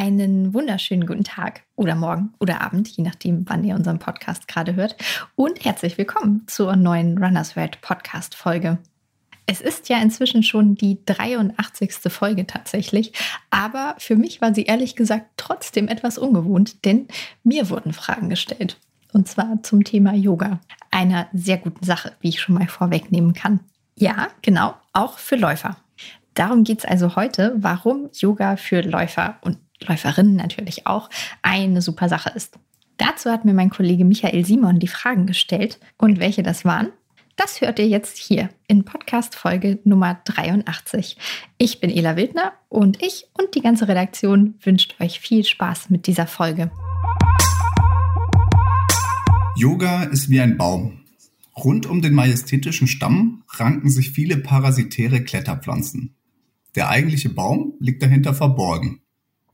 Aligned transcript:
Einen 0.00 0.54
wunderschönen 0.54 1.06
guten 1.06 1.24
Tag 1.24 1.64
oder 1.76 1.94
Morgen 1.94 2.32
oder 2.40 2.62
Abend, 2.62 2.88
je 2.88 3.04
nachdem, 3.04 3.44
wann 3.46 3.64
ihr 3.64 3.74
unseren 3.74 3.98
Podcast 3.98 4.48
gerade 4.48 4.74
hört. 4.74 4.96
Und 5.34 5.62
herzlich 5.62 5.98
willkommen 5.98 6.44
zur 6.46 6.74
neuen 6.74 7.22
Runners 7.22 7.54
World 7.54 7.82
Podcast 7.82 8.34
Folge. 8.34 8.78
Es 9.44 9.60
ist 9.60 9.90
ja 9.90 10.00
inzwischen 10.00 10.42
schon 10.42 10.74
die 10.74 11.04
83. 11.04 11.92
Folge 12.10 12.46
tatsächlich, 12.46 13.12
aber 13.50 13.94
für 13.98 14.16
mich 14.16 14.40
war 14.40 14.54
sie 14.54 14.62
ehrlich 14.62 14.96
gesagt 14.96 15.26
trotzdem 15.36 15.86
etwas 15.86 16.16
ungewohnt, 16.16 16.86
denn 16.86 17.06
mir 17.44 17.68
wurden 17.68 17.92
Fragen 17.92 18.30
gestellt. 18.30 18.78
Und 19.12 19.28
zwar 19.28 19.62
zum 19.62 19.84
Thema 19.84 20.14
Yoga. 20.14 20.60
Einer 20.90 21.28
sehr 21.34 21.58
guten 21.58 21.84
Sache, 21.84 22.12
wie 22.20 22.30
ich 22.30 22.40
schon 22.40 22.54
mal 22.54 22.68
vorwegnehmen 22.68 23.34
kann. 23.34 23.60
Ja, 23.96 24.28
genau, 24.40 24.72
auch 24.94 25.18
für 25.18 25.36
Läufer. 25.36 25.76
Darum 26.32 26.64
geht 26.64 26.78
es 26.78 26.84
also 26.86 27.16
heute, 27.16 27.52
warum 27.56 28.08
Yoga 28.14 28.56
für 28.56 28.80
Läufer 28.80 29.36
und 29.42 29.58
Läuferinnen 29.86 30.36
natürlich 30.36 30.86
auch 30.86 31.10
eine 31.42 31.82
super 31.82 32.08
Sache 32.08 32.30
ist. 32.34 32.58
Dazu 32.96 33.30
hat 33.30 33.44
mir 33.44 33.54
mein 33.54 33.70
Kollege 33.70 34.04
Michael 34.04 34.44
Simon 34.44 34.78
die 34.78 34.88
Fragen 34.88 35.26
gestellt 35.26 35.78
und 35.96 36.20
welche 36.20 36.42
das 36.42 36.64
waren, 36.64 36.88
das 37.40 37.62
hört 37.62 37.78
ihr 37.78 37.88
jetzt 37.88 38.18
hier 38.18 38.50
in 38.68 38.84
Podcast 38.84 39.34
Folge 39.34 39.78
Nummer 39.84 40.20
83. 40.26 41.16
Ich 41.56 41.80
bin 41.80 41.88
Ela 41.88 42.16
Wildner 42.16 42.52
und 42.68 43.02
ich 43.02 43.28
und 43.32 43.54
die 43.54 43.62
ganze 43.62 43.88
Redaktion 43.88 44.56
wünscht 44.62 44.96
euch 45.00 45.20
viel 45.20 45.42
Spaß 45.42 45.88
mit 45.88 46.06
dieser 46.06 46.26
Folge. 46.26 46.70
Yoga 49.56 50.02
ist 50.02 50.28
wie 50.28 50.42
ein 50.42 50.58
Baum. 50.58 51.00
Rund 51.56 51.86
um 51.86 52.02
den 52.02 52.12
majestätischen 52.12 52.86
Stamm 52.86 53.42
ranken 53.48 53.88
sich 53.88 54.10
viele 54.10 54.36
parasitäre 54.36 55.22
Kletterpflanzen. 55.22 56.14
Der 56.74 56.90
eigentliche 56.90 57.30
Baum 57.30 57.72
liegt 57.80 58.02
dahinter 58.02 58.34
verborgen. 58.34 59.00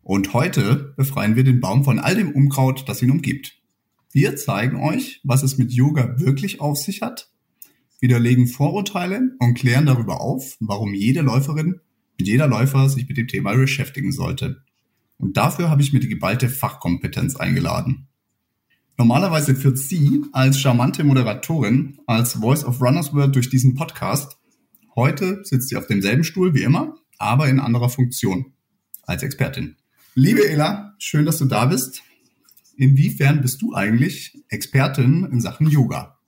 Und 0.07 0.33
heute 0.33 0.95
befreien 0.97 1.37
wir 1.37 1.45
den 1.45 1.61
Baum 1.61 1.85
von 1.85 1.99
all 1.99 2.15
dem 2.15 2.31
Unkraut, 2.31 2.89
das 2.89 3.03
ihn 3.03 3.11
umgibt. 3.11 3.61
Wir 4.13 4.37
zeigen 4.37 4.77
euch, 4.77 5.21
was 5.25 5.43
es 5.43 5.59
mit 5.59 5.73
Yoga 5.73 6.21
wirklich 6.21 6.61
auf 6.61 6.79
sich 6.79 7.03
hat 7.03 7.31
widerlegen 8.01 8.47
Vorurteile 8.47 9.33
und 9.39 9.55
klären 9.55 9.87
darüber 9.87 10.21
auf, 10.21 10.57
warum 10.61 10.95
jede 10.95 11.23
Läuferin 11.23 11.81
und 12.19 12.27
jeder 12.27 12.47
Läufer 12.47 12.89
sich 12.89 13.09
mit 13.09 13.17
dem 13.17 13.29
Thema 13.29 13.55
beschäftigen 13.55 14.13
sollte. 14.13 14.63
Und 15.19 15.37
dafür 15.37 15.71
habe 15.71 15.83
ich 15.83 15.93
mir 15.93 16.01
die 16.01 16.09
geballte 16.09 16.49
Fachkompetenz 16.49 17.37
eingeladen. 17.37 18.09
Normalerweise 18.99 19.55
führt 19.55 19.79
sie 19.79 20.23
als 20.33 20.61
charmante 20.61 21.05
Moderatorin, 21.05 21.99
als 22.07 22.35
Voice 22.35 22.65
of 22.65 22.81
Runners 22.81 23.13
World 23.13 23.35
durch 23.35 23.51
diesen 23.51 23.75
Podcast. 23.75 24.39
Heute 24.95 25.41
sitzt 25.45 25.69
sie 25.69 25.77
auf 25.77 25.87
demselben 25.87 26.25
Stuhl 26.25 26.55
wie 26.55 26.63
immer, 26.63 26.97
aber 27.19 27.49
in 27.49 27.61
anderer 27.61 27.91
Funktion, 27.91 28.53
als 29.03 29.23
Expertin. 29.23 29.77
Liebe 30.19 30.49
Ela, 30.49 30.95
schön, 30.99 31.27
dass 31.27 31.37
du 31.37 31.45
da 31.45 31.67
bist. 31.67 32.03
Inwiefern 32.79 33.43
bist 33.43 33.61
du 33.61 33.75
eigentlich 33.75 34.43
Expertin 34.49 35.29
in 35.31 35.43
Sachen 35.43 35.69
Yoga? 35.69 36.19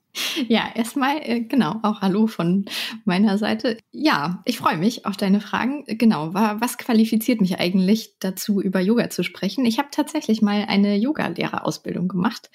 Ja, 0.47 0.71
erstmal, 0.75 1.17
äh, 1.23 1.41
genau, 1.41 1.81
auch 1.83 2.03
Hallo 2.03 2.27
von 2.27 2.67
meiner 3.07 3.39
Seite. 3.39 3.79
Ja, 3.91 4.43
ich 4.45 4.59
freue 4.59 4.77
mich 4.77 5.07
auf 5.07 5.17
deine 5.17 5.41
Fragen. 5.41 5.85
Genau, 5.87 6.35
was 6.35 6.77
qualifiziert 6.77 7.41
mich 7.41 7.61
eigentlich 7.61 8.19
dazu, 8.21 8.61
über 8.61 8.81
Yoga 8.81 9.09
zu 9.09 9.25
sprechen? 9.25 9.65
Ich 9.65 9.79
habe 9.79 9.89
tatsächlich 9.91 10.43
mal 10.43 10.67
eine 10.69 10.99
Yoga-Lehrerausbildung 10.99 12.09
gemacht. 12.09 12.51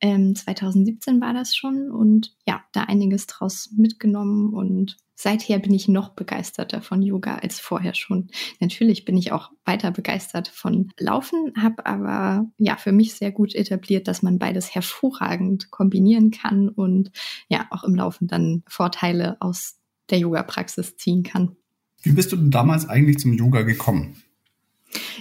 Ähm, 0.00 0.34
2017 0.34 1.20
war 1.20 1.34
das 1.34 1.54
schon 1.54 1.92
und 1.92 2.34
ja, 2.48 2.64
da 2.72 2.82
einiges 2.82 3.28
draus 3.28 3.70
mitgenommen 3.76 4.52
und 4.52 4.96
seither 5.14 5.58
bin 5.58 5.72
ich 5.72 5.88
noch 5.88 6.10
begeisterter 6.10 6.82
von 6.82 7.02
Yoga 7.02 7.36
als 7.36 7.60
vorher 7.60 7.94
schon. 7.94 8.28
Natürlich 8.60 9.04
bin 9.04 9.16
ich 9.16 9.32
auch 9.32 9.50
weiter 9.64 9.90
begeistert 9.90 10.48
von 10.48 10.90
Laufen, 10.98 11.52
habe 11.56 11.86
aber 11.86 12.46
ja 12.58 12.76
für 12.76 12.92
mich 12.92 13.14
sehr 13.14 13.32
gut 13.32 13.54
etabliert, 13.54 14.08
dass 14.08 14.22
man 14.22 14.38
beides 14.38 14.74
hervorragend 14.74 15.70
kombinieren 15.70 16.30
kann 16.30 16.68
und 16.68 17.10
ja 17.48 17.66
auch 17.70 17.84
im 17.84 17.94
Laufen 17.94 18.26
dann 18.26 18.62
Vorteile 18.66 19.36
aus 19.40 19.76
der 20.10 20.18
Yoga-Praxis 20.18 20.96
ziehen 20.96 21.22
kann. 21.22 21.56
Wie 22.02 22.12
bist 22.12 22.32
du 22.32 22.36
denn 22.36 22.50
damals 22.50 22.88
eigentlich 22.88 23.18
zum 23.18 23.32
Yoga 23.32 23.62
gekommen? 23.62 24.16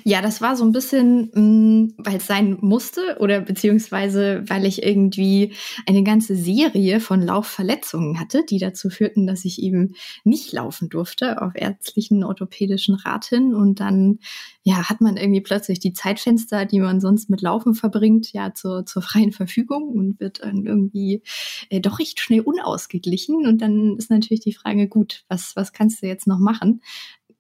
Ja, 0.04 0.22
das 0.22 0.42
war 0.42 0.56
so 0.56 0.66
ein 0.66 0.72
bisschen, 0.72 1.32
mm, 1.34 1.94
weil 1.98 2.18
es 2.18 2.28
sein 2.28 2.58
musste 2.62 3.18
oder 3.20 3.40
beziehungsweise 3.42 4.44
weil 4.48 4.66
ich 4.66 4.84
irgendwie 4.84 5.54
eine 5.88 6.04
ganze 6.04 6.36
Serie 6.36 7.00
von 7.00 7.22
Laufverletzungen 7.22 8.20
hatte, 8.20 8.44
die 8.50 8.58
dazu 8.58 8.90
führten, 8.90 9.28
dass 9.28 9.46
ich 9.46 9.62
eben 9.62 9.96
nicht 10.24 10.52
laufen 10.52 10.90
durfte 10.90 11.42
auf 11.42 11.54
ärztlichen 11.56 12.24
orthopädischen 12.24 12.96
Rat 12.96 13.26
hin. 13.26 13.54
Und 13.54 13.80
dann, 13.80 14.20
ja, 14.64 14.90
hat 14.90 15.02
man 15.02 15.18
irgendwie 15.18 15.42
plötzlich 15.42 15.80
die 15.80 15.94
Zeitfenster, 15.94 16.66
die 16.66 16.80
man 16.80 17.00
sonst 17.00 17.30
mit 17.30 17.42
Laufen 17.42 17.74
verbringt, 17.74 18.34
ja, 18.34 18.54
zur, 18.54 18.86
zur 18.86 19.02
freien 19.02 19.32
Verfügung 19.32 19.90
und 19.90 20.20
wird 20.20 20.44
dann 20.44 20.66
irgendwie 20.66 21.24
äh, 21.70 21.80
doch 21.80 22.00
recht 22.00 22.20
schnell 22.20 22.42
unausgeglichen. 22.42 23.46
Und 23.48 23.62
dann 23.62 23.98
ist 23.98 24.10
natürlich 24.10 24.42
die 24.42 24.54
Frage, 24.54 24.88
gut, 24.88 25.24
was, 25.30 25.56
was 25.56 25.72
kannst 25.72 26.02
du 26.02 26.08
jetzt 26.08 26.28
noch 26.28 26.40
machen? 26.40 26.82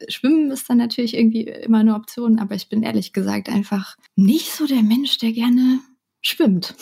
Schwimmen 0.07 0.51
ist 0.51 0.69
dann 0.69 0.77
natürlich 0.77 1.15
irgendwie 1.15 1.43
immer 1.43 1.79
eine 1.79 1.95
Option, 1.95 2.39
aber 2.39 2.55
ich 2.55 2.69
bin 2.69 2.83
ehrlich 2.83 3.13
gesagt 3.13 3.49
einfach 3.49 3.97
nicht 4.15 4.51
so 4.51 4.67
der 4.67 4.83
Mensch, 4.83 5.17
der 5.17 5.31
gerne 5.31 5.79
schwimmt. 6.21 6.75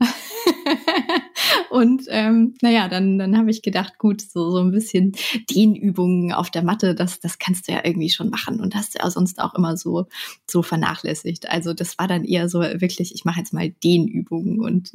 und 1.70 2.04
ähm, 2.08 2.54
naja, 2.60 2.88
dann, 2.88 3.18
dann 3.18 3.36
habe 3.36 3.50
ich 3.50 3.62
gedacht, 3.62 3.98
gut, 3.98 4.20
so, 4.20 4.50
so 4.50 4.58
ein 4.58 4.72
bisschen 4.72 5.12
Dehnübungen 5.50 6.32
auf 6.32 6.50
der 6.50 6.62
Matte, 6.62 6.94
das, 6.94 7.20
das 7.20 7.38
kannst 7.38 7.68
du 7.68 7.72
ja 7.72 7.84
irgendwie 7.84 8.10
schon 8.10 8.30
machen 8.30 8.60
und 8.60 8.74
hast 8.74 8.98
ja 8.98 9.08
sonst 9.10 9.38
auch 9.40 9.54
immer 9.54 9.76
so, 9.76 10.06
so 10.50 10.62
vernachlässigt. 10.62 11.48
Also 11.48 11.72
das 11.74 11.98
war 11.98 12.08
dann 12.08 12.24
eher 12.24 12.48
so 12.48 12.60
wirklich, 12.60 13.14
ich 13.14 13.24
mache 13.24 13.38
jetzt 13.38 13.52
mal 13.52 13.70
Dehnübungen 13.70 14.60
und 14.60 14.90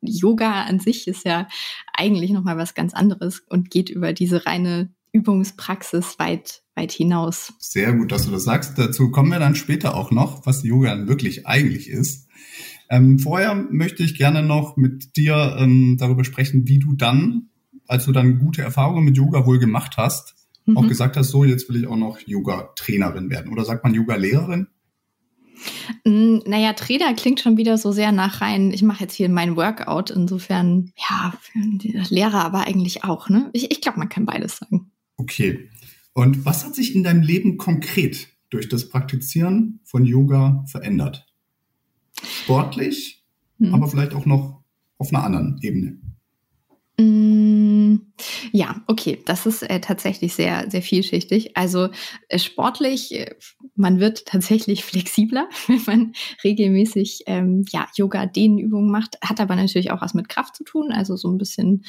Yoga 0.00 0.62
an 0.62 0.78
sich 0.78 1.08
ist 1.08 1.24
ja 1.24 1.48
eigentlich 1.92 2.30
nochmal 2.30 2.56
was 2.56 2.74
ganz 2.74 2.94
anderes 2.94 3.40
und 3.48 3.70
geht 3.70 3.90
über 3.90 4.12
diese 4.12 4.46
reine 4.46 4.94
Übungspraxis 5.12 6.18
weit, 6.18 6.62
weit 6.76 6.92
hinaus. 6.92 7.54
Sehr 7.58 7.92
gut, 7.94 8.12
dass 8.12 8.26
du 8.26 8.30
das 8.30 8.44
sagst. 8.44 8.78
Dazu 8.78 9.10
kommen 9.10 9.30
wir 9.30 9.38
dann 9.38 9.56
später 9.56 9.96
auch 9.96 10.10
noch, 10.10 10.46
was 10.46 10.62
Yoga 10.62 11.08
wirklich 11.08 11.46
eigentlich 11.46 11.88
ist. 11.88 12.28
Ähm, 12.88 13.18
vorher 13.18 13.54
möchte 13.54 14.02
ich 14.02 14.16
gerne 14.16 14.42
noch 14.42 14.76
mit 14.76 15.16
dir 15.16 15.56
ähm, 15.58 15.96
darüber 15.98 16.24
sprechen, 16.24 16.68
wie 16.68 16.78
du 16.78 16.92
dann, 16.92 17.48
als 17.88 18.04
du 18.04 18.12
dann 18.12 18.38
gute 18.38 18.62
Erfahrungen 18.62 19.04
mit 19.04 19.16
Yoga 19.16 19.46
wohl 19.46 19.58
gemacht 19.58 19.94
hast, 19.96 20.34
mhm. 20.66 20.76
auch 20.76 20.86
gesagt 20.86 21.16
hast, 21.16 21.30
so 21.30 21.44
jetzt 21.44 21.68
will 21.68 21.76
ich 21.80 21.86
auch 21.86 21.96
noch 21.96 22.20
Yoga-Trainerin 22.20 23.30
werden. 23.30 23.52
Oder 23.52 23.64
sagt 23.64 23.82
man 23.82 23.94
Yoga-Lehrerin? 23.94 24.68
Mm, 26.04 26.38
naja, 26.46 26.74
Trainer 26.74 27.14
klingt 27.14 27.40
schon 27.40 27.56
wieder 27.56 27.78
so 27.78 27.90
sehr 27.90 28.12
nach 28.12 28.40
rein, 28.40 28.70
ich 28.72 28.82
mache 28.82 29.04
jetzt 29.04 29.14
hier 29.14 29.28
mein 29.28 29.56
Workout. 29.56 30.10
Insofern, 30.10 30.92
ja, 30.96 31.32
Lehrer 32.10 32.44
aber 32.44 32.66
eigentlich 32.66 33.04
auch, 33.04 33.28
ne? 33.28 33.50
Ich, 33.52 33.70
ich 33.70 33.80
glaube, 33.80 33.98
man 33.98 34.08
kann 34.08 34.26
beides 34.26 34.58
sagen. 34.58 34.92
Okay. 35.16 35.70
Und 36.16 36.46
was 36.46 36.64
hat 36.64 36.74
sich 36.74 36.94
in 36.94 37.02
deinem 37.02 37.20
Leben 37.20 37.58
konkret 37.58 38.28
durch 38.48 38.70
das 38.70 38.88
Praktizieren 38.88 39.80
von 39.84 40.06
Yoga 40.06 40.64
verändert? 40.66 41.26
Sportlich, 42.22 43.22
hm. 43.58 43.74
aber 43.74 43.86
vielleicht 43.86 44.14
auch 44.14 44.24
noch 44.24 44.62
auf 44.96 45.12
einer 45.12 45.24
anderen 45.24 45.58
Ebene. 45.60 45.98
Mm, 46.98 47.96
ja, 48.50 48.82
okay, 48.86 49.20
das 49.26 49.44
ist 49.44 49.62
äh, 49.62 49.78
tatsächlich 49.80 50.32
sehr, 50.32 50.70
sehr 50.70 50.80
vielschichtig. 50.80 51.54
Also 51.54 51.90
äh, 52.30 52.38
sportlich, 52.38 53.14
äh, 53.14 53.34
man 53.74 54.00
wird 54.00 54.24
tatsächlich 54.24 54.86
flexibler, 54.86 55.50
wenn 55.66 55.82
man 55.86 56.12
regelmäßig 56.42 57.24
ähm, 57.26 57.66
ja, 57.68 57.88
Yoga-Dehnübungen 57.94 58.90
macht, 58.90 59.18
hat 59.22 59.38
aber 59.38 59.54
natürlich 59.54 59.90
auch 59.90 60.00
was 60.00 60.14
mit 60.14 60.30
Kraft 60.30 60.56
zu 60.56 60.64
tun, 60.64 60.92
also 60.92 61.14
so 61.14 61.28
ein 61.28 61.36
bisschen 61.36 61.84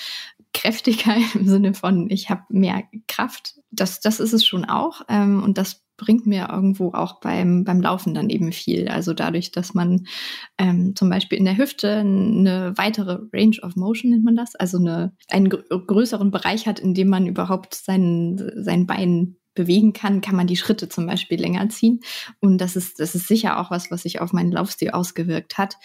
kräftiger 0.53 1.15
im 1.33 1.47
Sinne 1.47 1.73
von, 1.73 2.09
ich 2.09 2.29
habe 2.29 2.43
mehr 2.49 2.83
Kraft. 3.07 3.56
Das, 3.71 3.99
das 3.99 4.19
ist 4.19 4.33
es 4.33 4.45
schon 4.45 4.65
auch. 4.65 5.01
Ähm, 5.09 5.43
und 5.43 5.57
das 5.57 5.83
bringt 5.97 6.27
mir 6.27 6.49
irgendwo 6.51 6.93
auch 6.93 7.19
beim, 7.19 7.63
beim 7.63 7.81
Laufen 7.81 8.13
dann 8.13 8.29
eben 8.29 8.51
viel. 8.51 8.87
Also 8.87 9.13
dadurch, 9.13 9.51
dass 9.51 9.73
man 9.73 10.05
ähm, 10.57 10.95
zum 10.95 11.09
Beispiel 11.09 11.39
in 11.39 11.45
der 11.45 11.57
Hüfte 11.57 11.97
eine 11.97 12.73
weitere 12.77 13.17
Range 13.33 13.57
of 13.63 13.75
Motion 13.75 14.11
nennt 14.11 14.23
man 14.23 14.35
das, 14.35 14.55
also 14.55 14.77
eine, 14.77 15.13
einen 15.29 15.49
größeren 15.49 16.29
Bereich 16.31 16.67
hat, 16.67 16.79
in 16.79 16.93
dem 16.93 17.09
man 17.09 17.25
überhaupt 17.25 17.73
sein, 17.73 18.39
sein 18.55 18.85
Bein 18.85 19.37
bewegen 19.55 19.91
kann, 19.91 20.21
kann 20.21 20.35
man 20.35 20.45
die 20.45 20.55
Schritte 20.55 20.87
zum 20.87 21.07
Beispiel 21.07 21.41
länger 21.41 21.67
ziehen. 21.69 22.01
Und 22.39 22.59
das 22.59 22.75
ist, 22.75 22.99
das 22.99 23.15
ist 23.15 23.27
sicher 23.27 23.59
auch 23.59 23.71
was, 23.71 23.89
was 23.89 24.03
sich 24.03 24.21
auf 24.21 24.31
meinen 24.31 24.51
Laufstil 24.51 24.91
ausgewirkt 24.91 25.57
hat. 25.57 25.77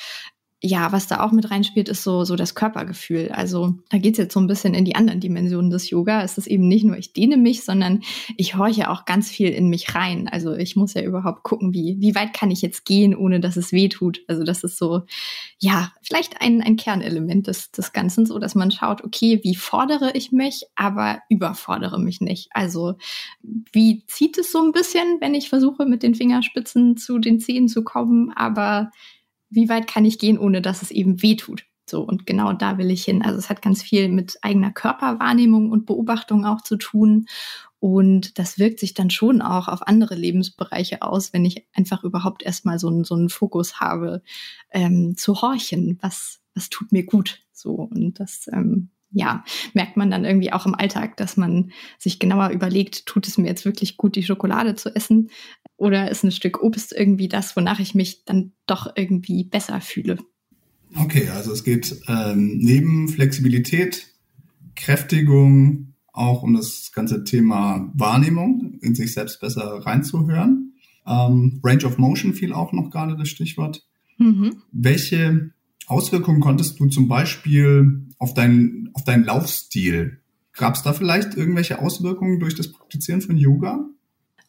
Ja, 0.64 0.93
was 0.93 1.09
da 1.09 1.20
auch 1.20 1.32
mit 1.32 1.50
reinspielt, 1.50 1.88
ist 1.88 2.05
so, 2.05 2.25
so 2.25 2.37
das 2.37 2.55
Körpergefühl. 2.55 3.31
Also 3.32 3.75
da 3.91 3.99
geht's 3.99 4.19
jetzt 4.19 4.32
so 4.32 4.38
ein 4.38 4.47
bisschen 4.47 4.75
in 4.75 4.85
die 4.85 4.94
anderen 4.94 5.19
Dimensionen 5.19 5.70
des 5.70 5.91
Yoga. 5.91 6.23
Es 6.23 6.38
ist 6.38 6.47
eben 6.47 6.69
nicht 6.69 6.85
nur, 6.85 6.97
ich 6.97 7.12
dehne 7.12 7.37
mich, 7.37 7.64
sondern 7.64 8.03
ich 8.37 8.55
horche 8.55 8.88
auch 8.88 9.05
ganz 9.05 9.29
viel 9.29 9.49
in 9.49 9.69
mich 9.69 9.97
rein. 9.97 10.29
Also 10.29 10.55
ich 10.55 10.76
muss 10.76 10.94
ja 10.94 11.03
überhaupt 11.03 11.43
gucken, 11.43 11.75
wie, 11.75 11.97
wie 11.99 12.14
weit 12.14 12.32
kann 12.32 12.53
ich 12.53 12.62
jetzt 12.62 12.85
gehen, 12.85 13.17
ohne 13.17 13.41
dass 13.41 13.56
es 13.56 13.73
weh 13.73 13.88
tut. 13.88 14.20
Also 14.29 14.44
das 14.44 14.62
ist 14.62 14.79
so, 14.79 15.03
ja, 15.59 15.93
vielleicht 16.00 16.41
ein, 16.41 16.62
ein 16.62 16.76
Kernelement 16.76 17.49
des, 17.49 17.73
des 17.73 17.93
Ganzen, 17.93 18.25
so 18.25 18.38
dass 18.38 18.55
man 18.55 18.70
schaut, 18.70 19.03
okay, 19.03 19.41
wie 19.43 19.56
fordere 19.56 20.12
ich 20.15 20.31
mich, 20.31 20.62
aber 20.76 21.23
überfordere 21.29 21.99
mich 21.99 22.20
nicht. 22.20 22.50
Also 22.53 22.94
wie 23.73 24.05
zieht 24.06 24.38
es 24.38 24.53
so 24.53 24.62
ein 24.62 24.70
bisschen, 24.70 25.17
wenn 25.20 25.35
ich 25.35 25.49
versuche, 25.49 25.87
mit 25.87 26.05
den 26.05 26.15
Fingerspitzen 26.15 26.97
zu 26.97 27.19
den 27.19 27.41
Zehen 27.41 27.67
zu 27.67 27.82
kommen, 27.82 28.31
aber 28.31 28.93
wie 29.53 29.69
weit 29.69 29.87
kann 29.87 30.05
ich 30.05 30.19
gehen, 30.19 30.39
ohne 30.39 30.63
dass 30.63 30.83
es 30.83 30.91
eben 30.91 31.23
weh 31.23 31.37
tut. 31.37 31.65
So, 31.89 32.03
und 32.03 32.27
genau 32.27 32.53
da 32.53 32.79
will 32.79 32.91
ich 32.91 33.05
hin. 33.05 33.23
Also 33.23 33.39
es 33.39 33.51
hat 33.51 33.61
ganz 33.61 33.83
viel 33.83 34.09
mit 34.09 34.39
eigener 34.43 34.73
Körperwahrnehmung 34.73 35.71
und 35.71 35.85
Beobachtung 35.85 36.47
auch 36.47 36.63
zu 36.63 36.77
tun. 36.77 37.27
Und 37.81 38.39
das 38.39 38.59
wirkt 38.59 38.79
sich 38.79 38.95
dann 38.95 39.11
schon 39.11 39.43
auch 39.43 39.69
auf 39.69 39.87
andere 39.87 40.15
Lebensbereiche 40.15 41.03
aus, 41.03 41.33
wenn 41.33 41.45
ich 41.45 41.67
einfach 41.75 42.05
überhaupt 42.05 42.45
erstmal 42.45 42.79
so, 42.79 42.89
einen 42.89 43.05
so 43.05 43.15
einen 43.15 43.29
Fokus 43.29 43.81
habe, 43.81 44.23
ähm, 44.71 45.17
zu 45.17 45.43
horchen, 45.43 45.99
was, 46.01 46.41
was 46.55 46.71
tut 46.71 46.93
mir 46.93 47.05
gut. 47.05 47.41
So, 47.53 47.73
und 47.75 48.21
das 48.21 48.49
ähm, 48.53 48.91
ja, 49.12 49.44
merkt 49.75 49.97
man 49.97 50.11
dann 50.11 50.25
irgendwie 50.25 50.53
auch 50.53 50.67
im 50.67 50.75
Alltag, 50.75 51.17
dass 51.17 51.37
man 51.37 51.70
sich 51.99 52.19
genauer 52.19 52.50
überlegt, 52.50 53.06
tut 53.06 53.29
es 53.29 53.38
mir 53.38 53.47
jetzt 53.47 53.64
wirklich 53.64 53.97
gut, 53.97 54.17
die 54.17 54.23
Schokolade 54.23 54.75
zu 54.75 54.94
essen? 54.94 55.31
Oder 55.76 56.11
ist 56.11 56.25
ein 56.25 56.32
Stück 56.32 56.62
Obst 56.62 56.93
irgendwie 56.93 57.29
das, 57.29 57.56
wonach 57.56 57.81
ich 57.81 57.94
mich 57.94 58.25
dann 58.25 58.53
doch 58.67 58.93
irgendwie 58.97 59.44
besser 59.44 59.81
fühle? 59.81 60.19
Okay, 60.97 61.29
also 61.29 61.53
es 61.53 61.64
geht 61.64 62.00
ähm, 62.09 62.59
neben 62.59 63.09
Flexibilität, 63.09 64.06
Kräftigung 64.75 65.94
auch 66.12 66.43
um 66.43 66.55
das 66.55 66.93
ganze 66.93 67.25
Thema 67.25 67.91
Wahrnehmung, 67.94 68.79
in 68.82 68.94
sich 68.94 69.12
selbst 69.15 69.41
besser 69.41 69.81
reinzuhören. 69.85 70.75
Ähm, 71.06 71.61
Range 71.65 71.85
of 71.85 71.99
Motion 71.99 72.35
fiel 72.35 72.53
auch 72.53 72.73
noch 72.73 72.91
gerade 72.91 73.17
das 73.17 73.29
Stichwort. 73.29 73.82
Mhm. 74.19 74.56
Welche 74.70 75.53
Auswirkungen 75.87 76.41
konntest 76.41 76.79
du 76.79 76.87
zum 76.87 77.08
Beispiel 77.08 78.06
auf 78.23 78.35
deinen, 78.35 78.91
auf 78.95 79.05
deinen 79.05 79.25
Laufstil? 79.25 80.21
Gab 80.55 80.77
es 80.77 80.83
da 80.83 80.93
vielleicht 80.93 81.35
irgendwelche 81.35 81.81
Auswirkungen 81.81 82.39
durch 82.39 82.55
das 82.55 82.71
Praktizieren 82.71 83.21
von 83.21 83.37
Yoga? 83.37 83.85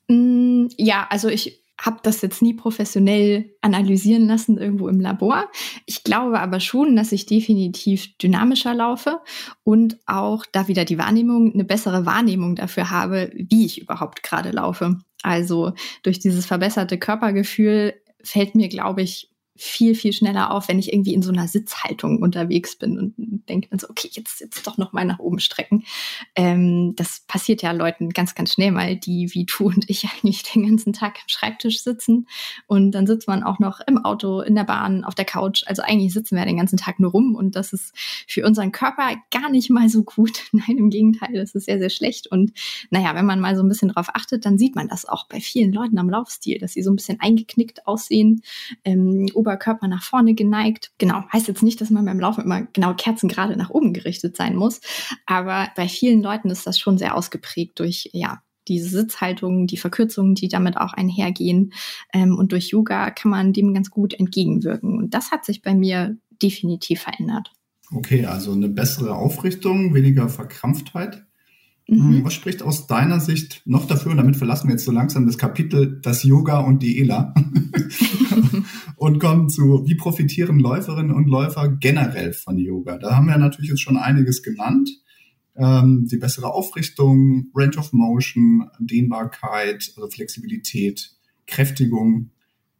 Mm, 0.07 0.67
ja, 0.77 1.07
also 1.09 1.27
ich 1.27 1.63
habe 1.81 1.97
das 2.03 2.21
jetzt 2.21 2.41
nie 2.41 2.53
professionell 2.53 3.49
analysieren 3.61 4.27
lassen 4.27 4.57
irgendwo 4.57 4.87
im 4.89 4.99
Labor. 4.99 5.49
Ich 5.85 6.03
glaube 6.03 6.39
aber 6.39 6.59
schon, 6.59 6.95
dass 6.95 7.11
ich 7.11 7.25
definitiv 7.25 8.15
dynamischer 8.19 8.75
laufe 8.75 9.19
und 9.63 9.97
auch 10.05 10.45
da 10.51 10.67
wieder 10.67 10.85
die 10.85 10.99
Wahrnehmung, 10.99 11.51
eine 11.53 11.63
bessere 11.63 12.05
Wahrnehmung 12.05 12.55
dafür 12.55 12.91
habe, 12.91 13.31
wie 13.33 13.65
ich 13.65 13.81
überhaupt 13.81 14.21
gerade 14.21 14.51
laufe. 14.51 14.99
Also 15.23 15.73
durch 16.03 16.19
dieses 16.19 16.45
verbesserte 16.45 16.99
Körpergefühl 16.99 17.95
fällt 18.23 18.55
mir, 18.55 18.69
glaube 18.69 19.01
ich, 19.01 19.32
viel, 19.55 19.93
viel 19.93 20.13
schneller 20.13 20.51
auf, 20.51 20.67
wenn 20.67 20.79
ich 20.79 20.91
irgendwie 20.91 21.13
in 21.13 21.21
so 21.21 21.31
einer 21.31 21.47
Sitzhaltung 21.47 22.21
unterwegs 22.21 22.75
bin 22.75 22.97
und 22.97 23.13
denke 23.17 23.67
dann 23.69 23.79
so, 23.79 23.87
okay, 23.89 24.09
jetzt, 24.11 24.41
jetzt 24.41 24.65
doch 24.65 24.77
noch 24.77 24.93
mal 24.93 25.05
nach 25.05 25.19
oben 25.19 25.39
strecken. 25.39 25.83
Ähm, 26.35 26.93
das 26.95 27.23
passiert 27.27 27.61
ja 27.61 27.71
Leuten 27.71 28.09
ganz, 28.09 28.33
ganz 28.33 28.53
schnell 28.53 28.71
mal, 28.71 28.95
die 28.95 29.33
wie 29.33 29.45
du 29.45 29.65
und 29.65 29.89
ich 29.89 30.05
eigentlich 30.05 30.43
den 30.43 30.65
ganzen 30.65 30.93
Tag 30.93 31.17
am 31.17 31.27
Schreibtisch 31.27 31.83
sitzen 31.83 32.27
und 32.65 32.91
dann 32.91 33.05
sitzt 33.05 33.27
man 33.27 33.43
auch 33.43 33.59
noch 33.59 33.79
im 33.85 34.03
Auto, 34.03 34.41
in 34.41 34.55
der 34.55 34.63
Bahn, 34.63 35.03
auf 35.03 35.13
der 35.13 35.25
Couch. 35.25 35.63
Also 35.67 35.83
eigentlich 35.83 36.13
sitzen 36.13 36.35
wir 36.35 36.45
den 36.45 36.57
ganzen 36.57 36.77
Tag 36.77 36.99
nur 36.99 37.11
rum 37.11 37.35
und 37.35 37.55
das 37.55 37.73
ist 37.73 37.93
für 38.27 38.45
unseren 38.45 38.71
Körper 38.71 39.15
gar 39.29 39.51
nicht 39.51 39.69
mal 39.69 39.87
so 39.87 40.03
gut. 40.03 40.39
Nein, 40.51 40.77
im 40.77 40.89
Gegenteil, 40.89 41.33
das 41.33 41.53
ist 41.53 41.65
sehr, 41.65 41.77
sehr 41.77 41.91
schlecht. 41.91 42.27
Und 42.27 42.53
naja, 42.89 43.13
wenn 43.13 43.25
man 43.25 43.39
mal 43.39 43.55
so 43.55 43.61
ein 43.61 43.69
bisschen 43.69 43.89
drauf 43.89 44.07
achtet, 44.13 44.45
dann 44.45 44.57
sieht 44.57 44.75
man 44.75 44.87
das 44.87 45.05
auch 45.05 45.27
bei 45.27 45.39
vielen 45.39 45.73
Leuten 45.73 45.99
am 45.99 46.09
Laufstil, 46.09 46.57
dass 46.57 46.73
sie 46.73 46.81
so 46.81 46.91
ein 46.91 46.95
bisschen 46.95 47.19
eingeknickt 47.19 47.85
aussehen. 47.85 48.41
Ähm, 48.83 49.27
Oberkörper 49.43 49.87
nach 49.87 50.03
vorne 50.03 50.33
geneigt. 50.33 50.91
Genau, 50.97 51.23
heißt 51.31 51.47
jetzt 51.47 51.63
nicht, 51.63 51.81
dass 51.81 51.89
man 51.89 52.05
beim 52.05 52.19
Laufen 52.19 52.43
immer 52.43 52.61
genau 52.73 52.93
kerzengerade 52.93 53.57
nach 53.57 53.69
oben 53.69 53.93
gerichtet 53.93 54.37
sein 54.37 54.55
muss, 54.55 54.81
aber 55.25 55.67
bei 55.75 55.87
vielen 55.87 56.23
Leuten 56.23 56.49
ist 56.49 56.65
das 56.65 56.79
schon 56.79 56.97
sehr 56.97 57.15
ausgeprägt 57.15 57.79
durch, 57.79 58.09
ja, 58.13 58.41
diese 58.69 58.87
Sitzhaltung, 58.87 59.67
die 59.67 59.75
Verkürzungen, 59.75 60.35
die 60.35 60.47
damit 60.47 60.77
auch 60.77 60.93
einhergehen. 60.93 61.73
Ähm, 62.13 62.37
und 62.37 62.53
durch 62.53 62.69
Yoga 62.69 63.11
kann 63.11 63.29
man 63.29 63.51
dem 63.51 63.73
ganz 63.73 63.89
gut 63.89 64.13
entgegenwirken. 64.13 64.97
Und 64.97 65.13
das 65.13 65.31
hat 65.31 65.43
sich 65.43 65.61
bei 65.61 65.75
mir 65.75 66.15
definitiv 66.41 67.01
verändert. 67.01 67.51
Okay, 67.91 68.25
also 68.25 68.53
eine 68.53 68.69
bessere 68.69 69.15
Aufrichtung, 69.15 69.93
weniger 69.93 70.29
Verkrampftheit. 70.29 71.25
Mhm. 71.87 72.23
Was 72.23 72.33
spricht 72.33 72.63
aus 72.63 72.87
deiner 72.87 73.19
Sicht 73.19 73.61
noch 73.65 73.85
dafür? 73.85 74.11
Und 74.11 74.17
damit 74.17 74.37
verlassen 74.37 74.67
wir 74.67 74.75
jetzt 74.75 74.85
so 74.85 74.91
langsam 74.91 75.25
das 75.25 75.37
Kapitel 75.37 75.99
das 76.01 76.23
Yoga 76.23 76.59
und 76.59 76.81
die 76.81 77.01
ELA 77.01 77.33
und 78.97 79.19
kommen 79.19 79.49
zu, 79.49 79.83
wie 79.85 79.95
profitieren 79.95 80.59
Läuferinnen 80.59 81.13
und 81.13 81.27
Läufer 81.27 81.69
generell 81.69 82.33
von 82.33 82.57
Yoga? 82.57 82.97
Da 82.97 83.15
haben 83.15 83.27
wir 83.27 83.37
natürlich 83.37 83.69
jetzt 83.69 83.81
schon 83.81 83.97
einiges 83.97 84.43
genannt. 84.43 84.89
Ähm, 85.55 86.07
die 86.11 86.17
bessere 86.17 86.51
Aufrichtung, 86.51 87.51
Range 87.53 87.77
of 87.77 87.93
Motion, 87.93 88.69
Dehnbarkeit, 88.79 89.93
also 89.95 90.09
Flexibilität, 90.09 91.11
Kräftigung. 91.45 92.31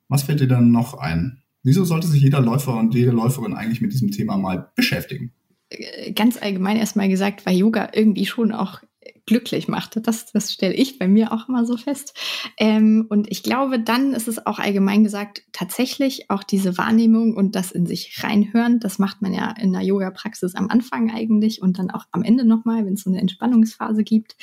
Was 0.07 0.23
fällt 0.23 0.39
dir 0.39 0.47
dann 0.47 0.71
noch 0.71 0.95
ein? 0.95 1.43
Wieso 1.61 1.85
sollte 1.85 2.07
sich 2.07 2.21
jeder 2.21 2.41
Läufer 2.41 2.77
und 2.77 2.93
jede 2.93 3.11
Läuferin 3.11 3.53
eigentlich 3.53 3.81
mit 3.81 3.93
diesem 3.93 4.11
Thema 4.11 4.37
mal 4.37 4.71
beschäftigen? 4.75 5.31
Äh, 5.69 6.11
ganz 6.13 6.41
allgemein 6.41 6.77
erstmal 6.77 7.09
gesagt, 7.09 7.45
weil 7.45 7.57
Yoga 7.57 7.89
irgendwie 7.93 8.25
schon 8.25 8.51
auch 8.51 8.81
glücklich 9.25 9.67
macht. 9.67 10.05
Das, 10.05 10.31
das 10.31 10.51
stelle 10.51 10.73
ich 10.73 10.99
bei 10.99 11.07
mir 11.07 11.31
auch 11.31 11.47
immer 11.47 11.65
so 11.65 11.77
fest. 11.77 12.17
Ähm, 12.57 13.05
und 13.09 13.31
ich 13.31 13.43
glaube, 13.43 13.79
dann 13.79 14.13
ist 14.13 14.27
es 14.27 14.45
auch 14.45 14.59
allgemein 14.59 15.03
gesagt, 15.03 15.43
tatsächlich 15.51 16.29
auch 16.29 16.43
diese 16.43 16.77
Wahrnehmung 16.77 17.35
und 17.35 17.55
das 17.55 17.71
in 17.71 17.85
sich 17.85 18.21
reinhören, 18.23 18.79
das 18.79 18.99
macht 18.99 19.21
man 19.21 19.33
ja 19.33 19.51
in 19.51 19.71
der 19.71 19.81
Yoga-Praxis 19.81 20.55
am 20.55 20.69
Anfang 20.69 21.11
eigentlich 21.11 21.61
und 21.61 21.79
dann 21.79 21.89
auch 21.89 22.05
am 22.11 22.23
Ende 22.23 22.45
nochmal, 22.45 22.85
wenn 22.85 22.93
es 22.93 23.03
so 23.03 23.09
eine 23.09 23.21
Entspannungsphase 23.21 24.03
gibt. 24.03 24.35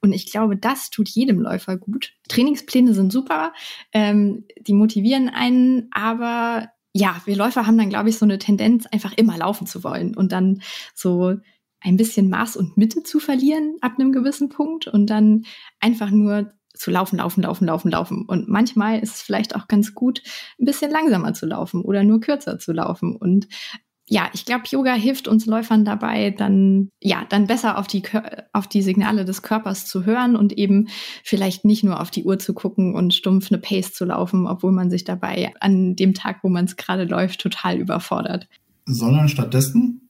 Und 0.00 0.12
ich 0.12 0.30
glaube, 0.30 0.56
das 0.56 0.90
tut 0.90 1.08
jedem 1.08 1.40
Läufer 1.40 1.76
gut. 1.76 2.12
Trainingspläne 2.28 2.94
sind 2.94 3.12
super, 3.12 3.52
ähm, 3.92 4.44
die 4.60 4.74
motivieren 4.74 5.28
einen, 5.28 5.88
aber 5.90 6.68
ja, 6.94 7.20
wir 7.26 7.36
Läufer 7.36 7.66
haben 7.66 7.78
dann, 7.78 7.90
glaube 7.90 8.08
ich, 8.08 8.18
so 8.18 8.24
eine 8.24 8.38
Tendenz, 8.38 8.86
einfach 8.86 9.12
immer 9.16 9.36
laufen 9.36 9.66
zu 9.66 9.84
wollen 9.84 10.16
und 10.16 10.32
dann 10.32 10.62
so 10.94 11.36
ein 11.80 11.96
bisschen 11.96 12.28
Maß 12.28 12.56
und 12.56 12.76
Mitte 12.76 13.02
zu 13.02 13.20
verlieren 13.20 13.76
ab 13.80 13.92
einem 13.98 14.12
gewissen 14.12 14.48
Punkt 14.48 14.86
und 14.86 15.06
dann 15.06 15.44
einfach 15.80 16.10
nur 16.10 16.52
zu 16.74 16.90
laufen, 16.90 17.16
laufen, 17.18 17.42
laufen, 17.42 17.66
laufen, 17.66 17.90
laufen. 17.90 18.24
Und 18.26 18.48
manchmal 18.48 19.00
ist 19.00 19.16
es 19.16 19.22
vielleicht 19.22 19.56
auch 19.56 19.68
ganz 19.68 19.94
gut, 19.94 20.22
ein 20.60 20.64
bisschen 20.64 20.90
langsamer 20.90 21.34
zu 21.34 21.46
laufen 21.46 21.82
oder 21.82 22.04
nur 22.04 22.20
kürzer 22.20 22.58
zu 22.58 22.72
laufen. 22.72 23.16
Und 23.16 23.48
ja, 24.10 24.30
ich 24.32 24.46
glaube, 24.46 24.64
Yoga 24.70 24.94
hilft 24.94 25.28
uns 25.28 25.44
Läufern 25.44 25.84
dabei, 25.84 26.30
dann, 26.30 26.88
ja, 27.02 27.26
dann 27.28 27.46
besser 27.46 27.76
auf 27.76 27.86
die, 27.86 28.02
auf 28.52 28.66
die 28.66 28.80
Signale 28.80 29.24
des 29.24 29.42
Körpers 29.42 29.86
zu 29.86 30.06
hören 30.06 30.34
und 30.34 30.54
eben 30.54 30.88
vielleicht 31.24 31.64
nicht 31.64 31.84
nur 31.84 32.00
auf 32.00 32.10
die 32.10 32.24
Uhr 32.24 32.38
zu 32.38 32.54
gucken 32.54 32.94
und 32.94 33.12
stumpf 33.12 33.50
eine 33.50 33.60
Pace 33.60 33.92
zu 33.92 34.06
laufen, 34.06 34.46
obwohl 34.46 34.72
man 34.72 34.88
sich 34.88 35.04
dabei 35.04 35.52
an 35.60 35.94
dem 35.94 36.14
Tag, 36.14 36.38
wo 36.42 36.48
man 36.48 36.64
es 36.64 36.76
gerade 36.76 37.04
läuft, 37.04 37.40
total 37.40 37.76
überfordert. 37.76 38.48
Sondern 38.86 39.28
stattdessen 39.28 40.07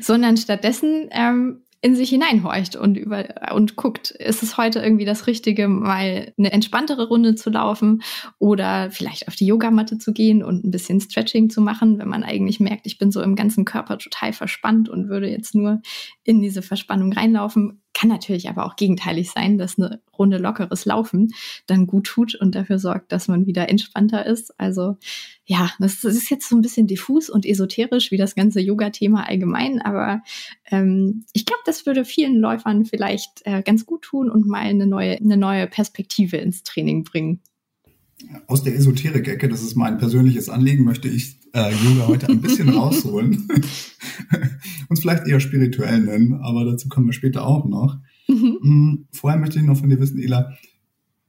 sondern 0.00 0.36
stattdessen 0.36 1.08
ähm, 1.12 1.62
in 1.82 1.96
sich 1.96 2.10
hineinhorcht 2.10 2.76
und 2.76 2.96
über 2.96 3.24
und 3.54 3.76
guckt, 3.76 4.10
ist 4.10 4.42
es 4.42 4.58
heute 4.58 4.80
irgendwie 4.80 5.06
das 5.06 5.26
Richtige, 5.26 5.66
mal 5.66 6.32
eine 6.36 6.52
entspanntere 6.52 7.08
Runde 7.08 7.36
zu 7.36 7.48
laufen 7.48 8.02
oder 8.38 8.90
vielleicht 8.90 9.28
auf 9.28 9.36
die 9.36 9.46
Yogamatte 9.46 9.96
zu 9.96 10.12
gehen 10.12 10.42
und 10.42 10.64
ein 10.64 10.70
bisschen 10.70 11.00
Stretching 11.00 11.48
zu 11.48 11.62
machen, 11.62 11.98
wenn 11.98 12.08
man 12.08 12.22
eigentlich 12.22 12.60
merkt, 12.60 12.86
ich 12.86 12.98
bin 12.98 13.10
so 13.10 13.22
im 13.22 13.34
ganzen 13.34 13.64
Körper 13.64 13.96
total 13.96 14.34
verspannt 14.34 14.90
und 14.90 15.08
würde 15.08 15.30
jetzt 15.30 15.54
nur 15.54 15.80
in 16.22 16.42
diese 16.42 16.60
Verspannung 16.60 17.12
reinlaufen. 17.12 17.82
Kann 17.92 18.08
natürlich 18.08 18.48
aber 18.48 18.66
auch 18.66 18.76
gegenteilig 18.76 19.30
sein, 19.30 19.58
dass 19.58 19.78
eine 19.78 20.00
Runde 20.16 20.38
lockeres 20.38 20.84
Laufen 20.84 21.32
dann 21.66 21.86
gut 21.86 22.06
tut 22.06 22.34
und 22.34 22.54
dafür 22.54 22.78
sorgt, 22.78 23.10
dass 23.10 23.26
man 23.26 23.46
wieder 23.46 23.68
entspannter 23.68 24.24
ist. 24.26 24.58
Also 24.58 24.96
ja, 25.44 25.72
das, 25.80 26.04
ist 26.04 26.30
jetzt 26.30 26.48
so 26.48 26.56
ein 26.56 26.62
bisschen 26.62 26.86
diffus 26.86 27.28
und 27.28 27.44
esoterisch 27.44 28.10
wie 28.10 28.16
das 28.16 28.34
ganze 28.36 28.60
Yoga-Thema 28.60 29.28
allgemein, 29.28 29.80
aber 29.82 30.22
ähm, 30.70 31.24
ich 31.32 31.46
glaube, 31.46 31.62
das 31.66 31.84
würde 31.84 32.04
vielen 32.04 32.36
Läufern 32.36 32.84
vielleicht 32.84 33.42
äh, 33.44 33.62
ganz 33.62 33.86
gut 33.86 34.02
tun 34.02 34.30
und 34.30 34.46
mal 34.46 34.60
eine 34.60 34.86
neue, 34.86 35.16
eine 35.16 35.36
neue 35.36 35.66
Perspektive 35.66 36.36
ins 36.36 36.62
Training 36.62 37.02
bringen. 37.02 37.42
Aus 38.46 38.62
der 38.62 38.74
Esoterik-Ecke, 38.74 39.48
das 39.48 39.62
ist 39.62 39.76
mein 39.76 39.98
persönliches 39.98 40.48
Anliegen, 40.48 40.84
möchte 40.84 41.08
ich 41.08 41.38
äh, 41.52 41.72
Yoga 41.72 42.06
heute 42.06 42.28
ein 42.28 42.40
bisschen 42.40 42.68
rausholen. 42.76 43.48
Uns 44.88 45.00
vielleicht 45.00 45.26
eher 45.26 45.40
spirituell 45.40 46.00
nennen, 46.00 46.34
aber 46.34 46.64
dazu 46.64 46.88
kommen 46.88 47.06
wir 47.06 47.12
später 47.12 47.46
auch 47.46 47.66
noch. 47.66 47.98
Mhm. 48.28 48.58
Mm, 48.62 49.06
vorher 49.12 49.38
möchte 49.38 49.58
ich 49.58 49.64
noch 49.64 49.78
von 49.78 49.90
dir 49.90 50.00
wissen, 50.00 50.20
Ela, 50.20 50.52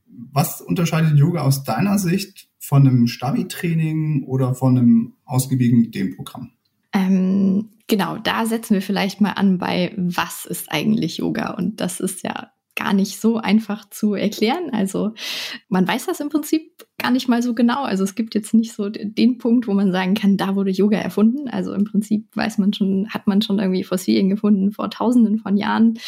was 0.07 0.61
unterscheidet 0.61 1.17
Yoga 1.17 1.41
aus 1.41 1.63
deiner 1.63 1.97
Sicht 1.97 2.49
von 2.59 2.87
einem 2.87 3.07
Stabi-Training 3.07 4.23
oder 4.23 4.53
von 4.53 4.77
einem 4.77 5.13
ausgiebigen 5.25 5.91
Dehnprogramm? 5.91 6.51
Ähm, 6.93 7.69
genau, 7.87 8.17
da 8.17 8.45
setzen 8.45 8.73
wir 8.73 8.81
vielleicht 8.81 9.21
mal 9.21 9.31
an 9.31 9.57
bei, 9.57 9.93
was 9.97 10.45
ist 10.45 10.71
eigentlich 10.71 11.17
Yoga? 11.17 11.51
Und 11.51 11.81
das 11.81 11.99
ist 11.99 12.23
ja 12.23 12.51
gar 12.75 12.93
nicht 12.93 13.19
so 13.19 13.37
einfach 13.37 13.89
zu 13.89 14.13
erklären. 14.13 14.69
Also 14.71 15.13
man 15.69 15.87
weiß 15.87 16.05
das 16.05 16.19
im 16.19 16.29
Prinzip 16.29 16.70
gar 17.01 17.11
nicht 17.11 17.27
mal 17.27 17.41
so 17.41 17.53
genau. 17.53 17.83
Also 17.83 18.03
es 18.03 18.15
gibt 18.15 18.35
jetzt 18.35 18.53
nicht 18.53 18.73
so 18.73 18.89
den 18.89 19.37
Punkt, 19.37 19.67
wo 19.67 19.73
man 19.73 19.91
sagen 19.91 20.13
kann, 20.13 20.37
da 20.37 20.55
wurde 20.55 20.71
Yoga 20.71 20.97
erfunden. 20.97 21.47
Also 21.49 21.73
im 21.73 21.85
Prinzip 21.85 22.27
weiß 22.35 22.57
man 22.57 22.73
schon, 22.73 23.09
hat 23.09 23.27
man 23.27 23.41
schon 23.41 23.59
irgendwie 23.59 23.83
Fossilien 23.83 24.29
gefunden 24.29 24.71
vor 24.71 24.89
Tausenden 24.89 25.39
von 25.39 25.57
Jahren. 25.57 25.99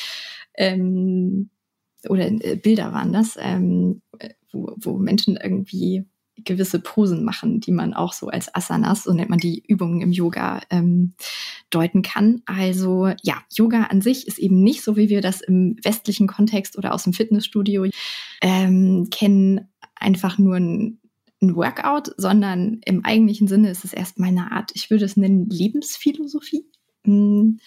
Ähm, 0.55 1.49
oder 2.09 2.27
äh, 2.27 2.55
Bilder 2.55 2.93
waren 2.93 3.13
das, 3.13 3.37
ähm, 3.39 4.01
wo, 4.51 4.73
wo 4.77 4.97
Menschen 4.97 5.37
irgendwie 5.37 6.05
gewisse 6.45 6.79
Posen 6.79 7.23
machen, 7.23 7.59
die 7.59 7.71
man 7.71 7.93
auch 7.93 8.13
so 8.13 8.27
als 8.27 8.53
Asanas, 8.53 9.03
so 9.03 9.13
nennt 9.13 9.29
man 9.29 9.39
die 9.39 9.63
Übungen 9.67 10.01
im 10.01 10.11
Yoga, 10.11 10.61
ähm, 10.69 11.13
deuten 11.69 12.01
kann. 12.01 12.41
Also 12.45 13.11
ja, 13.21 13.43
Yoga 13.51 13.83
an 13.83 14.01
sich 14.01 14.27
ist 14.27 14.39
eben 14.39 14.61
nicht 14.61 14.83
so, 14.83 14.97
wie 14.97 15.09
wir 15.09 15.21
das 15.21 15.41
im 15.41 15.77
westlichen 15.83 16.27
Kontext 16.27 16.77
oder 16.77 16.93
aus 16.93 17.03
dem 17.03 17.13
Fitnessstudio 17.13 17.87
ähm, 18.41 19.07
kennen, 19.11 19.69
einfach 20.03 20.37
nur 20.37 20.55
ein, 20.55 20.99
ein 21.41 21.55
Workout, 21.55 22.13
sondern 22.17 22.81
im 22.85 23.03
eigentlichen 23.05 23.47
Sinne 23.47 23.69
ist 23.69 23.85
es 23.85 23.93
erstmal 23.93 24.29
eine 24.29 24.51
Art, 24.51 24.71
ich 24.75 24.89
würde 24.89 25.05
es 25.05 25.17
nennen, 25.17 25.49
Lebensphilosophie, 25.49 26.65
mm, 27.05 27.57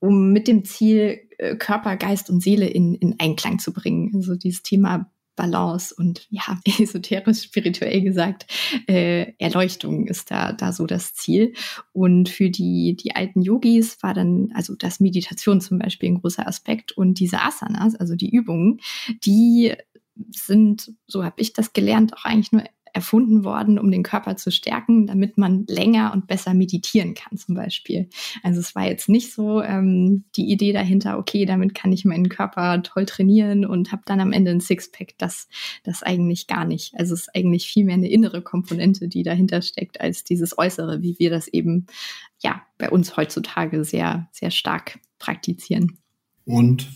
um 0.00 0.32
mit 0.32 0.48
dem 0.48 0.64
Ziel, 0.64 1.20
äh, 1.38 1.56
Körper, 1.56 1.96
Geist 1.96 2.30
und 2.30 2.42
Seele 2.42 2.66
in, 2.66 2.94
in 2.94 3.16
Einklang 3.18 3.58
zu 3.58 3.72
bringen. 3.72 4.12
Also 4.14 4.34
dieses 4.34 4.62
Thema 4.62 5.10
Balance 5.40 5.94
und 5.96 6.26
ja, 6.28 6.60
esoterisch, 6.80 7.44
spirituell 7.44 8.02
gesagt, 8.02 8.46
äh, 8.86 9.32
Erleuchtung 9.38 10.06
ist 10.06 10.30
da, 10.30 10.52
da 10.52 10.72
so 10.72 10.86
das 10.86 11.14
Ziel. 11.14 11.54
Und 11.92 12.28
für 12.28 12.50
die, 12.50 12.96
die 12.96 13.16
alten 13.16 13.40
Yogis 13.40 14.02
war 14.02 14.12
dann, 14.12 14.50
also 14.54 14.74
das 14.74 15.00
Meditation 15.00 15.60
zum 15.60 15.78
Beispiel 15.78 16.10
ein 16.10 16.20
großer 16.20 16.46
Aspekt 16.46 16.92
und 16.92 17.20
diese 17.20 17.40
Asanas, 17.40 17.94
also 17.94 18.16
die 18.16 18.30
Übungen, 18.30 18.80
die 19.24 19.74
sind, 20.30 20.92
so 21.06 21.24
habe 21.24 21.40
ich 21.40 21.52
das 21.52 21.72
gelernt, 21.72 22.14
auch 22.14 22.24
eigentlich 22.24 22.52
nur 22.52 22.64
erfunden 22.92 23.44
worden, 23.44 23.78
um 23.78 23.90
den 23.90 24.02
Körper 24.02 24.36
zu 24.36 24.50
stärken, 24.50 25.06
damit 25.06 25.38
man 25.38 25.64
länger 25.68 26.12
und 26.12 26.26
besser 26.26 26.54
meditieren 26.54 27.14
kann 27.14 27.38
zum 27.38 27.54
Beispiel. 27.54 28.08
Also 28.42 28.60
es 28.60 28.74
war 28.74 28.86
jetzt 28.86 29.08
nicht 29.08 29.32
so 29.32 29.62
ähm, 29.62 30.24
die 30.36 30.50
Idee 30.50 30.72
dahinter, 30.72 31.18
okay, 31.18 31.44
damit 31.44 31.74
kann 31.74 31.92
ich 31.92 32.04
meinen 32.04 32.28
Körper 32.28 32.82
toll 32.82 33.06
trainieren 33.06 33.64
und 33.64 33.92
habe 33.92 34.02
dann 34.06 34.20
am 34.20 34.32
Ende 34.32 34.50
ein 34.50 34.60
Sixpack. 34.60 35.14
Das, 35.18 35.48
das 35.84 36.02
eigentlich 36.02 36.46
gar 36.46 36.64
nicht. 36.64 36.94
Also 36.96 37.14
es 37.14 37.22
ist 37.22 37.34
eigentlich 37.34 37.66
viel 37.66 37.84
mehr 37.84 37.94
eine 37.94 38.10
innere 38.10 38.42
Komponente, 38.42 39.08
die 39.08 39.22
dahinter 39.22 39.62
steckt, 39.62 40.00
als 40.00 40.24
dieses 40.24 40.58
Äußere, 40.58 41.02
wie 41.02 41.18
wir 41.18 41.30
das 41.30 41.48
eben 41.48 41.86
ja 42.42 42.62
bei 42.78 42.90
uns 42.90 43.16
heutzutage 43.16 43.84
sehr, 43.84 44.28
sehr 44.32 44.50
stark 44.50 44.98
praktizieren. 45.18 45.98
Und 46.44 46.88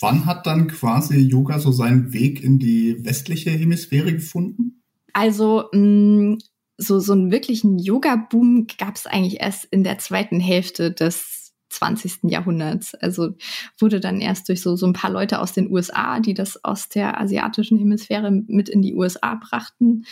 wann 0.00 0.26
hat 0.26 0.46
dann 0.46 0.68
quasi 0.68 1.18
Yoga 1.18 1.58
so 1.58 1.72
seinen 1.72 2.12
Weg 2.12 2.42
in 2.42 2.58
die 2.58 3.04
westliche 3.04 3.50
Hemisphäre 3.50 4.12
gefunden? 4.12 4.82
Also 5.12 5.64
mm, 5.72 6.36
so, 6.76 7.00
so 7.00 7.12
einen 7.12 7.30
wirklichen 7.32 7.78
Yoga-Boom 7.78 8.66
gab 8.78 8.96
es 8.96 9.06
eigentlich 9.06 9.40
erst 9.40 9.64
in 9.66 9.84
der 9.84 9.98
zweiten 9.98 10.40
Hälfte 10.40 10.92
des 10.92 11.52
20. 11.70 12.30
Jahrhunderts. 12.30 12.94
Also 12.94 13.34
wurde 13.78 14.00
dann 14.00 14.20
erst 14.20 14.48
durch 14.48 14.62
so, 14.62 14.76
so 14.76 14.86
ein 14.86 14.92
paar 14.92 15.10
Leute 15.10 15.40
aus 15.40 15.52
den 15.52 15.70
USA, 15.70 16.20
die 16.20 16.34
das 16.34 16.64
aus 16.64 16.88
der 16.88 17.20
asiatischen 17.20 17.78
Hemisphäre 17.78 18.30
mit 18.30 18.68
in 18.68 18.82
die 18.82 18.94
USA 18.94 19.34
brachten, 19.34 20.04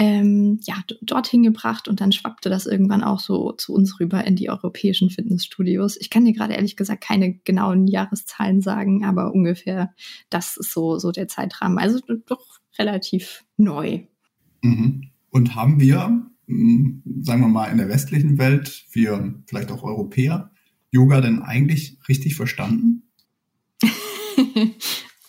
ähm, 0.00 0.58
ja, 0.62 0.76
dorthin 1.02 1.42
gebracht 1.42 1.86
und 1.86 2.00
dann 2.00 2.10
schwappte 2.10 2.48
das 2.48 2.64
irgendwann 2.64 3.04
auch 3.04 3.20
so 3.20 3.52
zu 3.52 3.74
uns 3.74 4.00
rüber 4.00 4.24
in 4.24 4.34
die 4.34 4.48
europäischen 4.48 5.10
Fitnessstudios. 5.10 5.98
Ich 6.00 6.08
kann 6.08 6.24
dir 6.24 6.32
gerade 6.32 6.54
ehrlich 6.54 6.74
gesagt 6.74 7.02
keine 7.02 7.34
genauen 7.34 7.86
Jahreszahlen 7.86 8.62
sagen, 8.62 9.04
aber 9.04 9.34
ungefähr 9.34 9.94
das 10.30 10.56
ist 10.56 10.72
so, 10.72 10.98
so 10.98 11.12
der 11.12 11.28
Zeitrahmen. 11.28 11.76
Also 11.76 12.00
doch 12.24 12.60
relativ 12.78 13.44
neu. 13.58 14.04
Mhm. 14.62 15.10
Und 15.28 15.54
haben 15.54 15.80
wir, 15.80 16.22
hm, 16.46 17.02
sagen 17.20 17.42
wir 17.42 17.48
mal, 17.48 17.66
in 17.66 17.76
der 17.76 17.90
westlichen 17.90 18.38
Welt, 18.38 18.86
wir 18.92 19.34
vielleicht 19.46 19.70
auch 19.70 19.82
Europäer, 19.82 20.50
Yoga 20.90 21.20
denn 21.20 21.42
eigentlich 21.42 21.98
richtig 22.08 22.36
verstanden? 22.36 23.02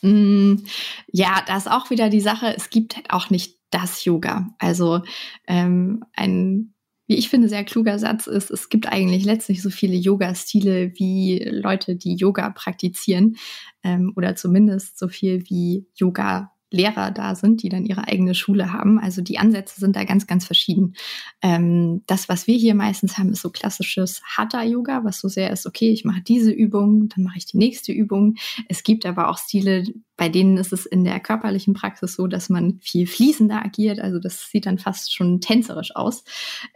Hm, 0.03 0.63
ja, 1.11 1.43
da 1.45 1.57
ist 1.57 1.69
auch 1.69 1.91
wieder 1.91 2.09
die 2.09 2.21
Sache, 2.21 2.55
es 2.57 2.71
gibt 2.71 2.95
halt 2.95 3.11
auch 3.11 3.29
nicht 3.29 3.60
das 3.71 4.05
Yoga. 4.05 4.49
Also 4.59 5.01
ähm, 5.47 6.03
ein, 6.13 6.73
wie 7.07 7.15
ich 7.15 7.29
finde, 7.29 7.49
sehr 7.49 7.63
kluger 7.63 7.97
Satz 7.97 8.27
ist, 8.27 8.51
es 8.51 8.69
gibt 8.69 8.87
eigentlich 8.87 9.25
letztlich 9.25 9.61
so 9.61 9.69
viele 9.69 9.95
Yoga-Stile 9.95 10.93
wie 10.95 11.39
Leute, 11.49 11.95
die 11.95 12.15
Yoga 12.15 12.49
praktizieren 12.51 13.37
ähm, 13.83 14.13
oder 14.15 14.35
zumindest 14.35 14.99
so 14.99 15.07
viel 15.07 15.43
wie 15.49 15.87
Yoga 15.95 16.51
Lehrer 16.71 17.11
da 17.11 17.35
sind, 17.35 17.61
die 17.61 17.69
dann 17.69 17.85
ihre 17.85 18.07
eigene 18.07 18.33
Schule 18.33 18.71
haben. 18.71 18.97
Also 18.97 19.21
die 19.21 19.37
Ansätze 19.37 19.79
sind 19.79 19.95
da 19.95 20.05
ganz, 20.05 20.25
ganz 20.25 20.45
verschieden. 20.45 20.95
Ähm, 21.41 22.01
das, 22.07 22.29
was 22.29 22.47
wir 22.47 22.57
hier 22.57 22.75
meistens 22.75 23.17
haben, 23.17 23.31
ist 23.31 23.41
so 23.41 23.49
klassisches 23.49 24.21
Hatha-Yoga, 24.23 25.03
was 25.03 25.19
so 25.19 25.27
sehr 25.27 25.51
ist, 25.51 25.67
okay, 25.67 25.91
ich 25.91 26.05
mache 26.05 26.21
diese 26.21 26.51
Übung, 26.51 27.09
dann 27.09 27.23
mache 27.25 27.37
ich 27.37 27.45
die 27.45 27.57
nächste 27.57 27.91
Übung. 27.91 28.35
Es 28.69 28.83
gibt 28.83 29.05
aber 29.05 29.29
auch 29.29 29.37
Stile, 29.37 29.83
bei 30.15 30.29
denen 30.29 30.57
ist 30.57 30.71
es 30.71 30.85
in 30.85 31.03
der 31.03 31.19
körperlichen 31.19 31.73
Praxis 31.73 32.15
so, 32.15 32.27
dass 32.27 32.49
man 32.49 32.79
viel 32.79 33.05
fließender 33.05 33.65
agiert. 33.65 33.99
Also 33.99 34.19
das 34.19 34.49
sieht 34.49 34.65
dann 34.65 34.77
fast 34.77 35.13
schon 35.13 35.41
tänzerisch 35.41 35.95
aus. 35.95 36.23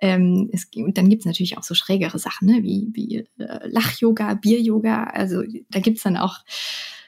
Ähm, 0.02 0.50
es, 0.52 0.68
und 0.76 0.98
dann 0.98 1.10
gibt 1.10 1.22
es 1.22 1.26
natürlich 1.26 1.58
auch 1.58 1.64
so 1.64 1.74
schrägere 1.74 2.20
Sachen, 2.20 2.48
ne? 2.48 2.64
wie, 2.64 2.90
wie 2.94 3.18
äh, 3.38 3.68
Lach-Yoga, 3.68 4.34
Bier-Yoga. 4.34 5.06
Also 5.06 5.44
da 5.70 5.80
gibt 5.80 5.98
es 5.98 6.04
dann 6.04 6.18
auch 6.18 6.40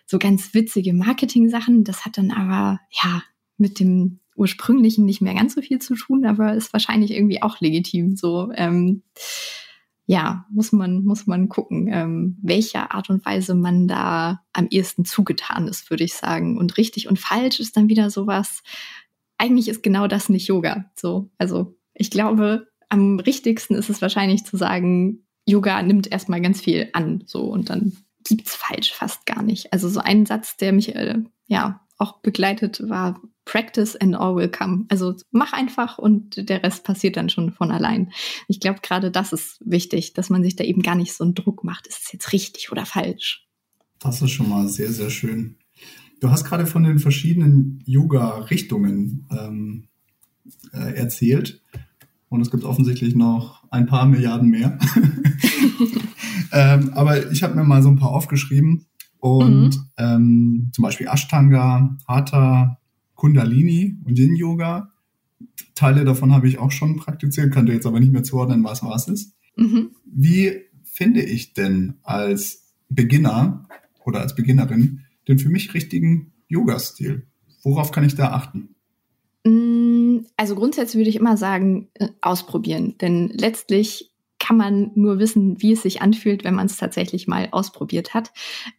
so 0.07 0.17
ganz 0.17 0.53
witzige 0.53 0.93
Marketing-Sachen. 0.93 1.83
Das 1.83 2.05
hat 2.05 2.17
dann 2.17 2.31
aber, 2.31 2.79
ja, 2.89 3.21
mit 3.57 3.79
dem 3.79 4.19
ursprünglichen 4.35 5.05
nicht 5.05 5.21
mehr 5.21 5.33
ganz 5.33 5.55
so 5.55 5.61
viel 5.61 5.79
zu 5.79 5.95
tun, 5.95 6.25
aber 6.25 6.53
ist 6.53 6.73
wahrscheinlich 6.73 7.11
irgendwie 7.11 7.41
auch 7.41 7.59
legitim. 7.59 8.15
So, 8.15 8.51
ähm, 8.53 9.03
ja, 10.05 10.45
muss 10.49 10.71
man, 10.71 11.03
muss 11.03 11.27
man 11.27 11.49
gucken, 11.49 11.89
ähm, 11.91 12.37
welcher 12.41 12.93
Art 12.93 13.09
und 13.09 13.25
Weise 13.25 13.55
man 13.55 13.87
da 13.87 14.41
am 14.53 14.67
ehesten 14.69 15.03
zugetan 15.03 15.67
ist, 15.67 15.89
würde 15.89 16.05
ich 16.05 16.13
sagen. 16.13 16.57
Und 16.57 16.77
richtig 16.77 17.09
und 17.09 17.19
falsch 17.19 17.59
ist 17.59 17.75
dann 17.75 17.89
wieder 17.89 18.09
sowas. 18.09 18.63
Eigentlich 19.37 19.67
ist 19.67 19.83
genau 19.83 20.07
das 20.07 20.29
nicht 20.29 20.47
Yoga. 20.47 20.85
So, 20.95 21.29
also 21.37 21.75
ich 21.93 22.09
glaube, 22.09 22.67
am 22.89 23.19
richtigsten 23.19 23.75
ist 23.75 23.89
es 23.89 24.01
wahrscheinlich 24.01 24.45
zu 24.45 24.55
sagen, 24.55 25.25
Yoga 25.45 25.81
nimmt 25.81 26.09
erstmal 26.09 26.41
ganz 26.41 26.61
viel 26.61 26.89
an, 26.93 27.23
so 27.25 27.41
und 27.43 27.69
dann 27.69 27.97
gibt's 28.27 28.55
falsch 28.55 28.93
fast 28.93 29.25
gar 29.25 29.41
nicht. 29.41 29.73
Also 29.73 29.89
so 29.89 29.99
ein 29.99 30.25
Satz, 30.25 30.57
der 30.57 30.73
mich 30.73 30.95
äh, 30.95 31.19
ja 31.47 31.81
auch 31.97 32.19
begleitet, 32.19 32.87
war 32.87 33.21
Practice 33.45 33.95
and 33.95 34.15
all 34.15 34.35
will 34.35 34.49
come. 34.49 34.85
Also 34.89 35.15
mach 35.31 35.53
einfach 35.53 35.97
und 35.97 36.49
der 36.49 36.63
Rest 36.63 36.83
passiert 36.83 37.17
dann 37.17 37.29
schon 37.29 37.51
von 37.51 37.71
allein. 37.71 38.11
Ich 38.47 38.59
glaube, 38.59 38.81
gerade 38.81 39.09
das 39.09 39.33
ist 39.33 39.57
wichtig, 39.65 40.13
dass 40.13 40.29
man 40.29 40.43
sich 40.43 40.55
da 40.55 40.63
eben 40.63 40.81
gar 40.81 40.95
nicht 40.95 41.13
so 41.13 41.23
einen 41.23 41.33
Druck 41.33 41.63
macht. 41.63 41.87
Ist 41.87 42.03
es 42.03 42.11
jetzt 42.11 42.33
richtig 42.33 42.71
oder 42.71 42.85
falsch? 42.85 43.47
Das 43.99 44.21
ist 44.21 44.31
schon 44.31 44.49
mal 44.49 44.67
sehr, 44.67 44.91
sehr 44.91 45.09
schön. 45.09 45.57
Du 46.19 46.29
hast 46.29 46.43
gerade 46.43 46.67
von 46.67 46.83
den 46.83 46.99
verschiedenen 46.99 47.81
Yoga-Richtungen 47.85 49.27
ähm, 49.31 49.87
äh, 50.73 50.93
erzählt. 50.93 51.61
Und 52.29 52.41
es 52.41 52.51
gibt 52.51 52.63
offensichtlich 52.63 53.15
noch 53.15 53.63
ein 53.71 53.85
paar 53.85 54.05
Milliarden 54.05 54.49
mehr. 54.49 54.77
ähm, 56.57 56.89
aber 56.95 57.31
ich 57.31 57.43
habe 57.43 57.53
mir 57.53 57.63
mal 57.63 57.83
so 57.83 57.89
ein 57.89 57.97
paar 57.97 58.09
aufgeschrieben. 58.09 58.87
Und 59.19 59.69
mhm. 59.69 59.89
ähm, 59.97 60.71
zum 60.73 60.81
Beispiel 60.81 61.07
Ashtanga, 61.07 61.97
Hatha, 62.07 62.79
Kundalini 63.13 63.97
und 64.05 64.17
Yin 64.17 64.35
Yoga. 64.35 64.91
Teile 65.75 66.03
davon 66.03 66.33
habe 66.33 66.47
ich 66.47 66.57
auch 66.57 66.71
schon 66.71 66.97
praktiziert, 66.97 67.53
kann 67.53 67.67
dir 67.67 67.73
jetzt 67.73 67.85
aber 67.85 67.99
nicht 67.99 68.11
mehr 68.11 68.23
zuordnen, 68.23 68.63
was 68.63 68.83
was 68.83 69.07
ist. 69.07 69.35
Mhm. 69.55 69.91
Wie 70.05 70.61
finde 70.83 71.21
ich 71.21 71.53
denn 71.53 71.95
als 72.01 72.73
Beginner 72.89 73.67
oder 74.03 74.21
als 74.21 74.33
Beginnerin 74.33 75.01
den 75.27 75.37
für 75.37 75.49
mich 75.49 75.75
richtigen 75.75 76.31
Yoga-Stil? 76.47 77.27
Worauf 77.63 77.91
kann 77.91 78.03
ich 78.03 78.15
da 78.15 78.31
achten? 78.31 78.69
Mm, 79.45 80.25
also 80.37 80.55
grundsätzlich 80.55 80.97
würde 80.97 81.09
ich 81.09 81.17
immer 81.17 81.37
sagen, 81.37 81.89
äh, 81.95 82.07
ausprobieren. 82.21 82.95
Denn 82.99 83.29
letztlich 83.29 84.11
kann 84.47 84.55
man 84.55 84.91
nur 84.95 85.19
wissen, 85.19 85.61
wie 85.61 85.73
es 85.73 85.81
sich 85.81 86.01
anfühlt, 86.01 86.45
wenn 86.45 86.55
man 86.55 86.67
es 86.67 86.77
tatsächlich 86.77 87.27
mal 87.27 87.49
ausprobiert 87.51 88.13
hat. 88.13 88.31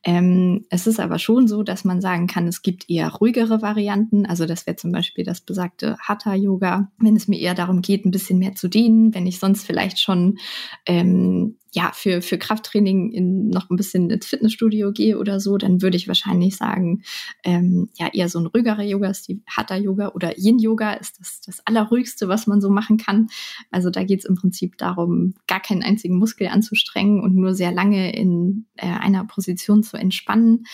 Ähm, 0.02 0.64
es 0.70 0.86
ist 0.86 0.98
aber 0.98 1.18
schon 1.18 1.46
so, 1.46 1.62
dass 1.62 1.84
man 1.84 2.00
sagen 2.00 2.26
kann, 2.26 2.48
es 2.48 2.62
gibt 2.62 2.88
eher 2.88 3.12
ruhigere 3.12 3.60
Varianten. 3.60 4.24
Also 4.24 4.46
das 4.46 4.66
wäre 4.66 4.76
zum 4.76 4.92
Beispiel 4.92 5.24
das 5.24 5.42
besagte 5.42 5.98
Hatha-Yoga, 6.00 6.90
wenn 6.98 7.16
es 7.16 7.28
mir 7.28 7.38
eher 7.38 7.54
darum 7.54 7.82
geht, 7.82 8.06
ein 8.06 8.10
bisschen 8.10 8.38
mehr 8.38 8.54
zu 8.54 8.68
dehnen, 8.68 9.14
wenn 9.14 9.26
ich 9.26 9.38
sonst 9.40 9.66
vielleicht 9.66 10.00
schon 10.00 10.38
ähm, 10.86 11.58
ja, 11.72 11.90
für, 11.94 12.22
für 12.22 12.38
Krafttraining 12.38 13.10
in 13.10 13.48
noch 13.48 13.68
ein 13.70 13.76
bisschen 13.76 14.08
ins 14.10 14.26
Fitnessstudio 14.26 14.92
gehe 14.92 15.18
oder 15.18 15.38
so, 15.38 15.58
dann 15.58 15.82
würde 15.82 15.96
ich 15.96 16.08
wahrscheinlich 16.08 16.56
sagen, 16.56 17.02
ähm, 17.44 17.90
ja, 17.98 18.08
eher 18.12 18.28
so 18.28 18.38
ein 18.38 18.46
ruhigerer 18.46 18.82
Yoga 18.82 19.08
ist 19.10 19.28
die 19.28 19.42
Hatha-Yoga 19.48 20.08
oder 20.08 20.38
Yin-Yoga 20.38 20.94
ist 20.94 21.20
das, 21.20 21.40
das 21.40 21.66
Allerruhigste, 21.66 22.28
was 22.28 22.46
man 22.46 22.60
so 22.60 22.70
machen 22.70 22.96
kann. 22.96 23.28
Also 23.70 23.90
da 23.90 24.02
geht 24.04 24.20
es 24.20 24.24
im 24.24 24.36
Prinzip 24.36 24.78
darum, 24.78 25.34
gar 25.46 25.60
keinen 25.60 25.82
einzigen 25.82 26.18
Muskel 26.18 26.48
anzustrengen 26.48 27.20
und 27.20 27.34
nur 27.34 27.54
sehr 27.54 27.72
lange 27.72 28.14
in 28.14 28.66
äh, 28.76 28.86
einer 28.86 29.24
Position 29.24 29.82
zu 29.82 29.96
entspannen. 29.96 30.64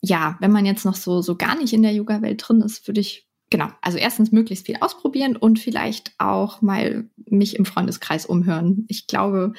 Ja, 0.00 0.36
wenn 0.40 0.52
man 0.52 0.64
jetzt 0.64 0.84
noch 0.84 0.94
so, 0.94 1.20
so 1.20 1.36
gar 1.36 1.58
nicht 1.58 1.72
in 1.72 1.82
der 1.82 1.92
Yoga-Welt 1.92 2.42
drin 2.46 2.62
ist, 2.62 2.86
würde 2.86 3.00
ich 3.00 3.28
genau, 3.50 3.68
also 3.82 3.98
erstens 3.98 4.32
möglichst 4.32 4.66
viel 4.66 4.76
ausprobieren 4.80 5.36
und 5.36 5.58
vielleicht 5.58 6.12
auch 6.18 6.62
mal 6.62 7.08
mich 7.26 7.56
im 7.56 7.64
Freundeskreis 7.64 8.26
umhören. 8.26 8.84
Ich 8.88 9.06
glaube, 9.06 9.52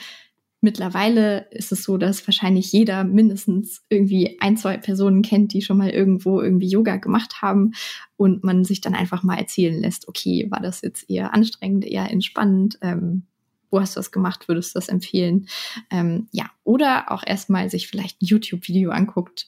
Mittlerweile 0.62 1.48
ist 1.52 1.72
es 1.72 1.84
so, 1.84 1.98
dass 1.98 2.28
wahrscheinlich 2.28 2.72
jeder 2.72 3.06
mindestens 3.06 3.82
irgendwie 3.88 4.38
ein, 4.42 4.58
zwei 4.58 4.78
Personen 4.78 5.22
kennt, 5.22 5.54
die 5.54 5.62
schon 5.62 5.78
mal 5.78 5.90
irgendwo 5.90 6.42
irgendwie 6.42 6.68
Yoga 6.68 6.98
gemacht 6.98 7.42
haben 7.42 7.72
und 8.18 8.44
man 8.44 8.66
sich 8.66 8.82
dann 8.82 8.94
einfach 8.94 9.24
mal 9.24 9.38
erzählen 9.38 9.80
lässt, 9.80 10.08
okay, 10.10 10.48
war 10.50 10.60
das 10.60 10.82
jetzt 10.82 11.10
eher 11.10 11.34
anstrengend, 11.34 11.86
eher 11.86 12.12
entspannend? 12.12 12.78
Ähm, 12.82 13.24
wo 13.72 13.80
hast 13.80 13.96
du 13.96 14.00
das 14.00 14.12
gemacht? 14.12 14.48
Würdest 14.48 14.74
du 14.74 14.80
das 14.80 14.90
empfehlen? 14.90 15.48
Ähm, 15.92 16.28
ja, 16.32 16.50
oder 16.64 17.12
auch 17.12 17.24
erstmal 17.26 17.70
sich 17.70 17.88
vielleicht 17.88 18.22
ein 18.22 18.26
YouTube-Video 18.26 18.92
anguckt 18.92 19.48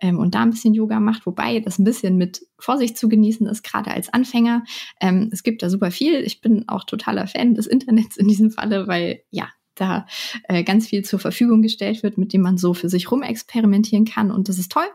ähm, 0.00 0.18
und 0.18 0.34
da 0.34 0.42
ein 0.42 0.50
bisschen 0.50 0.74
Yoga 0.74 1.00
macht, 1.00 1.26
wobei 1.26 1.60
das 1.60 1.78
ein 1.78 1.84
bisschen 1.84 2.16
mit 2.16 2.46
Vorsicht 2.58 2.96
zu 2.96 3.08
genießen 3.08 3.46
ist, 3.46 3.62
gerade 3.62 3.90
als 3.90 4.12
Anfänger. 4.12 4.64
Ähm, 5.00 5.30
es 5.32 5.42
gibt 5.42 5.62
da 5.62 5.70
super 5.70 5.90
viel. 5.90 6.20
Ich 6.20 6.40
bin 6.40 6.68
auch 6.68 6.84
totaler 6.84 7.26
Fan 7.26 7.54
des 7.54 7.66
Internets 7.66 8.16
in 8.16 8.28
diesem 8.28 8.50
Falle, 8.50 8.86
weil 8.86 9.22
ja, 9.30 9.48
da 9.74 10.06
äh, 10.48 10.64
ganz 10.64 10.88
viel 10.88 11.04
zur 11.04 11.18
Verfügung 11.18 11.62
gestellt 11.62 12.02
wird, 12.02 12.18
mit 12.18 12.32
dem 12.32 12.42
man 12.42 12.58
so 12.58 12.74
für 12.74 12.88
sich 12.88 13.10
rumexperimentieren 13.10 14.04
kann 14.04 14.30
und 14.30 14.48
das 14.48 14.58
ist 14.58 14.72
toll. 14.72 14.86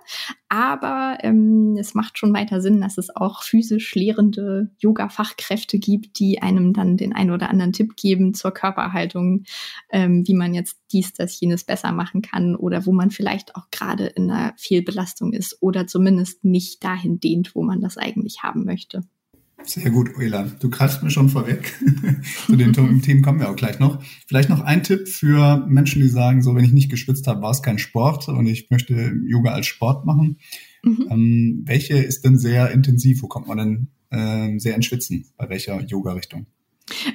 Aber 0.49 1.17
ähm, 1.21 1.75
es 1.79 1.93
macht 1.93 2.17
schon 2.17 2.33
weiter 2.33 2.61
Sinn, 2.61 2.79
dass 2.79 2.97
es 2.97 3.13
auch 3.15 3.43
physisch 3.43 3.95
lehrende 3.95 4.71
Yoga-Fachkräfte 4.79 5.79
gibt, 5.79 6.19
die 6.19 6.41
einem 6.41 6.73
dann 6.73 6.97
den 6.97 7.13
einen 7.13 7.31
oder 7.31 7.49
anderen 7.49 7.73
Tipp 7.73 7.95
geben 7.95 8.33
zur 8.33 8.51
Körperhaltung, 8.51 9.43
ähm, 9.91 10.25
wie 10.25 10.35
man 10.35 10.53
jetzt 10.53 10.79
dies, 10.91 11.13
das, 11.13 11.39
jenes 11.39 11.63
besser 11.63 11.91
machen 11.91 12.21
kann 12.21 12.55
oder 12.55 12.85
wo 12.85 12.93
man 12.93 13.11
vielleicht 13.11 13.55
auch 13.55 13.69
gerade 13.71 14.05
in 14.05 14.31
einer 14.31 14.53
Fehlbelastung 14.57 15.33
ist 15.33 15.57
oder 15.61 15.87
zumindest 15.87 16.45
nicht 16.45 16.83
dahin 16.83 17.19
dehnt, 17.19 17.55
wo 17.55 17.63
man 17.63 17.81
das 17.81 17.97
eigentlich 17.97 18.43
haben 18.43 18.63
möchte. 18.63 19.03
Sehr 19.67 19.91
gut, 19.91 20.15
Oela. 20.17 20.49
Du 20.59 20.69
greifst 20.69 21.03
mir 21.03 21.11
schon 21.11 21.29
vorweg. 21.29 21.73
Zu 22.45 22.55
den 22.55 22.73
Themen 23.01 23.21
kommen 23.21 23.39
wir 23.39 23.49
auch 23.49 23.55
gleich 23.55 23.79
noch. 23.79 24.01
Vielleicht 24.25 24.49
noch 24.49 24.61
ein 24.61 24.81
Tipp 24.81 25.09
für 25.09 25.65
Menschen, 25.67 26.01
die 26.01 26.07
sagen, 26.07 26.41
so 26.41 26.55
wenn 26.55 26.63
ich 26.63 26.71
nicht 26.71 26.89
geschwitzt 26.89 27.27
habe, 27.27 27.41
war 27.41 27.51
es 27.51 27.61
kein 27.61 27.77
Sport 27.77 28.29
und 28.29 28.47
ich 28.47 28.69
möchte 28.69 29.13
Yoga 29.25 29.51
als 29.51 29.67
Sport 29.67 30.05
machen. 30.05 30.39
Mhm. 30.83 31.07
Ähm, 31.09 31.63
welche 31.65 31.97
ist 31.97 32.23
denn 32.23 32.37
sehr 32.37 32.71
intensiv? 32.71 33.21
Wo 33.21 33.27
kommt 33.27 33.47
man 33.47 33.57
denn 33.57 33.87
äh, 34.09 34.57
sehr 34.57 34.75
ins 34.75 34.85
Schwitzen? 34.85 35.25
Bei 35.35 35.49
welcher 35.49 35.83
Yoga-Richtung? 35.83 36.47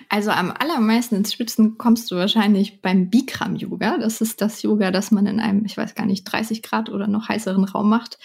Also 0.08 0.30
am 0.30 0.52
allermeisten 0.52 1.16
ins 1.16 1.32
Schwitzen 1.32 1.78
kommst 1.78 2.10
du 2.10 2.16
wahrscheinlich 2.16 2.82
beim 2.82 3.08
Bikram-Yoga. 3.08 3.98
Das 3.98 4.20
ist 4.20 4.40
das 4.40 4.62
Yoga, 4.62 4.90
das 4.90 5.10
man 5.10 5.26
in 5.26 5.40
einem, 5.40 5.64
ich 5.64 5.76
weiß 5.76 5.94
gar 5.94 6.06
nicht, 6.06 6.24
30 6.24 6.62
Grad 6.62 6.90
oder 6.90 7.06
noch 7.06 7.28
heißeren 7.28 7.64
Raum 7.64 7.88
macht. 7.88 8.18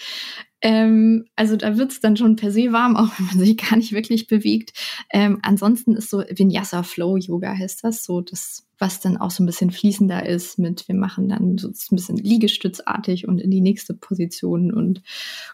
Ähm, 0.60 1.26
also 1.36 1.56
da 1.56 1.76
wird's 1.76 2.00
dann 2.00 2.16
schon 2.16 2.36
per 2.36 2.50
se 2.50 2.72
warm, 2.72 2.96
auch 2.96 3.08
wenn 3.18 3.26
man 3.26 3.38
sich 3.38 3.56
gar 3.56 3.76
nicht 3.76 3.92
wirklich 3.92 4.26
bewegt. 4.26 4.72
Ähm, 5.10 5.38
ansonsten 5.42 5.94
ist 5.94 6.10
so 6.10 6.22
Vinyasa 6.28 6.82
Flow 6.82 7.16
Yoga 7.16 7.56
heißt 7.56 7.84
das, 7.84 8.04
so 8.04 8.20
das, 8.20 8.66
was 8.78 9.00
dann 9.00 9.16
auch 9.16 9.30
so 9.30 9.42
ein 9.42 9.46
bisschen 9.46 9.70
fließender 9.70 10.26
ist 10.26 10.58
mit, 10.58 10.86
wir 10.88 10.94
machen 10.94 11.28
dann 11.28 11.58
so 11.58 11.68
ein 11.68 11.96
bisschen 11.96 12.16
liegestützartig 12.16 13.26
und 13.26 13.40
in 13.40 13.50
die 13.50 13.60
nächste 13.60 13.94
Position 13.94 14.72
und 14.72 15.02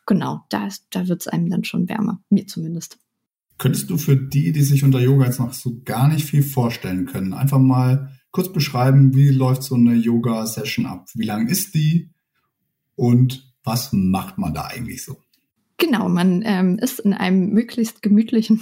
genau, 0.07 0.43
da, 0.49 0.69
da 0.91 1.09
wird's 1.09 1.29
einem 1.29 1.51
dann 1.51 1.65
schon 1.65 1.89
wärmer, 1.89 2.21
mir 2.31 2.47
zumindest. 2.47 2.99
Könntest 3.59 3.91
du 3.91 3.99
für 3.99 4.17
die, 4.17 4.53
die 4.53 4.63
sich 4.63 4.85
unter 4.85 5.01
Yoga 5.01 5.27
jetzt 5.27 5.41
noch 5.41 5.53
so 5.53 5.81
gar 5.85 6.09
nicht 6.09 6.25
viel 6.25 6.43
vorstellen 6.43 7.07
können, 7.07 7.33
einfach 7.33 7.59
mal 7.59 8.11
kurz 8.31 8.53
beschreiben, 8.53 9.15
wie 9.15 9.29
läuft 9.29 9.63
so 9.63 9.77
eine 9.77 9.95
Yoga-Session 9.95 10.87
ab? 10.87 11.07
Wie 11.15 11.25
lang 11.25 11.47
ist 11.47 11.75
die? 11.75 12.11
Und 12.97 13.55
was 13.63 13.93
macht 13.93 14.39
man 14.39 14.55
da 14.55 14.63
eigentlich 14.67 15.05
so? 15.05 15.17
Genau, 15.79 16.09
man 16.09 16.43
ähm, 16.45 16.79
ist 16.79 17.01
in 17.01 17.13
einem 17.13 17.51
möglichst 17.51 18.03
gemütlichen 18.03 18.61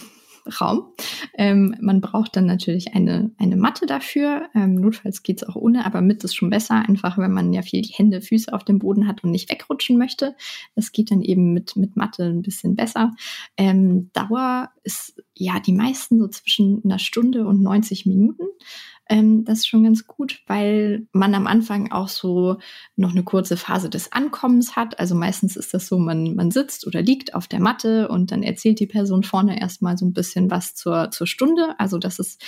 Raum. 0.61 0.93
Ähm, 1.37 1.77
man 1.81 2.01
braucht 2.01 2.37
dann 2.37 2.47
natürlich 2.47 2.95
eine, 2.95 3.31
eine 3.39 3.57
Matte 3.57 3.87
dafür. 3.87 4.49
Ähm, 4.55 4.75
notfalls 4.75 5.23
geht's 5.23 5.45
auch 5.45 5.57
ohne, 5.57 5.87
aber 5.87 6.01
mit 6.01 6.25
ist 6.25 6.35
schon 6.35 6.51
besser, 6.51 6.77
einfach 6.89 7.19
wenn 7.19 7.33
man 7.33 7.53
ja 7.53 7.63
viel 7.63 7.83
die 7.83 7.93
Hände, 7.93 8.21
Füße 8.21 8.53
auf 8.53 8.65
dem 8.65 8.79
Boden 8.79 9.07
hat 9.07 9.25
und 9.25 9.31
nicht 9.31 9.51
wegrutschen 9.51 9.99
möchte. 9.99 10.35
Das 10.75 10.93
geht 10.93 11.11
dann 11.11 11.23
eben 11.23 11.53
mit, 11.53 11.77
mit 11.77 11.97
Matte 11.97 12.25
ein 12.25 12.43
bisschen 12.43 12.75
besser. 12.75 13.13
Ähm, 13.57 14.11
Dauer 14.13 14.71
ist 14.83 15.23
ja 15.35 15.61
die 15.61 15.73
meisten 15.73 16.19
so 16.19 16.29
zwischen 16.29 16.83
einer 16.85 16.99
Stunde 16.99 17.47
und 17.47 17.63
90 17.63 18.07
Minuten. 18.07 18.45
Ähm, 19.13 19.45
das 19.45 19.59
ist 19.59 19.67
schon 19.69 19.85
ganz 19.85 20.07
gut, 20.07 20.41
weil 20.47 21.07
man 21.13 21.35
am 21.35 21.47
Anfang 21.47 21.93
auch 21.93 22.09
so 22.09 22.57
noch 22.97 23.11
eine 23.11 23.23
kurze 23.23 23.59
Phase 23.59 23.91
des 23.91 24.11
Ankommens 24.11 24.75
hat. 24.75 24.99
Also 24.99 25.15
meistens 25.15 25.55
ist 25.55 25.75
das 25.75 25.87
so, 25.87 25.99
man, 25.99 26.35
man 26.35 26.51
sitzt 26.51 26.87
oder 26.87 27.03
liegt 27.03 27.35
auf 27.35 27.47
der 27.47 27.61
Matte 27.61 28.09
und 28.09 28.33
dann 28.33 28.43
erzählt 28.43 28.81
die 28.81 28.87
Person 28.87 29.23
vorne 29.23 29.61
erstmal 29.61 29.99
so 29.99 30.07
ein 30.07 30.15
bisschen 30.15 30.51
was 30.51 30.75
zur, 30.75 31.11
zur 31.11 31.27
Stunde. 31.27 31.75
Also 31.79 31.99
das 31.99 32.19
ist 32.19 32.43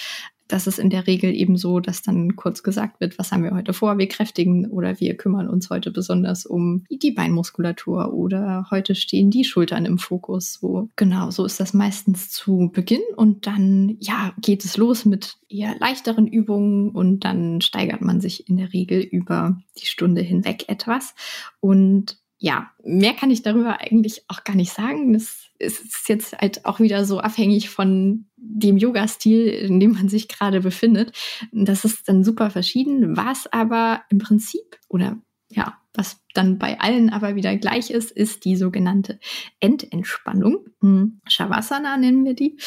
das 0.49 0.67
ist 0.67 0.79
in 0.79 0.91
der 0.91 1.07
Regel 1.07 1.35
eben 1.35 1.57
so, 1.57 1.81
dass 1.81 2.03
dann 2.03 2.37
kurz 2.37 2.63
gesagt 2.63 3.01
wird, 3.01 3.19
was 3.19 3.33
haben 3.33 3.45
wir 3.45 3.53
heute 3.53 3.73
vor? 3.73 3.99
Wir 3.99 4.09
kräftigen 4.09 4.67
oder 4.71 5.01
wir 5.01 5.17
kümmern 5.17 5.49
uns 5.49 5.71
heute 5.71 5.91
besonders 5.91 6.45
um 6.45 6.85
die 6.91 7.13
Beinmuskulatur 7.13 8.13
oder 8.13 8.67
heute 8.71 8.95
stehen 8.95 9.31
die 9.31 9.45
Schultern 9.45 9.87
im 9.87 9.99
Fokus. 9.99 10.55
So 10.55 10.91
genau, 10.97 11.31
so 11.31 11.45
ist 11.45 11.61
das 11.61 11.73
meistens 11.73 12.31
zu 12.31 12.71
Beginn 12.73 13.03
und 13.17 13.47
dann 13.47 13.97
ja 14.01 14.35
geht 14.41 14.65
es 14.65 14.77
los 14.77 15.05
mit 15.05 15.37
eher 15.49 15.77
leichteren 15.79 16.27
Übungen 16.27 16.91
und 16.91 17.25
dann 17.25 17.61
steigert 17.61 18.03
man 18.03 18.21
sich 18.21 18.49
in 18.49 18.57
der 18.57 18.73
Regel 18.73 19.01
über 19.01 19.61
die 19.81 19.87
Stunde 19.87 20.21
hinweg 20.21 20.69
etwas 20.69 21.15
und 21.61 22.19
ja, 22.45 22.71
mehr 22.85 23.15
kann 23.15 23.31
ich 23.31 23.41
darüber 23.41 23.81
eigentlich 23.81 24.25
auch 24.29 24.45
gar 24.45 24.55
nicht 24.55 24.71
sagen. 24.71 25.15
Das 25.15 25.47
ist 25.59 26.09
jetzt 26.11 26.37
halt 26.37 26.67
auch 26.67 26.79
wieder 26.79 27.07
so 27.07 27.19
abhängig 27.21 27.71
von 27.71 28.27
dem 28.47 28.77
Yoga-Stil, 28.77 29.49
in 29.49 29.81
dem 29.81 29.93
man 29.93 30.09
sich 30.09 30.29
gerade 30.29 30.61
befindet. 30.61 31.13
Das 31.53 31.85
ist 31.85 32.09
dann 32.09 32.25
super 32.25 32.51
verschieden, 32.51 33.17
was 33.17 33.53
aber 33.53 34.03
im 34.11 34.19
Prinzip 34.19 34.79
oder 34.89 35.19
ja, 35.51 35.79
was 35.95 36.21
dann 36.35 36.59
bei 36.59 36.81
allen 36.81 37.11
aber 37.11 37.37
wieder 37.37 37.57
gleich 37.57 37.91
ist, 37.91 38.11
ist 38.11 38.45
die 38.45 38.57
sogenannte 38.57 39.21
Endentspannung. 39.61 40.67
Hm, 40.81 41.21
Shavasana 41.27 41.97
nennen 41.97 42.25
wir 42.25 42.35
die. 42.35 42.59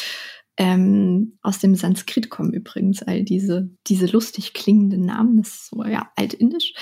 Ähm, 0.56 1.38
aus 1.42 1.60
dem 1.60 1.76
Sanskrit 1.76 2.30
kommen 2.30 2.52
übrigens 2.52 3.02
all 3.02 3.22
diese, 3.22 3.70
diese 3.86 4.06
lustig 4.06 4.54
klingenden 4.54 5.04
Namen, 5.04 5.36
das 5.36 5.48
ist 5.48 5.66
so 5.68 5.84
ja 5.84 6.10
altindisch. 6.16 6.72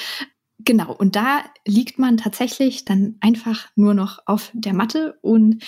Genau, 0.59 0.95
und 0.95 1.15
da 1.15 1.45
liegt 1.67 1.99
man 1.99 2.17
tatsächlich 2.17 2.87
dann 2.87 3.17
einfach 3.21 3.69
nur 3.77 3.93
noch 3.93 4.21
auf 4.25 4.51
der 4.55 4.73
Matte 4.73 5.19
und 5.21 5.63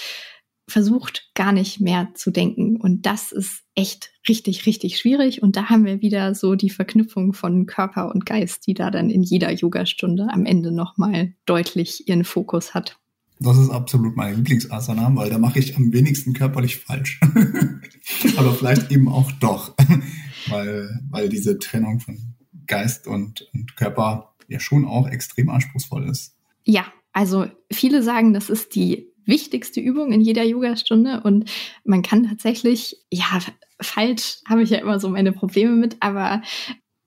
versucht 0.69 1.31
gar 1.35 1.53
nicht 1.53 1.81
mehr 1.81 2.09
zu 2.15 2.31
denken. 2.31 2.77
Und 2.77 3.07
das 3.07 3.33
ist 3.33 3.63
echt 3.75 4.11
richtig, 4.29 4.67
richtig 4.67 4.99
schwierig. 4.99 5.43
Und 5.43 5.57
da 5.57 5.71
haben 5.71 5.85
wir 5.85 6.03
wieder 6.03 6.35
so 6.35 6.55
die 6.55 6.71
Verknüpfung 6.71 7.33
von 7.33 7.67
Körper 7.67 8.15
und 8.15 8.27
Geist, 8.27 8.67
die 8.67 8.75
da 8.75 8.91
dann 8.91 9.11
in 9.11 9.23
jeder 9.23 9.51
Yogastunde 9.51 10.29
am 10.31 10.45
Ende 10.45 10.71
nochmal 10.71 11.33
deutlich 11.47 12.07
ihren 12.09 12.25
Fokus 12.25 12.75
hat. 12.75 12.99
Das 13.41 13.57
ist 13.57 13.71
absolut 13.71 14.17
meine 14.17 14.37
Lieblingsasana, 14.37 15.15
weil 15.15 15.31
da 15.31 15.39
mache 15.39 15.61
ich 15.61 15.77
am 15.77 15.93
wenigsten 15.93 16.33
körperlich 16.33 16.77
falsch. 16.77 17.21
Aber 18.37 18.53
vielleicht 18.53 18.91
eben 18.91 19.09
auch 19.09 19.31
doch, 19.33 19.75
weil, 20.49 21.01
weil 21.09 21.29
diese 21.29 21.59
Trennung 21.59 22.01
von 22.01 22.19
Geist 22.67 23.07
und, 23.07 23.49
und 23.55 23.77
Körper 23.77 24.35
ja 24.49 24.61
schon 24.61 24.85
auch 24.85 25.09
extrem 25.09 25.51
anspruchsvoll 25.51 26.09
ist. 26.09 26.35
Ja, 26.65 26.85
also 27.13 27.47
viele 27.73 28.03
sagen, 28.03 28.33
das 28.33 28.51
ist 28.51 28.75
die 28.75 29.08
wichtigste 29.29 29.81
Übung 29.81 30.13
in 30.13 30.21
jeder 30.21 30.43
Yogastunde. 30.43 31.21
Und 31.23 31.51
man 31.85 32.03
kann 32.03 32.29
tatsächlich, 32.29 32.97
ja, 33.11 33.39
falsch 33.81 34.39
habe 34.49 34.63
ich 34.63 34.71
ja 34.71 34.79
immer 34.79 34.99
so 34.99 35.09
meine 35.09 35.33
Probleme 35.33 35.77
mit, 35.77 35.97
aber 36.01 36.43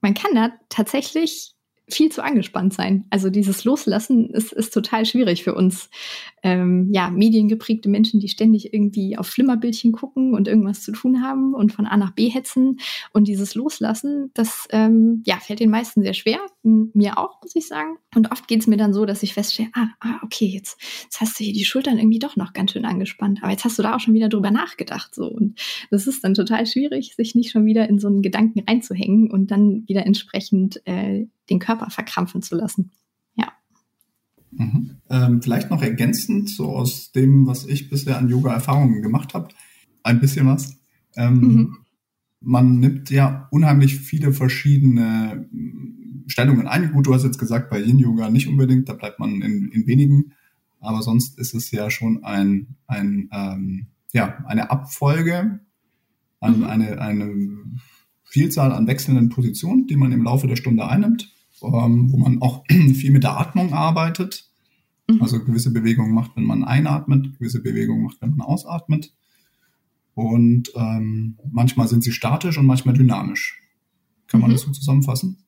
man 0.00 0.14
kann 0.14 0.34
da 0.34 0.52
tatsächlich 0.68 1.54
viel 1.88 2.10
zu 2.10 2.22
angespannt 2.22 2.72
sein. 2.72 3.04
Also 3.10 3.30
dieses 3.30 3.64
Loslassen 3.64 4.30
ist, 4.30 4.52
ist 4.52 4.72
total 4.72 5.04
schwierig 5.04 5.42
für 5.42 5.54
uns, 5.54 5.90
ähm, 6.42 6.88
ja, 6.92 7.10
mediengeprägte 7.10 7.88
Menschen, 7.88 8.20
die 8.20 8.28
ständig 8.28 8.72
irgendwie 8.72 9.16
auf 9.16 9.26
Flimmerbildchen 9.26 9.92
gucken 9.92 10.34
und 10.34 10.48
irgendwas 10.48 10.82
zu 10.82 10.92
tun 10.92 11.22
haben 11.22 11.54
und 11.54 11.72
von 11.72 11.86
A 11.86 11.96
nach 11.96 12.12
B 12.12 12.28
hetzen. 12.28 12.78
Und 13.12 13.28
dieses 13.28 13.54
Loslassen, 13.54 14.30
das 14.34 14.66
ähm, 14.70 15.22
ja, 15.24 15.36
fällt 15.36 15.60
den 15.60 15.70
meisten 15.70 16.02
sehr 16.02 16.14
schwer. 16.14 16.38
Mir 16.62 17.18
auch, 17.18 17.40
muss 17.42 17.54
ich 17.56 17.66
sagen. 17.66 17.96
Und 18.14 18.30
oft 18.30 18.48
geht 18.48 18.60
es 18.60 18.66
mir 18.66 18.76
dann 18.76 18.92
so, 18.92 19.04
dass 19.04 19.22
ich 19.22 19.34
feststelle, 19.34 19.70
ah, 19.74 19.88
ah, 20.00 20.20
okay, 20.22 20.46
jetzt, 20.46 20.80
jetzt 21.04 21.20
hast 21.20 21.38
du 21.38 21.44
hier 21.44 21.52
die 21.52 21.64
Schultern 21.64 21.98
irgendwie 21.98 22.18
doch 22.18 22.36
noch 22.36 22.52
ganz 22.52 22.72
schön 22.72 22.84
angespannt. 22.84 23.40
Aber 23.42 23.50
jetzt 23.50 23.64
hast 23.64 23.78
du 23.78 23.82
da 23.82 23.96
auch 23.96 24.00
schon 24.00 24.14
wieder 24.14 24.28
drüber 24.28 24.50
nachgedacht. 24.50 25.14
So. 25.14 25.26
Und 25.26 25.60
das 25.90 26.06
ist 26.06 26.22
dann 26.24 26.34
total 26.34 26.66
schwierig, 26.66 27.14
sich 27.16 27.34
nicht 27.34 27.50
schon 27.50 27.64
wieder 27.64 27.88
in 27.88 27.98
so 27.98 28.08
einen 28.08 28.22
Gedanken 28.22 28.60
reinzuhängen 28.68 29.30
und 29.30 29.50
dann 29.50 29.84
wieder 29.88 30.06
entsprechend 30.06 30.80
äh, 30.86 31.26
den 31.50 31.58
Körper 31.58 31.90
verkrampfen 31.90 32.42
zu 32.42 32.56
lassen. 32.56 32.90
Ja. 33.34 33.52
Mhm. 34.50 34.96
Ähm, 35.10 35.42
vielleicht 35.42 35.70
noch 35.70 35.82
ergänzend, 35.82 36.50
so 36.50 36.70
aus 36.70 37.12
dem, 37.12 37.46
was 37.46 37.66
ich 37.66 37.88
bisher 37.88 38.18
an 38.18 38.28
Yoga-Erfahrungen 38.28 39.02
gemacht 39.02 39.34
habe, 39.34 39.48
ein 40.02 40.20
bisschen 40.20 40.46
was. 40.46 40.76
Ähm, 41.16 41.34
mhm. 41.34 41.76
Man 42.40 42.78
nimmt 42.78 43.10
ja 43.10 43.48
unheimlich 43.50 44.00
viele 44.00 44.32
verschiedene 44.32 45.48
Stellungen 46.26 46.66
ein. 46.66 46.92
Gut, 46.92 47.06
du 47.06 47.14
hast 47.14 47.24
jetzt 47.24 47.38
gesagt, 47.38 47.70
bei 47.70 47.80
Yin-Yoga 47.80 48.30
nicht 48.30 48.48
unbedingt, 48.48 48.88
da 48.88 48.94
bleibt 48.94 49.18
man 49.18 49.42
in, 49.42 49.68
in 49.68 49.86
wenigen. 49.86 50.32
Aber 50.80 51.02
sonst 51.02 51.38
ist 51.38 51.54
es 51.54 51.70
ja 51.70 51.90
schon 51.90 52.24
ein, 52.24 52.74
ein 52.86 53.28
ähm, 53.32 53.86
ja, 54.12 54.44
eine 54.46 54.70
Abfolge, 54.70 55.60
an, 56.40 56.58
mhm. 56.58 56.64
eine, 56.64 57.00
eine 57.00 57.34
Vielzahl 58.32 58.72
an 58.72 58.86
wechselnden 58.86 59.28
Positionen, 59.28 59.86
die 59.86 59.96
man 59.96 60.10
im 60.10 60.22
Laufe 60.22 60.46
der 60.46 60.56
Stunde 60.56 60.88
einnimmt, 60.88 61.30
ähm, 61.62 62.10
wo 62.10 62.16
man 62.16 62.40
auch 62.40 62.64
viel 62.68 63.10
mit 63.10 63.24
der 63.24 63.38
Atmung 63.38 63.74
arbeitet. 63.74 64.48
Mhm. 65.06 65.20
Also 65.20 65.44
gewisse 65.44 65.70
Bewegungen 65.70 66.14
macht, 66.14 66.30
wenn 66.34 66.44
man 66.44 66.64
einatmet, 66.64 67.38
gewisse 67.38 67.60
Bewegungen 67.60 68.04
macht, 68.04 68.22
wenn 68.22 68.30
man 68.30 68.40
ausatmet. 68.40 69.12
Und 70.14 70.72
ähm, 70.74 71.36
manchmal 71.50 71.88
sind 71.88 72.04
sie 72.04 72.12
statisch 72.12 72.56
und 72.56 72.64
manchmal 72.64 72.94
dynamisch. 72.94 73.60
Kann 74.28 74.40
man 74.40 74.48
mhm. 74.48 74.54
das 74.54 74.62
so 74.62 74.70
zusammenfassen? 74.70 75.44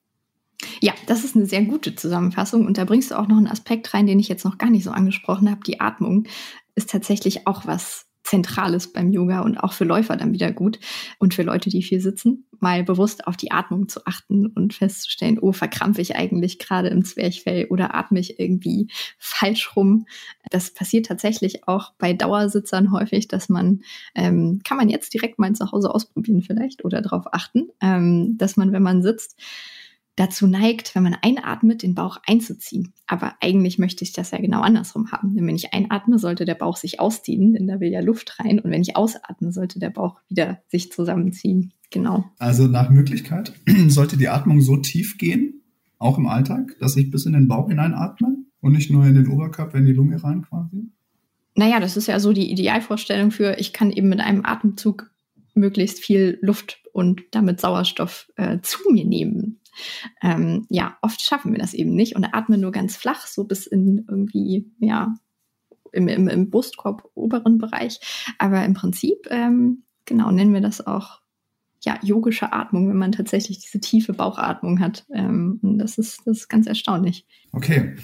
Ja, 0.83 0.93
das 1.07 1.25
ist 1.25 1.37
eine 1.37 1.47
sehr 1.47 1.65
gute 1.65 1.95
Zusammenfassung. 1.95 2.67
Und 2.67 2.77
da 2.77 2.85
bringst 2.85 3.13
du 3.13 3.19
auch 3.19 3.29
noch 3.29 3.39
einen 3.39 3.47
Aspekt 3.47 3.95
rein, 3.95 4.07
den 4.07 4.21
ich 4.21 4.29
jetzt 4.29 4.45
noch 4.45 4.59
gar 4.59 4.69
nicht 4.69 4.85
so 4.85 4.91
angesprochen 4.91 5.51
habe. 5.51 5.63
Die 5.67 5.81
Atmung 5.81 6.27
ist 6.75 6.91
tatsächlich 6.91 7.47
auch 7.47 7.67
was 7.67 8.05
Zentrales 8.35 8.93
beim 8.93 9.13
Yoga 9.13 9.43
und 9.43 9.59
auch 9.59 9.73
für 9.73 9.85
Läufer 9.85 10.17
dann 10.17 10.33
wieder 10.33 10.51
gut 10.51 10.81
und 11.19 11.35
für 11.35 11.45
Leute, 11.45 11.71
die 11.71 11.85
viel 11.85 12.01
sitzen, 12.01 12.47
mal 12.59 12.83
bewusst 12.83 13.29
auf 13.29 13.37
die 13.37 13.53
Atmung 13.53 13.89
zu 13.89 14.05
achten 14.07 14.49
und 14.49 14.75
festzustellen, 14.75 15.39
oh, 15.39 15.53
verkrampfe 15.53 16.01
ich 16.01 16.17
eigentlich 16.17 16.59
gerade 16.59 16.89
im 16.89 17.05
Zwerchfell 17.05 17.67
oder 17.71 17.95
atme 17.95 18.19
ich 18.19 18.41
irgendwie 18.41 18.89
falsch 19.19 19.77
rum. 19.77 20.07
Das 20.51 20.75
passiert 20.75 21.07
tatsächlich 21.07 21.69
auch 21.69 21.93
bei 21.97 22.13
Dauersitzern 22.13 22.91
häufig, 22.91 23.29
dass 23.29 23.49
man, 23.49 23.83
ähm, 24.17 24.61
kann 24.65 24.79
man 24.79 24.89
jetzt 24.89 25.15
direkt 25.15 25.39
mal 25.39 25.53
zu 25.53 25.71
Hause 25.71 25.95
ausprobieren 25.95 26.43
vielleicht 26.43 26.85
oder 26.85 27.03
darauf 27.03 27.33
achten, 27.33 27.69
ähm, 27.81 28.37
dass 28.37 28.57
man, 28.57 28.73
wenn 28.73 28.83
man 28.83 29.03
sitzt, 29.03 29.39
dazu 30.17 30.47
neigt, 30.47 30.95
wenn 30.95 31.03
man 31.03 31.17
einatmet, 31.21 31.83
den 31.83 31.95
Bauch 31.95 32.19
einzuziehen. 32.27 32.93
Aber 33.07 33.35
eigentlich 33.41 33.79
möchte 33.79 34.05
ich 34.05 34.13
das 34.13 34.31
ja 34.31 34.39
genau 34.39 34.61
andersrum 34.61 35.11
haben. 35.11 35.35
Denn 35.35 35.47
wenn 35.47 35.57
ich 35.57 35.75
einatme, 35.75 36.19
sollte 36.19 36.45
der 36.45 36.55
Bauch 36.55 36.77
sich 36.77 37.01
ausziehen, 37.01 37.53
denn 37.53 37.67
da 37.67 37.81
will 37.81 37.91
ja 37.91 38.01
Luft 38.01 38.39
rein. 38.39 38.61
Und 38.61 38.71
wenn 38.71 38.83
ich 38.83 38.97
ausatme, 38.97 39.53
sollte 39.53 39.79
der 39.79 39.91
Bauch 39.91 40.21
wieder 40.29 40.59
sich 40.69 40.93
zusammenziehen. 40.93 41.73
Genau. 41.91 42.25
Also 42.39 42.67
nach 42.67 42.91
Möglichkeit 42.91 43.53
sollte 43.89 44.17
die 44.17 44.29
Atmung 44.29 44.61
so 44.61 44.77
tief 44.77 45.19
gehen, 45.19 45.63
auch 45.99 46.19
im 46.19 46.27
Alltag, 46.27 46.77
dass 46.81 46.97
ich 46.97 47.11
bis 47.11 47.27
in 47.27 47.33
den 47.33 47.49
Bauch 47.49 47.69
hineinatme 47.69 48.37
und 48.61 48.73
nicht 48.73 48.91
nur 48.91 49.05
in 49.07 49.15
den 49.15 49.29
Oberkörper, 49.29 49.79
in 49.79 49.87
die 49.87 49.93
Lunge 49.93 50.23
rein 50.23 50.43
quasi? 50.43 50.89
Naja, 51.57 51.81
das 51.81 51.97
ist 51.97 52.09
ja 52.09 52.19
so 52.19 52.33
die 52.33 52.51
Idealvorstellung 52.51 53.31
für, 53.31 53.59
ich 53.59 53.73
kann 53.73 53.93
eben 53.93 54.09
mit 54.09 54.21
einem 54.21 54.45
Atemzug 54.45 55.11
möglichst 55.55 56.01
viel 56.01 56.39
Luft 56.41 56.83
und 56.93 57.23
damit 57.31 57.61
Sauerstoff 57.61 58.31
äh, 58.37 58.59
zu 58.61 58.79
mir 58.91 59.05
nehmen. 59.05 59.61
Ähm, 60.23 60.67
ja, 60.69 60.97
oft 61.03 61.21
schaffen 61.21 61.53
wir 61.53 61.59
das 61.59 61.75
eben 61.75 61.95
nicht 61.95 62.17
und 62.17 62.25
atmen 62.25 62.61
nur 62.61 62.73
ganz 62.73 62.97
flach, 62.97 63.27
so 63.27 63.45
bis 63.45 63.67
in 63.67 64.05
irgendwie, 64.09 64.71
ja, 64.79 65.15
im, 65.93 66.09
im, 66.09 66.29
im 66.29 66.51
Brustkorb 66.51 67.11
oberen 67.15 67.59
Bereich. 67.59 68.01
Aber 68.39 68.65
im 68.65 68.75
Prinzip, 68.75 69.29
ähm, 69.31 69.85
genau, 70.05 70.31
nennen 70.31 70.53
wir 70.53 70.61
das 70.61 70.87
auch 70.87 71.21
ja, 71.85 71.99
yogische 72.03 72.53
Atmung, 72.53 72.89
wenn 72.89 72.97
man 72.97 73.13
tatsächlich 73.13 73.59
diese 73.59 73.81
tiefe 73.81 74.13
Bauchatmung 74.13 74.81
hat. 74.81 75.05
Ähm, 75.13 75.59
und 75.63 75.79
das 75.79 75.99
ist, 75.99 76.23
das 76.25 76.39
ist 76.39 76.49
ganz 76.49 76.67
erstaunlich. 76.67 77.27
Okay. 77.53 77.97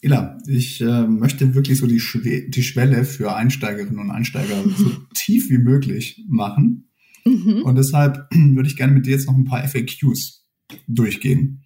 Ila, 0.00 0.38
ich 0.46 0.80
äh, 0.80 1.06
möchte 1.06 1.54
wirklich 1.54 1.78
so 1.78 1.86
die, 1.86 1.98
Schwe 1.98 2.48
die 2.48 2.62
Schwelle 2.62 3.04
für 3.04 3.34
Einsteigerinnen 3.34 3.98
und 3.98 4.10
Einsteiger 4.10 4.62
so 4.76 4.90
tief 5.14 5.50
wie 5.50 5.58
möglich 5.58 6.24
machen. 6.28 6.88
Mhm. 7.24 7.62
Und 7.62 7.76
deshalb 7.76 8.28
würde 8.32 8.68
ich 8.68 8.76
gerne 8.76 8.92
mit 8.92 9.06
dir 9.06 9.12
jetzt 9.12 9.26
noch 9.26 9.36
ein 9.36 9.44
paar 9.44 9.66
FAQs 9.66 10.37
durchgehen. 10.86 11.64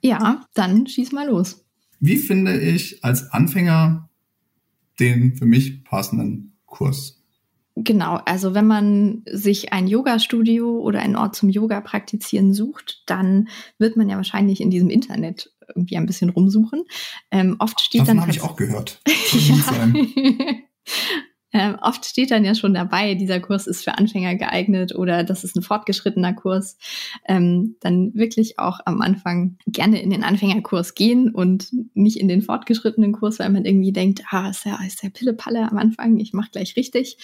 Ja, 0.00 0.46
dann 0.54 0.86
schieß 0.86 1.12
mal 1.12 1.28
los. 1.28 1.64
Wie 2.00 2.16
finde 2.16 2.60
ich 2.60 3.04
als 3.04 3.30
Anfänger 3.30 4.08
den 4.98 5.36
für 5.36 5.46
mich 5.46 5.84
passenden 5.84 6.56
Kurs? 6.66 7.22
Genau, 7.74 8.16
also 8.26 8.54
wenn 8.54 8.66
man 8.66 9.22
sich 9.30 9.72
ein 9.72 9.86
Yoga-Studio 9.86 10.80
oder 10.80 11.00
einen 11.00 11.16
Ort 11.16 11.36
zum 11.36 11.48
Yoga 11.48 11.80
praktizieren 11.80 12.52
sucht, 12.52 13.02
dann 13.06 13.48
wird 13.78 13.96
man 13.96 14.08
ja 14.10 14.16
wahrscheinlich 14.16 14.60
in 14.60 14.70
diesem 14.70 14.90
Internet 14.90 15.52
irgendwie 15.74 15.96
ein 15.96 16.04
bisschen 16.04 16.28
rumsuchen. 16.28 16.84
Ähm, 17.30 17.56
oft 17.60 17.80
steht 17.80 18.02
Davon 18.02 18.16
dann. 18.16 18.22
habe 18.22 18.32
ich 18.32 18.42
auch 18.42 18.56
gehört. 18.56 19.00
ja. 19.32 19.92
Ähm, 21.52 21.76
oft 21.80 22.04
steht 22.06 22.30
dann 22.30 22.44
ja 22.44 22.54
schon 22.54 22.74
dabei, 22.74 23.14
dieser 23.14 23.40
Kurs 23.40 23.66
ist 23.66 23.84
für 23.84 23.98
Anfänger 23.98 24.36
geeignet 24.36 24.94
oder 24.94 25.22
das 25.24 25.44
ist 25.44 25.56
ein 25.56 25.62
fortgeschrittener 25.62 26.32
Kurs. 26.32 26.78
Ähm, 27.26 27.76
dann 27.80 28.14
wirklich 28.14 28.58
auch 28.58 28.80
am 28.86 29.00
Anfang 29.02 29.58
gerne 29.66 30.00
in 30.00 30.10
den 30.10 30.24
Anfängerkurs 30.24 30.94
gehen 30.94 31.30
und 31.30 31.68
nicht 31.94 32.18
in 32.18 32.28
den 32.28 32.42
fortgeschrittenen 32.42 33.12
Kurs, 33.12 33.38
weil 33.38 33.50
man 33.50 33.64
irgendwie 33.64 33.92
denkt, 33.92 34.22
ah, 34.30 34.48
ist 34.48 34.64
ja, 34.64 34.78
ist 34.86 35.02
ja 35.02 35.10
Pille-Palle 35.10 35.70
am 35.70 35.78
Anfang, 35.78 36.18
ich 36.18 36.32
mache 36.32 36.50
gleich 36.52 36.76
richtig. 36.76 37.18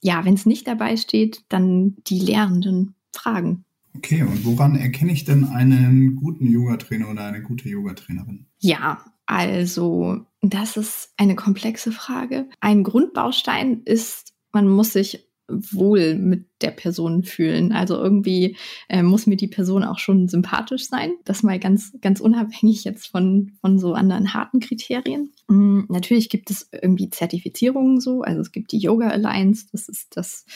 Ja, 0.00 0.24
wenn 0.24 0.34
es 0.34 0.46
nicht 0.46 0.66
dabei 0.66 0.96
steht, 0.96 1.42
dann 1.48 1.96
die 2.06 2.18
Lehrenden 2.18 2.94
fragen. 3.12 3.64
Okay, 3.94 4.22
und 4.22 4.44
woran 4.44 4.76
erkenne 4.76 5.12
ich 5.12 5.24
denn 5.24 5.44
einen 5.44 6.16
guten 6.16 6.46
Yogatrainer 6.46 7.10
oder 7.10 7.24
eine 7.24 7.42
gute 7.42 7.68
Yogatrainerin? 7.68 8.46
Ja, 8.62 9.04
also 9.26 10.24
das 10.40 10.76
ist 10.76 11.12
eine 11.16 11.34
komplexe 11.34 11.90
Frage. 11.90 12.48
Ein 12.60 12.84
Grundbaustein 12.84 13.82
ist, 13.84 14.32
man 14.52 14.68
muss 14.68 14.92
sich 14.92 15.28
wohl 15.48 16.14
mit 16.14 16.46
der 16.60 16.70
Person 16.70 17.24
fühlen. 17.24 17.72
Also 17.72 17.96
irgendwie 17.96 18.56
äh, 18.88 19.02
muss 19.02 19.26
mir 19.26 19.36
die 19.36 19.48
Person 19.48 19.82
auch 19.82 19.98
schon 19.98 20.28
sympathisch 20.28 20.86
sein. 20.86 21.12
Das 21.24 21.42
mal 21.42 21.58
ganz, 21.58 21.92
ganz 22.00 22.20
unabhängig 22.20 22.84
jetzt 22.84 23.08
von, 23.08 23.52
von 23.60 23.78
so 23.78 23.94
anderen 23.94 24.32
harten 24.32 24.60
Kriterien. 24.60 25.32
Mhm, 25.48 25.86
natürlich 25.88 26.30
gibt 26.30 26.50
es 26.50 26.68
irgendwie 26.70 27.10
Zertifizierungen 27.10 28.00
so. 28.00 28.22
Also 28.22 28.40
es 28.40 28.52
gibt 28.52 28.70
die 28.70 28.78
Yoga 28.78 29.08
Alliance. 29.08 29.66
Das 29.72 29.88
ist 29.88 30.16
das, 30.16 30.46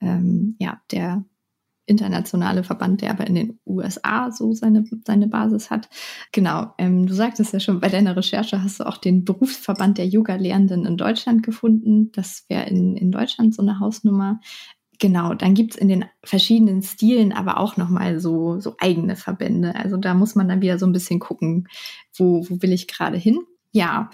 ähm, 0.00 0.56
ja, 0.58 0.80
der 0.90 1.24
internationale 1.90 2.64
Verband, 2.64 3.02
der 3.02 3.10
aber 3.10 3.26
in 3.26 3.34
den 3.34 3.58
USA 3.66 4.30
so 4.30 4.52
seine, 4.52 4.84
seine 5.04 5.26
Basis 5.26 5.70
hat. 5.70 5.90
Genau, 6.32 6.72
ähm, 6.78 7.06
du 7.06 7.12
sagtest 7.12 7.52
ja 7.52 7.60
schon, 7.60 7.80
bei 7.80 7.88
deiner 7.88 8.16
Recherche 8.16 8.62
hast 8.62 8.80
du 8.80 8.86
auch 8.86 8.96
den 8.96 9.24
Berufsverband 9.24 9.98
der 9.98 10.06
Yoga-Lehrenden 10.06 10.86
in 10.86 10.96
Deutschland 10.96 11.42
gefunden. 11.42 12.12
Das 12.12 12.44
wäre 12.48 12.68
in, 12.68 12.96
in 12.96 13.10
Deutschland 13.10 13.54
so 13.54 13.62
eine 13.62 13.80
Hausnummer. 13.80 14.40
Genau, 15.00 15.34
dann 15.34 15.54
gibt 15.54 15.74
es 15.74 15.80
in 15.80 15.88
den 15.88 16.04
verschiedenen 16.24 16.82
Stilen 16.82 17.32
aber 17.32 17.58
auch 17.58 17.76
nochmal 17.76 18.20
so, 18.20 18.60
so 18.60 18.74
eigene 18.78 19.16
Verbände. 19.16 19.74
Also 19.74 19.96
da 19.96 20.14
muss 20.14 20.34
man 20.34 20.48
dann 20.48 20.62
wieder 20.62 20.78
so 20.78 20.86
ein 20.86 20.92
bisschen 20.92 21.18
gucken, 21.18 21.68
wo, 22.16 22.46
wo 22.48 22.62
will 22.62 22.72
ich 22.72 22.86
gerade 22.86 23.16
hin. 23.16 23.40
Ja, 23.72 24.10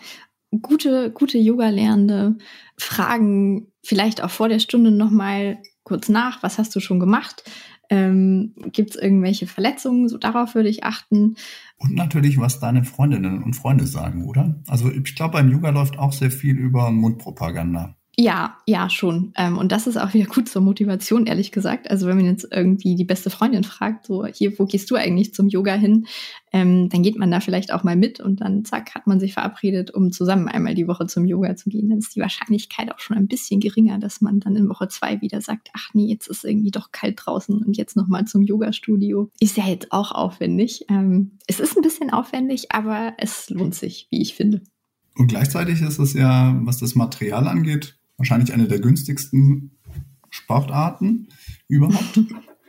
gute, 0.62 1.10
gute 1.10 1.38
Yoga-Lehrende 1.38 2.36
fragen 2.78 3.72
vielleicht 3.84 4.22
auch 4.22 4.30
vor 4.30 4.48
der 4.48 4.60
Stunde 4.60 4.90
nochmal 4.90 5.58
kurz 5.86 6.08
nach, 6.08 6.42
was 6.42 6.58
hast 6.58 6.74
du 6.74 6.80
schon 6.80 6.98
gemacht? 6.98 7.44
Ähm, 7.88 8.54
Gibt 8.72 8.90
es 8.90 8.96
irgendwelche 8.96 9.46
Verletzungen? 9.46 10.08
So 10.08 10.18
darauf 10.18 10.56
würde 10.56 10.68
ich 10.68 10.82
achten. 10.82 11.36
Und 11.78 11.94
natürlich, 11.94 12.38
was 12.38 12.58
deine 12.58 12.82
Freundinnen 12.82 13.42
und 13.44 13.54
Freunde 13.54 13.86
sagen, 13.86 14.26
oder? 14.26 14.60
Also 14.66 14.90
ich 14.90 15.14
glaube, 15.14 15.34
beim 15.34 15.50
Yoga 15.50 15.70
läuft 15.70 15.96
auch 15.96 16.12
sehr 16.12 16.32
viel 16.32 16.56
über 16.56 16.90
Mundpropaganda. 16.90 17.96
Ja, 18.18 18.56
ja, 18.66 18.88
schon. 18.88 19.34
Ähm, 19.36 19.58
und 19.58 19.72
das 19.72 19.86
ist 19.86 19.98
auch 19.98 20.14
wieder 20.14 20.24
gut 20.24 20.48
zur 20.48 20.62
Motivation, 20.62 21.26
ehrlich 21.26 21.52
gesagt. 21.52 21.90
Also 21.90 22.06
wenn 22.06 22.16
man 22.16 22.24
jetzt 22.24 22.48
irgendwie 22.50 22.94
die 22.94 23.04
beste 23.04 23.28
Freundin 23.28 23.62
fragt, 23.62 24.06
so 24.06 24.24
hier, 24.24 24.58
wo 24.58 24.64
gehst 24.64 24.90
du 24.90 24.94
eigentlich 24.94 25.34
zum 25.34 25.48
Yoga 25.48 25.74
hin? 25.74 26.06
Ähm, 26.50 26.88
dann 26.88 27.02
geht 27.02 27.18
man 27.18 27.30
da 27.30 27.40
vielleicht 27.40 27.74
auch 27.74 27.84
mal 27.84 27.94
mit 27.94 28.18
und 28.20 28.40
dann 28.40 28.64
zack, 28.64 28.94
hat 28.94 29.06
man 29.06 29.20
sich 29.20 29.34
verabredet, 29.34 29.90
um 29.90 30.12
zusammen 30.12 30.48
einmal 30.48 30.74
die 30.74 30.88
Woche 30.88 31.06
zum 31.06 31.26
Yoga 31.26 31.56
zu 31.56 31.68
gehen. 31.68 31.90
Dann 31.90 31.98
ist 31.98 32.16
die 32.16 32.20
Wahrscheinlichkeit 32.20 32.90
auch 32.90 33.00
schon 33.00 33.18
ein 33.18 33.28
bisschen 33.28 33.60
geringer, 33.60 33.98
dass 33.98 34.22
man 34.22 34.40
dann 34.40 34.56
in 34.56 34.70
Woche 34.70 34.88
zwei 34.88 35.20
wieder 35.20 35.42
sagt, 35.42 35.68
ach 35.74 35.90
nee, 35.92 36.06
jetzt 36.06 36.26
ist 36.28 36.42
irgendwie 36.42 36.70
doch 36.70 36.92
kalt 36.92 37.20
draußen 37.22 37.62
und 37.62 37.76
jetzt 37.76 37.96
nochmal 37.96 38.24
zum 38.24 38.40
Yoga-Studio. 38.40 39.30
Ist 39.40 39.58
ja 39.58 39.66
jetzt 39.66 39.92
auch 39.92 40.12
aufwendig. 40.12 40.86
Ähm, 40.88 41.32
es 41.46 41.60
ist 41.60 41.76
ein 41.76 41.82
bisschen 41.82 42.10
aufwendig, 42.10 42.72
aber 42.72 43.12
es 43.18 43.50
lohnt 43.50 43.74
sich, 43.74 44.06
wie 44.10 44.22
ich 44.22 44.34
finde. 44.34 44.62
Und 45.16 45.28
gleichzeitig 45.28 45.82
ist 45.82 45.98
es 45.98 46.12
ja, 46.12 46.58
was 46.64 46.78
das 46.78 46.94
Material 46.94 47.48
angeht, 47.48 47.95
wahrscheinlich 48.16 48.52
eine 48.52 48.68
der 48.68 48.80
günstigsten 48.80 49.78
Sportarten 50.30 51.28
überhaupt. 51.68 52.20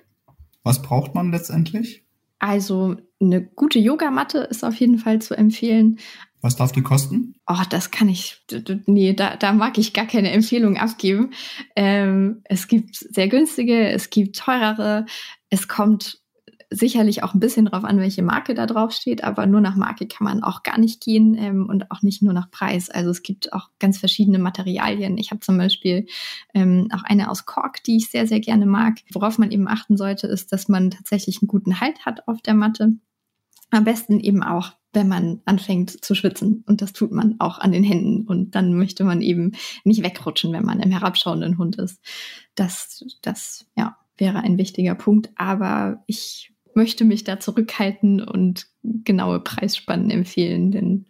Was 0.64 0.82
braucht 0.82 1.16
man 1.16 1.32
letztendlich? 1.32 2.04
Also 2.40 2.98
eine 3.20 3.42
gute 3.42 3.80
Yogamatte 3.80 4.40
ist 4.40 4.64
auf 4.64 4.76
jeden 4.76 5.00
Fall 5.00 5.22
zu 5.22 5.36
empfehlen. 5.36 6.00
Was 6.42 6.56
darf 6.56 6.72
die 6.72 6.84
kosten? 6.84 7.36
Oh, 7.48 7.64
das 7.70 7.90
kann 7.90 8.10
ich, 8.10 8.44
nee, 8.86 9.14
da, 9.14 9.36
da 9.38 9.54
mag 9.54 9.78
ich 9.78 9.94
gar 9.94 10.06
keine 10.06 10.32
Empfehlung 10.32 10.78
abgeben. 10.78 11.32
Ähm, 11.76 12.42
es 12.44 12.68
gibt 12.68 12.96
sehr 12.96 13.28
günstige, 13.28 13.90
es 13.90 14.12
gibt 14.12 14.38
teurere. 14.38 15.06
Es 15.50 15.68
kommt 15.68 16.22
sicherlich 16.70 17.24
auch 17.24 17.34
ein 17.34 17.40
bisschen 17.40 17.66
drauf 17.66 17.84
an, 17.86 18.00
welche 18.00 18.24
Marke 18.24 18.54
da 18.54 18.66
drauf 18.66 18.92
steht, 18.92 19.24
aber 19.24 19.46
nur 19.46 19.62
nach 19.62 19.76
Marke 19.76 20.08
kann 20.08 20.26
man 20.26 20.44
auch 20.44 20.64
gar 20.64 20.78
nicht 20.78 21.02
gehen 21.02 21.36
ähm, 21.36 21.68
und 21.70 21.92
auch 21.92 22.02
nicht 22.02 22.22
nur 22.22 22.34
nach 22.34 22.52
Preis. 22.52 22.90
Also 22.90 23.10
es 23.10 23.24
gibt 23.24 23.54
auch 23.54 23.70
ganz 23.80 23.98
verschiedene 23.98 24.40
Materialien. 24.40 25.18
Ich 25.18 25.32
habe 25.32 25.40
zum 25.40 25.58
Beispiel 25.58 26.08
ähm, 26.54 26.90
auch 26.94 27.04
eine 27.04 27.32
aus 27.32 27.46
Kork, 27.46 27.84
die 27.84 27.98
ich 27.98 28.10
sehr, 28.10 28.28
sehr 28.28 28.42
gerne 28.42 28.66
mag. 28.66 29.00
Worauf 29.14 29.38
man 29.38 29.52
eben 29.52 29.68
achten 29.68 29.96
sollte, 29.96 30.28
ist, 30.28 30.52
dass 30.52 30.68
man 30.68 30.92
tatsächlich 30.92 31.42
einen 31.42 31.48
guten 31.48 31.80
Halt 31.80 32.06
hat 32.06 32.28
auf 32.28 32.42
der 32.42 32.54
Matte. 32.54 32.94
Am 33.72 33.84
besten 33.86 34.20
eben 34.20 34.44
auch, 34.44 34.74
wenn 34.92 35.08
man 35.08 35.42
anfängt 35.46 36.04
zu 36.04 36.16
schwitzen. 36.16 36.64
Und 36.68 36.82
das 36.82 36.92
tut 36.92 37.12
man 37.12 37.36
auch 37.40 37.60
an 37.60 37.72
den 37.72 37.84
Händen. 37.84 38.26
Und 38.26 38.56
dann 38.56 38.74
möchte 38.74 39.06
man 39.06 39.22
eben 39.22 39.54
nicht 39.86 40.04
wegrutschen, 40.04 40.52
wenn 40.52 40.66
man 40.66 40.82
im 40.82 40.92
herabschauenden 40.92 41.58
Hund 41.58 41.78
ist. 41.78 42.02
Das, 42.56 43.06
das, 43.22 43.68
ja, 43.78 43.98
wäre 44.18 44.40
ein 44.40 44.58
wichtiger 44.58 44.96
Punkt. 44.96 45.30
Aber 45.36 46.04
ich 46.08 46.54
möchte 46.78 47.04
mich 47.06 47.24
da 47.24 47.40
zurückhalten 47.40 48.22
und 48.22 48.68
genaue 48.84 49.40
Preisspannen 49.40 50.12
empfehlen, 50.12 50.72
denn 50.72 51.06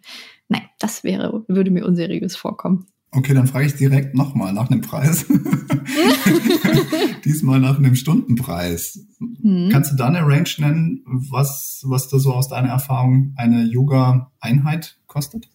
nein, 0.48 0.64
das 0.80 1.04
wäre, 1.04 1.44
würde 1.50 1.72
mir 1.72 1.86
unseriös 1.86 2.38
vorkommen. 2.38 2.88
Okay, 3.12 3.34
dann 3.34 3.48
frage 3.48 3.66
ich 3.66 3.76
direkt 3.76 4.16
nochmal 4.16 4.54
nach 4.54 4.72
einem 4.72 4.82
Preis. 4.82 5.26
Diesmal 7.26 7.60
nach 7.60 7.78
einem 7.78 7.96
Stundenpreis. 7.96 9.08
Hm. 9.42 9.70
Kannst 9.70 9.92
du 9.92 9.96
da 9.98 10.08
eine 10.08 10.22
Range 10.22 10.50
nennen, 10.58 11.04
was, 11.06 11.84
was 11.86 12.08
da 12.08 12.18
so 12.18 12.34
aus 12.34 12.48
deiner 12.48 12.70
Erfahrung 12.70 13.34
eine 13.36 13.64
Yoga-Einheit 13.64 14.98
kostet? 15.08 15.50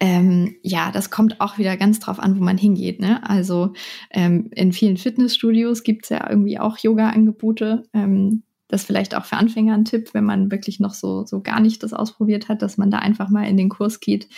Ähm, 0.00 0.56
ja, 0.62 0.90
das 0.92 1.10
kommt 1.10 1.40
auch 1.40 1.58
wieder 1.58 1.76
ganz 1.76 2.00
drauf 2.00 2.18
an, 2.18 2.38
wo 2.38 2.42
man 2.42 2.58
hingeht. 2.58 3.00
Ne? 3.00 3.28
Also 3.28 3.72
ähm, 4.10 4.50
in 4.54 4.72
vielen 4.72 4.96
Fitnessstudios 4.96 5.82
gibt 5.82 6.04
es 6.04 6.10
ja 6.10 6.28
irgendwie 6.28 6.58
auch 6.58 6.78
Yoga-Angebote. 6.78 7.84
Ähm, 7.92 8.42
das 8.68 8.82
ist 8.82 8.86
vielleicht 8.86 9.14
auch 9.14 9.24
für 9.24 9.36
Anfänger 9.36 9.74
ein 9.74 9.86
Tipp, 9.86 10.10
wenn 10.12 10.24
man 10.24 10.50
wirklich 10.50 10.78
noch 10.78 10.92
so, 10.92 11.24
so 11.24 11.40
gar 11.40 11.58
nicht 11.58 11.82
das 11.82 11.94
ausprobiert 11.94 12.48
hat, 12.48 12.60
dass 12.60 12.76
man 12.76 12.90
da 12.90 12.98
einfach 12.98 13.30
mal 13.30 13.48
in 13.48 13.56
den 13.56 13.70
Kurs 13.70 14.00
geht, 14.00 14.28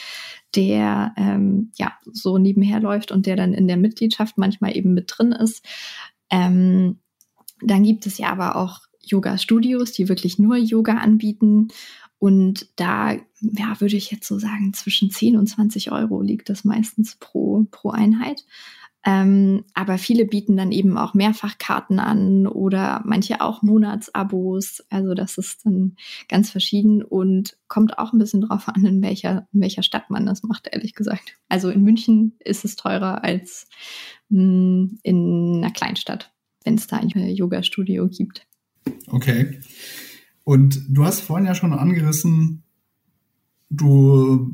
der 0.54 1.12
ähm, 1.16 1.72
ja 1.76 1.92
so 2.04 2.38
nebenher 2.38 2.80
läuft 2.80 3.10
und 3.10 3.26
der 3.26 3.34
dann 3.34 3.52
in 3.52 3.66
der 3.66 3.76
Mitgliedschaft 3.76 4.38
manchmal 4.38 4.76
eben 4.76 4.94
mit 4.94 5.12
drin 5.12 5.32
ist. 5.32 5.66
Ähm, 6.30 7.00
dann 7.60 7.82
gibt 7.82 8.06
es 8.06 8.18
ja 8.18 8.28
aber 8.28 8.56
auch 8.56 8.80
Yoga-Studios, 9.02 9.92
die 9.92 10.08
wirklich 10.08 10.38
nur 10.38 10.56
Yoga 10.56 10.94
anbieten. 10.94 11.68
Und 12.20 12.68
da, 12.76 13.14
ja, 13.40 13.80
würde 13.80 13.96
ich 13.96 14.10
jetzt 14.10 14.28
so 14.28 14.38
sagen, 14.38 14.74
zwischen 14.74 15.10
10 15.10 15.38
und 15.38 15.46
20 15.46 15.90
Euro 15.90 16.20
liegt 16.20 16.50
das 16.50 16.64
meistens 16.64 17.16
pro, 17.16 17.66
pro 17.70 17.90
Einheit. 17.90 18.44
Ähm, 19.06 19.64
aber 19.72 19.96
viele 19.96 20.26
bieten 20.26 20.58
dann 20.58 20.70
eben 20.70 20.98
auch 20.98 21.14
Mehrfachkarten 21.14 21.98
an 21.98 22.46
oder 22.46 23.00
manche 23.06 23.40
auch 23.40 23.62
Monatsabos. 23.62 24.84
Also 24.90 25.14
das 25.14 25.38
ist 25.38 25.64
dann 25.64 25.96
ganz 26.28 26.50
verschieden 26.50 27.02
und 27.02 27.56
kommt 27.68 27.98
auch 27.98 28.12
ein 28.12 28.18
bisschen 28.18 28.42
drauf 28.42 28.68
an, 28.68 28.84
in 28.84 29.02
welcher, 29.02 29.48
in 29.54 29.62
welcher 29.62 29.82
Stadt 29.82 30.10
man 30.10 30.26
das 30.26 30.42
macht, 30.42 30.68
ehrlich 30.70 30.94
gesagt. 30.94 31.38
Also 31.48 31.70
in 31.70 31.82
München 31.82 32.36
ist 32.40 32.66
es 32.66 32.76
teurer 32.76 33.24
als 33.24 33.66
mh, 34.28 34.42
hm, 34.42 34.98
in 35.02 35.54
einer 35.56 35.72
Kleinstadt, 35.72 36.34
wenn 36.64 36.74
es 36.74 36.86
da 36.86 36.98
ein 36.98 37.08
Yoga-Studio 37.08 38.08
gibt. 38.08 38.46
Okay. 39.06 39.60
Und 40.44 40.82
du 40.88 41.04
hast 41.04 41.20
vorhin 41.20 41.46
ja 41.46 41.54
schon 41.54 41.72
angerissen, 41.72 42.64
Du 43.72 44.52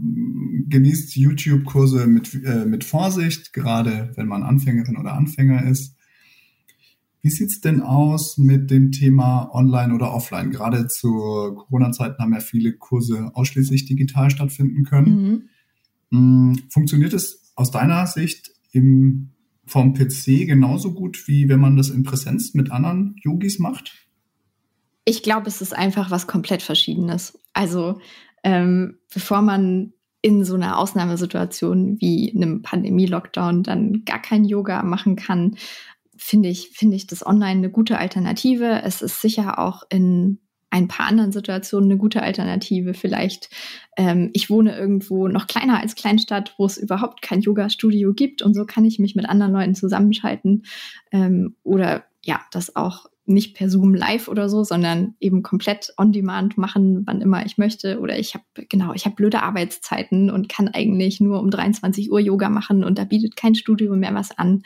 genießt 0.69 1.17
YouTube-Kurse 1.17 2.07
mit, 2.07 2.35
äh, 2.45 2.67
mit 2.67 2.85
Vorsicht, 2.85 3.55
gerade 3.55 4.13
wenn 4.15 4.29
man 4.29 4.43
Anfängerin 4.43 4.99
oder 4.99 5.15
Anfänger 5.15 5.67
ist. 5.67 5.97
Wie 7.23 7.31
sieht's 7.31 7.63
denn 7.63 7.81
aus 7.81 8.37
mit 8.37 8.71
dem 8.71 8.93
Thema 8.93 9.49
Online 9.55 9.95
oder 9.95 10.13
Offline? 10.13 10.51
Gerade 10.51 10.87
zu 10.87 11.09
Corona-Zeiten 11.09 12.23
haben 12.23 12.35
ja 12.35 12.41
viele 12.41 12.75
Kurse 12.75 13.31
ausschließlich 13.33 13.87
digital 13.87 14.29
stattfinden 14.29 14.85
können. 14.85 15.49
Mhm. 16.11 16.51
Mm, 16.51 16.59
funktioniert 16.69 17.15
es 17.15 17.53
aus 17.57 17.71
deiner 17.71 18.07
Sicht 18.07 18.51
im, 18.71 19.31
vom 19.65 19.95
PC 19.95 20.47
genauso 20.47 20.93
gut, 20.93 21.27
wie 21.27 21.49
wenn 21.49 21.59
man 21.59 21.79
das 21.79 21.89
in 21.89 22.03
Präsenz 22.03 22.53
mit 22.53 22.71
anderen 22.71 23.17
Yogis 23.25 23.59
macht? 23.59 24.06
Ich 25.07 25.23
glaube, 25.23 25.47
es 25.47 25.63
ist 25.63 25.75
einfach 25.75 26.11
was 26.11 26.27
komplett 26.27 26.63
Verschiedenes. 26.63 27.39
Also 27.55 27.99
ähm, 28.45 28.99
bevor 29.13 29.41
man 29.41 29.95
in 30.21 30.45
so 30.45 30.57
einer 30.57 30.79
Ausnahmesituation 30.79 32.01
wie 32.01 32.35
einem 32.35 32.63
Pandemie-Lockdown 32.63 33.63
dann 33.63 34.05
gar 34.05 34.21
kein 34.21 34.45
Yoga 34.45 34.83
machen 34.83 35.15
kann, 35.15 35.57
finde 36.17 36.49
ich, 36.49 36.71
finde 36.71 36.97
ich 36.97 37.07
das 37.07 37.25
online 37.25 37.59
eine 37.59 37.71
gute 37.71 37.99
Alternative. 37.99 38.83
Es 38.83 39.03
ist 39.03 39.21
sicher 39.21 39.61
auch 39.61 39.85
in 39.89 40.41
ein 40.71 40.89
paar 40.89 41.07
anderen 41.07 41.33
Situationen 41.33 41.91
eine 41.91 41.99
gute 41.99 42.23
Alternative. 42.23 42.93
Vielleicht, 42.93 43.51
ähm, 43.97 44.31
ich 44.33 44.51
wohne 44.51 44.77
irgendwo 44.77 45.29
noch 45.29 45.47
kleiner 45.47 45.81
als 45.81 45.95
Kleinstadt, 45.95 46.55
wo 46.59 46.67
es 46.67 46.77
überhaupt 46.77 47.23
kein 47.23 47.41
Yoga-Studio 47.41 48.13
gibt 48.13 48.43
und 48.43 48.55
so 48.55 48.67
kann 48.67 48.85
ich 48.85 48.99
mich 48.99 49.15
mit 49.15 49.29
anderen 49.29 49.53
Leuten 49.53 49.75
zusammenschalten. 49.75 50.65
Ähm, 51.13 51.57
oder 51.63 52.05
ja, 52.25 52.41
das 52.51 52.75
auch 52.75 53.07
nicht 53.27 53.57
per 53.57 53.69
Zoom 53.69 53.95
live 53.95 54.29
oder 54.29 54.49
so, 54.49 54.65
sondern 54.65 55.15
eben 55.21 55.43
komplett 55.43 55.93
on 55.99 56.13
demand 56.13 56.57
machen, 56.57 57.07
wann 57.07 57.21
immer 57.21 57.45
ich 57.45 57.59
möchte. 57.59 58.01
Oder 58.01 58.19
ich 58.19 58.35
habe, 58.35 58.45
genau, 58.69 58.93
ich 58.95 59.05
habe 59.05 59.17
blöde 59.17 59.43
Arbeitszeiten 59.43 60.31
und 60.31 60.49
kann 60.49 60.69
eigentlich 60.69 61.21
nur 61.21 61.41
um 61.41 61.51
23 61.51 62.11
Uhr 62.11 62.21
Yoga 62.21 62.49
machen 62.49 62.85
und 62.85 62.99
da 62.99 63.05
bietet 63.05 63.37
kein 63.37 63.55
Studio 63.55 63.95
mehr 63.97 64.15
was 64.15 64.37
an. 64.37 64.63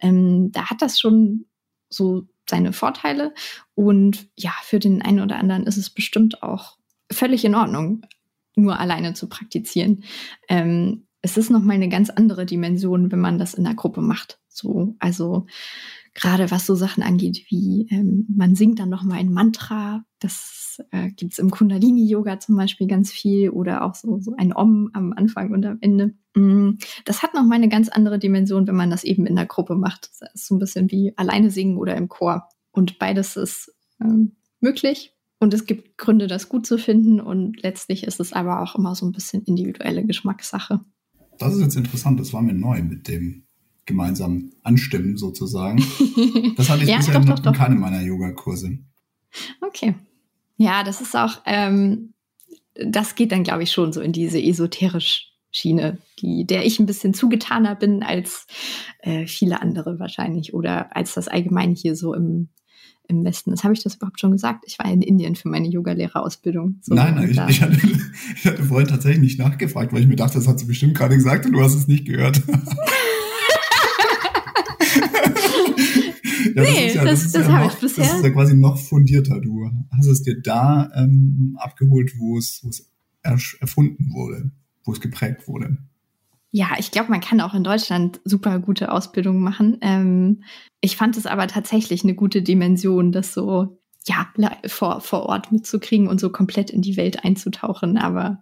Ähm, 0.00 0.52
da 0.52 0.70
hat 0.70 0.80
das 0.80 1.00
schon 1.00 1.46
so 1.90 2.26
seine 2.48 2.72
Vorteile. 2.72 3.32
Und 3.74 4.28
ja, 4.36 4.52
für 4.62 4.78
den 4.78 5.02
einen 5.02 5.20
oder 5.20 5.36
anderen 5.36 5.66
ist 5.66 5.76
es 5.76 5.90
bestimmt 5.90 6.42
auch 6.42 6.76
völlig 7.10 7.44
in 7.44 7.54
Ordnung, 7.54 8.02
nur 8.56 8.78
alleine 8.78 9.14
zu 9.14 9.28
praktizieren. 9.28 10.04
Ähm, 10.48 11.06
es 11.22 11.36
ist 11.36 11.50
nochmal 11.50 11.76
eine 11.76 11.88
ganz 11.88 12.10
andere 12.10 12.44
Dimension, 12.44 13.10
wenn 13.10 13.20
man 13.20 13.38
das 13.38 13.54
in 13.54 13.64
der 13.64 13.74
Gruppe 13.74 14.02
macht. 14.02 14.38
So, 14.48 14.94
also 14.98 15.46
gerade 16.14 16.50
was 16.50 16.64
so 16.64 16.74
Sachen 16.74 17.02
angeht, 17.02 17.44
wie 17.48 17.88
ähm, 17.90 18.26
man 18.34 18.54
singt 18.54 18.78
dann 18.78 18.88
nochmal 18.88 19.18
ein 19.18 19.32
Mantra, 19.32 20.04
das 20.20 20.82
äh, 20.90 21.10
gibt 21.10 21.38
im 21.38 21.50
Kundalini-Yoga 21.50 22.38
zum 22.38 22.56
Beispiel 22.56 22.86
ganz 22.86 23.10
viel 23.10 23.50
oder 23.50 23.84
auch 23.84 23.94
so, 23.94 24.20
so 24.20 24.34
ein 24.36 24.54
Om 24.56 24.90
am 24.92 25.12
Anfang 25.12 25.52
und 25.52 25.66
am 25.66 25.78
Ende. 25.80 26.14
Mm, 26.34 26.78
das 27.04 27.22
hat 27.22 27.34
nochmal 27.34 27.56
eine 27.56 27.68
ganz 27.68 27.88
andere 27.88 28.18
Dimension, 28.18 28.66
wenn 28.66 28.76
man 28.76 28.90
das 28.90 29.04
eben 29.04 29.26
in 29.26 29.36
der 29.36 29.46
Gruppe 29.46 29.74
macht. 29.74 30.10
Das 30.20 30.34
ist 30.34 30.46
so 30.46 30.54
ein 30.54 30.60
bisschen 30.60 30.90
wie 30.90 31.12
alleine 31.16 31.50
singen 31.50 31.76
oder 31.76 31.96
im 31.96 32.08
Chor. 32.08 32.48
Und 32.70 32.98
beides 32.98 33.36
ist 33.36 33.74
ähm, 34.00 34.36
möglich. 34.60 35.12
Und 35.40 35.52
es 35.52 35.66
gibt 35.66 35.98
Gründe, 35.98 36.26
das 36.26 36.48
gut 36.48 36.64
zu 36.66 36.78
finden. 36.78 37.20
Und 37.20 37.62
letztlich 37.62 38.04
ist 38.04 38.20
es 38.20 38.32
aber 38.32 38.62
auch 38.62 38.76
immer 38.76 38.94
so 38.94 39.04
ein 39.04 39.12
bisschen 39.12 39.42
individuelle 39.42 40.04
Geschmackssache. 40.04 40.80
Das 41.38 41.54
ist 41.54 41.60
jetzt 41.60 41.76
interessant. 41.76 42.18
Das 42.20 42.32
war 42.32 42.40
mir 42.40 42.54
neu 42.54 42.82
mit 42.82 43.08
dem 43.08 43.43
gemeinsam 43.86 44.52
anstimmen 44.62 45.16
sozusagen. 45.16 45.84
Das 46.56 46.70
hatte 46.70 46.84
ich 46.84 46.90
ja, 46.90 46.98
bisher 46.98 47.14
doch, 47.14 47.24
noch 47.24 47.38
doch, 47.40 47.52
in 47.52 47.58
keinem 47.58 47.80
meiner 47.80 48.00
Yogakurse. 48.00 48.78
Okay. 49.60 49.94
Ja, 50.56 50.84
das 50.84 51.00
ist 51.00 51.16
auch, 51.16 51.40
ähm, 51.46 52.14
das 52.74 53.14
geht 53.14 53.32
dann, 53.32 53.42
glaube 53.42 53.64
ich, 53.64 53.72
schon 53.72 53.92
so 53.92 54.00
in 54.00 54.12
diese 54.12 54.40
esoterisch 54.40 55.32
Schiene, 55.50 55.98
die, 56.18 56.44
der 56.46 56.66
ich 56.66 56.80
ein 56.80 56.86
bisschen 56.86 57.14
zugetaner 57.14 57.76
bin 57.76 58.02
als 58.02 58.46
äh, 59.00 59.26
viele 59.26 59.62
andere 59.62 60.00
wahrscheinlich 60.00 60.52
oder 60.52 60.96
als 60.96 61.14
das 61.14 61.28
allgemein 61.28 61.74
hier 61.76 61.94
so 61.94 62.12
im, 62.12 62.48
im 63.06 63.24
Westen. 63.24 63.52
Das 63.52 63.62
habe 63.62 63.72
ich 63.72 63.82
das 63.82 63.94
überhaupt 63.94 64.18
schon 64.18 64.32
gesagt. 64.32 64.64
Ich 64.66 64.78
war 64.80 64.90
in 64.90 65.00
Indien 65.00 65.36
für 65.36 65.48
meine 65.48 65.68
Yogalehrerausbildung. 65.68 66.80
So, 66.82 66.94
nein, 66.94 67.14
nein, 67.14 67.30
ich, 67.30 67.38
ich, 67.48 67.62
hatte, 67.62 67.78
ich 68.36 68.44
hatte 68.44 68.64
vorhin 68.64 68.88
tatsächlich 68.88 69.20
nicht 69.20 69.38
nachgefragt, 69.38 69.92
weil 69.92 70.00
ich 70.00 70.08
mir 70.08 70.16
dachte, 70.16 70.38
das 70.38 70.48
hat 70.48 70.58
sie 70.58 70.66
bestimmt 70.66 70.96
gerade 70.96 71.14
gesagt 71.14 71.46
und 71.46 71.52
du 71.52 71.60
hast 71.60 71.74
es 71.74 71.86
nicht 71.86 72.04
gehört. 72.04 72.42
Ja, 76.54 76.62
nee, 76.62 76.86
das, 76.86 76.94
ja, 76.94 77.04
das, 77.04 77.22
das, 77.22 77.32
das 77.32 77.46
ja 77.46 77.52
habe 77.52 77.66
ich 77.72 77.78
bisher. 77.78 78.04
Das 78.04 78.16
ist 78.16 78.24
ja 78.24 78.30
quasi 78.30 78.54
noch 78.54 78.78
fundierter. 78.78 79.40
Du 79.40 79.70
hast 79.90 80.06
es 80.06 80.22
dir 80.22 80.40
da 80.40 80.90
ähm, 80.94 81.56
abgeholt, 81.60 82.12
wo 82.18 82.38
es, 82.38 82.60
wo 82.62 82.68
es 82.68 82.90
erfunden 83.22 84.12
wurde, 84.12 84.50
wo 84.84 84.92
es 84.92 85.00
geprägt 85.00 85.48
wurde. 85.48 85.78
Ja, 86.50 86.68
ich 86.78 86.92
glaube, 86.92 87.10
man 87.10 87.20
kann 87.20 87.40
auch 87.40 87.54
in 87.54 87.64
Deutschland 87.64 88.20
super 88.24 88.60
gute 88.60 88.92
Ausbildungen 88.92 89.40
machen. 89.40 89.78
Ähm, 89.80 90.44
ich 90.80 90.96
fand 90.96 91.16
es 91.16 91.26
aber 91.26 91.48
tatsächlich 91.48 92.04
eine 92.04 92.14
gute 92.14 92.42
Dimension, 92.42 93.10
das 93.10 93.34
so 93.34 93.78
ja 94.06 94.28
vor, 94.66 95.00
vor 95.00 95.24
Ort 95.24 95.50
mitzukriegen 95.50 96.06
und 96.06 96.20
so 96.20 96.30
komplett 96.30 96.70
in 96.70 96.82
die 96.82 96.96
Welt 96.96 97.24
einzutauchen. 97.24 97.98
Aber 97.98 98.40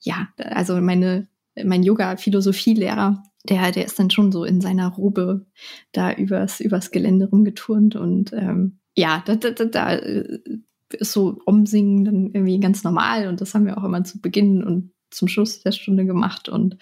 ja, 0.00 0.28
also 0.38 0.80
meine 0.80 1.28
mein 1.64 1.82
Yoga-Philosophie-Lehrer, 1.82 3.22
der, 3.44 3.72
der 3.72 3.86
ist 3.86 3.98
dann 3.98 4.10
schon 4.10 4.32
so 4.32 4.44
in 4.44 4.60
seiner 4.60 4.88
Robe 4.88 5.46
da 5.92 6.12
übers, 6.12 6.60
übers 6.60 6.90
Gelände 6.90 7.28
rumgeturnt 7.28 7.96
und 7.96 8.32
ähm, 8.32 8.78
ja, 8.96 9.22
da, 9.24 9.36
da, 9.36 9.50
da, 9.50 9.64
da 9.64 9.92
ist 10.92 11.12
so 11.12 11.40
Umsingen 11.44 12.04
dann 12.04 12.26
irgendwie 12.32 12.60
ganz 12.60 12.84
normal 12.84 13.28
und 13.28 13.40
das 13.40 13.54
haben 13.54 13.66
wir 13.66 13.78
auch 13.78 13.84
immer 13.84 14.04
zu 14.04 14.20
Beginn 14.20 14.62
und 14.62 14.92
zum 15.10 15.28
Schluss 15.28 15.62
der 15.62 15.72
Stunde 15.72 16.04
gemacht 16.04 16.48
und 16.48 16.76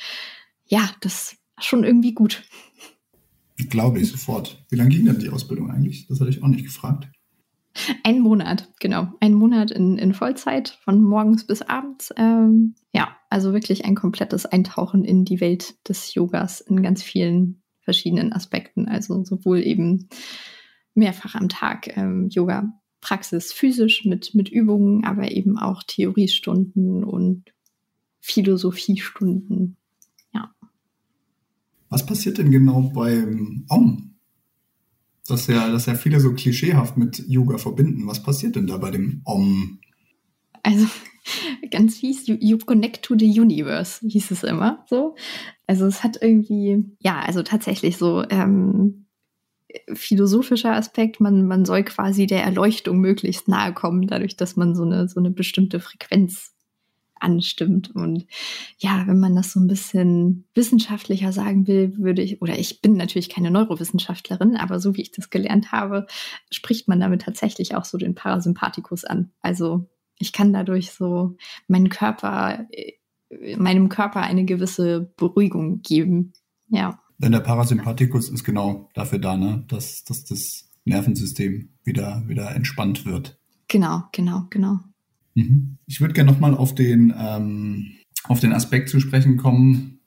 ja, 0.66 0.90
das 1.01 1.37
war 1.57 1.64
schon 1.64 1.85
irgendwie 1.85 2.12
gut. 2.12 2.42
Glaube 3.71 4.01
ich 4.01 4.11
sofort. 4.11 4.64
Wie 4.68 4.77
lange 4.77 4.90
ging 4.90 5.05
denn 5.05 5.18
die 5.18 5.31
Ausbildung 5.31 5.71
eigentlich? 5.71 6.07
Das 6.07 6.21
hatte 6.21 6.31
ich 6.31 6.42
auch 6.42 6.49
nicht 6.49 6.64
gefragt. 6.64 7.09
Ein 8.05 8.21
Monat, 8.21 8.69
genau. 8.81 9.12
Ein 9.21 9.35
Monat 9.35 9.71
in, 9.71 9.99
in 9.99 10.14
Vollzeit, 10.14 10.79
von 10.83 11.03
morgens 11.03 11.47
bis 11.47 11.62
abends. 11.62 12.12
Ähm, 12.17 12.75
ja, 12.93 13.17
also 13.31 13.53
wirklich 13.53 13.85
ein 13.85 13.95
komplettes 13.95 14.47
Eintauchen 14.47 15.05
in 15.05 15.25
die 15.25 15.41
Welt 15.41 15.77
des 15.88 16.14
Yogas 16.14 16.61
in 16.61 16.83
ganz 16.83 17.03
vielen 17.03 17.62
verschiedenen 17.81 18.33
Aspekten. 18.33 18.88
Also 18.88 19.25
sowohl 19.25 19.61
eben 19.61 20.09
mehrfach 20.95 21.35
am 21.35 21.49
Tag 21.49 21.97
ähm, 21.97 22.29
Yoga-Praxis 22.31 23.53
physisch 23.53 24.05
mit, 24.05 24.35
mit 24.35 24.49
Übungen, 24.49 25.05
aber 25.05 25.31
eben 25.31 25.59
auch 25.59 25.83
Theoriestunden 25.83 27.05
und 27.05 27.45
Philosophiestunden. 28.21 29.77
Ja. 30.35 30.55
Was 31.88 32.05
passiert 32.05 32.38
denn 32.38 32.51
genau 32.51 32.83
beim 32.95 33.64
Om? 33.69 34.08
Dass 35.31 35.47
ja, 35.47 35.71
dass 35.71 35.87
ja 35.87 35.95
viele 35.95 36.21
so 36.21 36.33
klischeehaft 36.33 36.97
mit 36.97 37.23
Yoga 37.29 37.59
verbinden. 37.59 38.07
Was 38.07 38.23
passiert 38.23 38.57
denn 38.57 38.67
da 38.67 38.79
bei 38.79 38.91
dem 38.91 39.21
Om? 39.25 39.81
Also 40.62 40.87
ganz 41.71 41.99
fies, 41.99 42.27
you, 42.27 42.37
you 42.41 42.59
connect 42.59 43.03
to 43.03 43.14
the 43.19 43.41
universe, 43.41 44.07
hieß 44.07 44.31
es 44.31 44.45
immer 44.45 44.85
so. 44.88 45.14
Also 45.67 45.87
es 45.87 46.03
hat 46.03 46.19
irgendwie, 46.21 46.85
ja, 47.01 47.21
also 47.21 47.43
tatsächlich 47.43 47.97
so 47.97 48.25
ähm, 48.31 49.07
philosophischer 49.93 50.73
Aspekt, 50.73 51.21
man, 51.21 51.47
man 51.47 51.64
soll 51.64 51.85
quasi 51.85 52.27
der 52.27 52.43
Erleuchtung 52.43 52.99
möglichst 52.99 53.49
nahe 53.49 53.75
kommen, 53.75 54.07
dadurch, 54.07 54.37
dass 54.37 54.57
man 54.57 54.75
so 54.75 54.85
eine, 54.85 55.09
so 55.09 55.21
eine 55.21 55.31
bestimmte 55.31 55.81
Frequenz 55.81 56.55
anstimmt. 57.20 57.94
Und 57.94 58.26
ja, 58.78 59.04
wenn 59.07 59.18
man 59.18 59.35
das 59.35 59.52
so 59.52 59.61
ein 59.61 59.66
bisschen 59.66 60.44
wissenschaftlicher 60.54 61.33
sagen 61.33 61.66
will, 61.66 61.96
würde 61.98 62.22
ich, 62.22 62.42
oder 62.42 62.59
ich 62.59 62.81
bin 62.81 62.94
natürlich 62.94 63.28
keine 63.28 63.50
Neurowissenschaftlerin, 63.50 64.57
aber 64.57 64.81
so 64.81 64.96
wie 64.96 65.02
ich 65.02 65.12
das 65.12 65.31
gelernt 65.31 65.72
habe, 65.72 66.07
spricht 66.50 66.88
man 66.88 67.00
damit 67.00 67.22
tatsächlich 67.22 67.74
auch 67.74 67.85
so 67.85 67.98
den 67.98 68.14
Parasympathikus 68.14 69.04
an. 69.04 69.31
Also 69.40 69.88
ich 70.18 70.33
kann 70.33 70.52
dadurch 70.52 70.92
so 70.92 71.37
meinen 71.68 71.88
Körper, 71.88 72.66
meinem 73.57 73.88
Körper 73.88 74.20
eine 74.20 74.44
gewisse 74.44 75.12
Beruhigung 75.16 75.83
geben. 75.83 76.33
Ja. 76.68 77.00
Denn 77.18 77.33
der 77.33 77.40
Parasympathikus 77.40 78.28
ist 78.31 78.44
genau 78.44 78.88
dafür 78.94 79.18
da, 79.18 79.37
ne? 79.37 79.64
dass, 79.68 80.04
dass 80.04 80.24
das 80.24 80.70
Nervensystem 80.85 81.70
wieder, 81.85 82.22
wieder 82.26 82.54
entspannt 82.54 83.04
wird. 83.04 83.38
Genau, 83.68 84.04
genau, 84.12 84.44
genau. 84.50 84.78
Mhm. 85.35 85.79
Ich 85.87 86.01
würde 86.01 86.14
gerne 86.14 86.31
nochmal 86.31 86.55
auf 86.55 86.75
den, 86.75 87.14
ähm, 87.17 87.93
auf 88.25 88.41
den 88.41 88.53
Aspekt 88.53 88.88
zu 88.88 89.01
sprechen 89.01 89.37
kommen. 89.37 90.01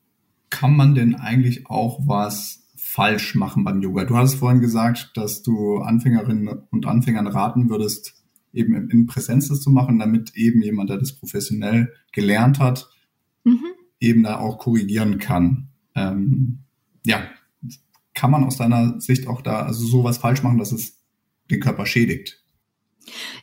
Kann 0.50 0.76
man 0.76 0.96
denn 0.96 1.16
eigentlich 1.16 1.68
auch 1.68 2.00
was 2.06 2.68
falsch 2.76 3.36
machen 3.36 3.64
beim 3.64 3.82
Yoga? 3.82 4.06
Du 4.06 4.18
hast 4.18 4.36
vorhin 4.36 4.62
gesagt, 4.62 5.12
dass 5.16 5.44
du 5.44 5.78
Anfängerinnen 5.78 6.50
und 6.72 6.86
Anfängern 6.86 7.28
raten 7.28 7.70
würdest, 7.70 8.16
eben 8.54 8.90
in 8.90 9.08
Präsenz 9.08 9.48
das 9.48 9.62
zu 9.62 9.70
machen, 9.70 10.00
damit 10.00 10.36
eben 10.36 10.62
jemand, 10.62 10.90
der 10.90 10.98
das 10.98 11.14
professionell 11.14 11.94
gelernt 12.12 12.60
hat, 12.60 12.90
mhm. 13.44 13.66
eben 14.00 14.24
da 14.24 14.40
auch 14.40 14.58
korrigieren 14.58 15.20
kann. 15.20 15.70
Ähm, 15.96 16.60
ja, 17.06 17.24
kann 18.14 18.32
man 18.32 18.44
aus 18.44 18.58
deiner 18.58 19.00
Sicht 19.00 19.28
auch 19.28 19.42
da 19.42 19.62
also 19.62 19.86
sowas 19.86 20.18
falsch 20.18 20.44
machen, 20.44 20.58
dass 20.58 20.72
es 20.72 21.00
den 21.50 21.60
Körper 21.60 21.86
schädigt? 21.86 22.41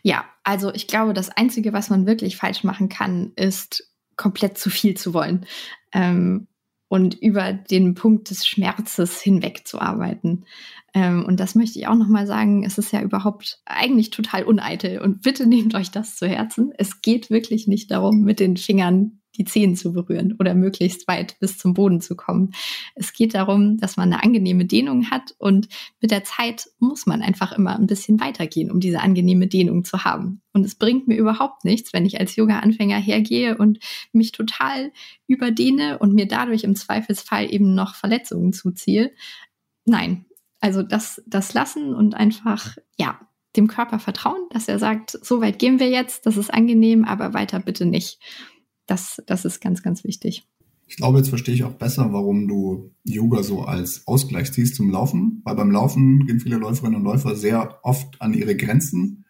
Ja, 0.02 0.24
also 0.44 0.72
ich 0.72 0.86
glaube, 0.86 1.14
das 1.14 1.30
Einzige, 1.30 1.72
was 1.72 1.90
man 1.90 2.06
wirklich 2.06 2.36
falsch 2.36 2.64
machen 2.64 2.88
kann, 2.88 3.32
ist 3.36 3.92
komplett 4.16 4.58
zu 4.58 4.70
viel 4.70 4.96
zu 4.96 5.14
wollen 5.14 5.46
ähm, 5.92 6.48
und 6.88 7.14
über 7.14 7.52
den 7.52 7.94
Punkt 7.94 8.30
des 8.30 8.46
Schmerzes 8.46 9.20
hinwegzuarbeiten. 9.20 10.44
Ähm, 10.94 11.24
und 11.24 11.38
das 11.38 11.54
möchte 11.54 11.78
ich 11.78 11.86
auch 11.86 11.94
nochmal 11.94 12.26
sagen, 12.26 12.64
es 12.64 12.78
ist 12.78 12.92
ja 12.92 13.02
überhaupt 13.02 13.60
eigentlich 13.66 14.10
total 14.10 14.44
uneitel. 14.44 15.00
Und 15.00 15.22
bitte 15.22 15.46
nehmt 15.46 15.74
euch 15.74 15.90
das 15.90 16.16
zu 16.16 16.26
Herzen. 16.26 16.72
Es 16.76 17.02
geht 17.02 17.30
wirklich 17.30 17.66
nicht 17.66 17.90
darum, 17.90 18.22
mit 18.22 18.40
den 18.40 18.56
Fingern 18.56 19.17
die 19.38 19.44
Zehen 19.44 19.76
zu 19.76 19.92
berühren 19.92 20.36
oder 20.38 20.54
möglichst 20.54 21.08
weit 21.08 21.38
bis 21.40 21.56
zum 21.56 21.74
Boden 21.74 22.00
zu 22.00 22.16
kommen. 22.16 22.52
Es 22.94 23.12
geht 23.12 23.34
darum, 23.34 23.78
dass 23.78 23.96
man 23.96 24.12
eine 24.12 24.22
angenehme 24.22 24.64
Dehnung 24.64 25.10
hat 25.10 25.34
und 25.38 25.68
mit 26.00 26.10
der 26.10 26.24
Zeit 26.24 26.68
muss 26.78 27.06
man 27.06 27.22
einfach 27.22 27.52
immer 27.52 27.76
ein 27.76 27.86
bisschen 27.86 28.20
weitergehen, 28.20 28.70
um 28.70 28.80
diese 28.80 29.00
angenehme 29.00 29.46
Dehnung 29.46 29.84
zu 29.84 30.04
haben. 30.04 30.42
Und 30.52 30.64
es 30.64 30.74
bringt 30.74 31.06
mir 31.06 31.16
überhaupt 31.16 31.64
nichts, 31.64 31.92
wenn 31.92 32.04
ich 32.04 32.18
als 32.18 32.36
Yoga-Anfänger 32.36 32.98
hergehe 32.98 33.56
und 33.56 33.78
mich 34.12 34.32
total 34.32 34.92
überdehne 35.26 35.98
und 35.98 36.14
mir 36.14 36.26
dadurch 36.26 36.64
im 36.64 36.74
Zweifelsfall 36.74 37.52
eben 37.52 37.74
noch 37.74 37.94
Verletzungen 37.94 38.52
zuziehe. 38.52 39.12
Nein, 39.84 40.26
also 40.60 40.82
das, 40.82 41.22
das 41.26 41.54
lassen 41.54 41.94
und 41.94 42.14
einfach, 42.14 42.76
ja, 42.96 43.20
dem 43.56 43.68
Körper 43.68 43.98
vertrauen, 43.98 44.46
dass 44.50 44.68
er 44.68 44.78
sagt, 44.78 45.10
so 45.10 45.40
weit 45.40 45.58
gehen 45.58 45.80
wir 45.80 45.88
jetzt, 45.88 46.26
das 46.26 46.36
ist 46.36 46.52
angenehm, 46.52 47.04
aber 47.04 47.34
weiter 47.34 47.60
bitte 47.60 47.86
nicht. 47.86 48.20
Das, 48.88 49.22
das 49.26 49.44
ist 49.44 49.60
ganz, 49.60 49.82
ganz 49.82 50.02
wichtig. 50.02 50.48
Ich 50.88 50.96
glaube, 50.96 51.18
jetzt 51.18 51.28
verstehe 51.28 51.54
ich 51.54 51.64
auch 51.64 51.74
besser, 51.74 52.12
warum 52.12 52.48
du 52.48 52.90
Yoga 53.04 53.42
so 53.42 53.62
als 53.62 54.06
Ausgleich 54.06 54.50
siehst 54.50 54.74
zum 54.74 54.90
Laufen, 54.90 55.42
weil 55.44 55.54
beim 55.54 55.70
Laufen 55.70 56.26
gehen 56.26 56.40
viele 56.40 56.56
Läuferinnen 56.56 56.96
und 56.96 57.04
Läufer 57.04 57.36
sehr 57.36 57.78
oft 57.82 58.20
an 58.20 58.32
ihre 58.32 58.56
Grenzen, 58.56 59.26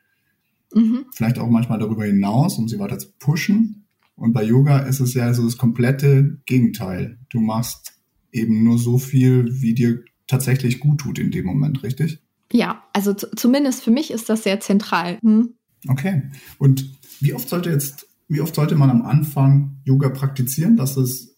mhm. 0.72 1.06
vielleicht 1.12 1.40
auch 1.40 1.50
manchmal 1.50 1.80
darüber 1.80 2.04
hinaus, 2.04 2.58
um 2.58 2.68
sie 2.68 2.78
weiter 2.78 2.98
zu 2.98 3.08
pushen. 3.18 3.86
Und 4.14 4.32
bei 4.32 4.44
Yoga 4.44 4.78
ist 4.80 5.00
es 5.00 5.14
ja 5.14 5.34
so 5.34 5.44
das 5.44 5.58
komplette 5.58 6.38
Gegenteil. 6.46 7.18
Du 7.28 7.40
machst 7.40 7.92
eben 8.30 8.62
nur 8.62 8.78
so 8.78 8.98
viel, 8.98 9.60
wie 9.60 9.74
dir 9.74 10.04
tatsächlich 10.28 10.78
gut 10.78 11.00
tut 11.00 11.18
in 11.18 11.32
dem 11.32 11.44
Moment, 11.44 11.82
richtig? 11.82 12.20
Ja, 12.52 12.84
also 12.92 13.14
zumindest 13.14 13.82
für 13.82 13.90
mich 13.90 14.12
ist 14.12 14.28
das 14.28 14.44
sehr 14.44 14.60
zentral. 14.60 15.18
Hm. 15.22 15.54
Okay. 15.88 16.22
Und 16.58 16.88
wie 17.20 17.34
oft 17.34 17.48
sollte 17.48 17.70
jetzt 17.70 18.07
wie 18.28 18.40
oft 18.40 18.54
sollte 18.54 18.76
man 18.76 18.90
am 18.90 19.02
Anfang 19.02 19.80
Yoga 19.84 20.10
praktizieren, 20.10 20.76
dass 20.76 20.96
es 20.96 21.36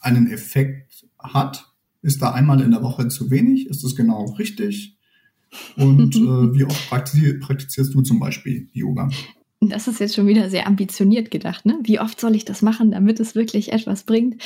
einen 0.00 0.30
Effekt 0.30 1.06
hat? 1.18 1.66
Ist 2.02 2.22
da 2.22 2.32
einmal 2.32 2.60
in 2.62 2.70
der 2.70 2.82
Woche 2.82 3.08
zu 3.08 3.30
wenig? 3.30 3.68
Ist 3.68 3.84
das 3.84 3.94
genau 3.94 4.24
richtig? 4.38 4.96
Und 5.76 6.14
äh, 6.16 6.54
wie 6.54 6.64
oft 6.64 6.88
praktizierst 6.88 7.92
du 7.92 8.00
zum 8.02 8.20
Beispiel 8.20 8.68
Yoga? 8.72 9.10
Das 9.60 9.88
ist 9.88 10.00
jetzt 10.00 10.14
schon 10.14 10.26
wieder 10.26 10.48
sehr 10.48 10.66
ambitioniert 10.66 11.30
gedacht, 11.30 11.66
ne? 11.66 11.78
Wie 11.82 12.00
oft 12.00 12.18
soll 12.18 12.34
ich 12.34 12.46
das 12.46 12.62
machen, 12.62 12.92
damit 12.92 13.20
es 13.20 13.34
wirklich 13.34 13.72
etwas 13.72 14.04
bringt? 14.04 14.40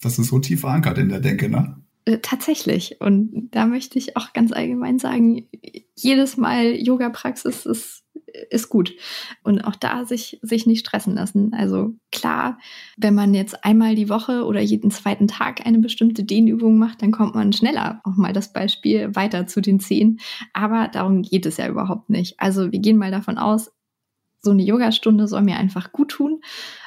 Das 0.00 0.18
ist 0.18 0.28
so 0.28 0.38
tief 0.38 0.60
verankert 0.60 0.98
in 0.98 1.08
der 1.08 1.20
Denke, 1.20 1.48
ne? 1.48 1.76
Äh, 2.04 2.18
tatsächlich. 2.22 3.00
Und 3.00 3.48
da 3.50 3.66
möchte 3.66 3.98
ich 3.98 4.16
auch 4.16 4.32
ganz 4.32 4.52
allgemein 4.52 4.98
sagen, 4.98 5.48
jedes 5.96 6.36
Mal 6.36 6.76
Yoga-Praxis 6.76 7.66
ist 7.66 8.04
ist 8.50 8.68
gut. 8.68 8.94
Und 9.42 9.64
auch 9.64 9.76
da 9.76 10.04
sich, 10.04 10.38
sich 10.42 10.66
nicht 10.66 10.86
stressen 10.86 11.14
lassen. 11.14 11.52
Also 11.54 11.94
klar, 12.12 12.58
wenn 12.96 13.14
man 13.14 13.34
jetzt 13.34 13.64
einmal 13.64 13.94
die 13.94 14.08
Woche 14.08 14.44
oder 14.44 14.60
jeden 14.60 14.90
zweiten 14.90 15.28
Tag 15.28 15.66
eine 15.66 15.78
bestimmte 15.78 16.24
Dehnübung 16.24 16.78
macht, 16.78 17.02
dann 17.02 17.12
kommt 17.12 17.34
man 17.34 17.52
schneller, 17.52 18.00
auch 18.04 18.16
mal 18.16 18.32
das 18.32 18.52
Beispiel, 18.52 19.14
weiter 19.14 19.46
zu 19.46 19.60
den 19.60 19.80
Zehen. 19.80 20.20
Aber 20.52 20.88
darum 20.88 21.22
geht 21.22 21.46
es 21.46 21.56
ja 21.56 21.68
überhaupt 21.68 22.10
nicht. 22.10 22.38
Also 22.38 22.72
wir 22.72 22.78
gehen 22.78 22.96
mal 22.96 23.10
davon 23.10 23.38
aus, 23.38 23.70
so 24.42 24.50
eine 24.50 24.62
Yogastunde 24.62 25.28
soll 25.28 25.42
mir 25.42 25.56
einfach 25.56 25.92
gut 25.92 26.12
tun. 26.12 26.40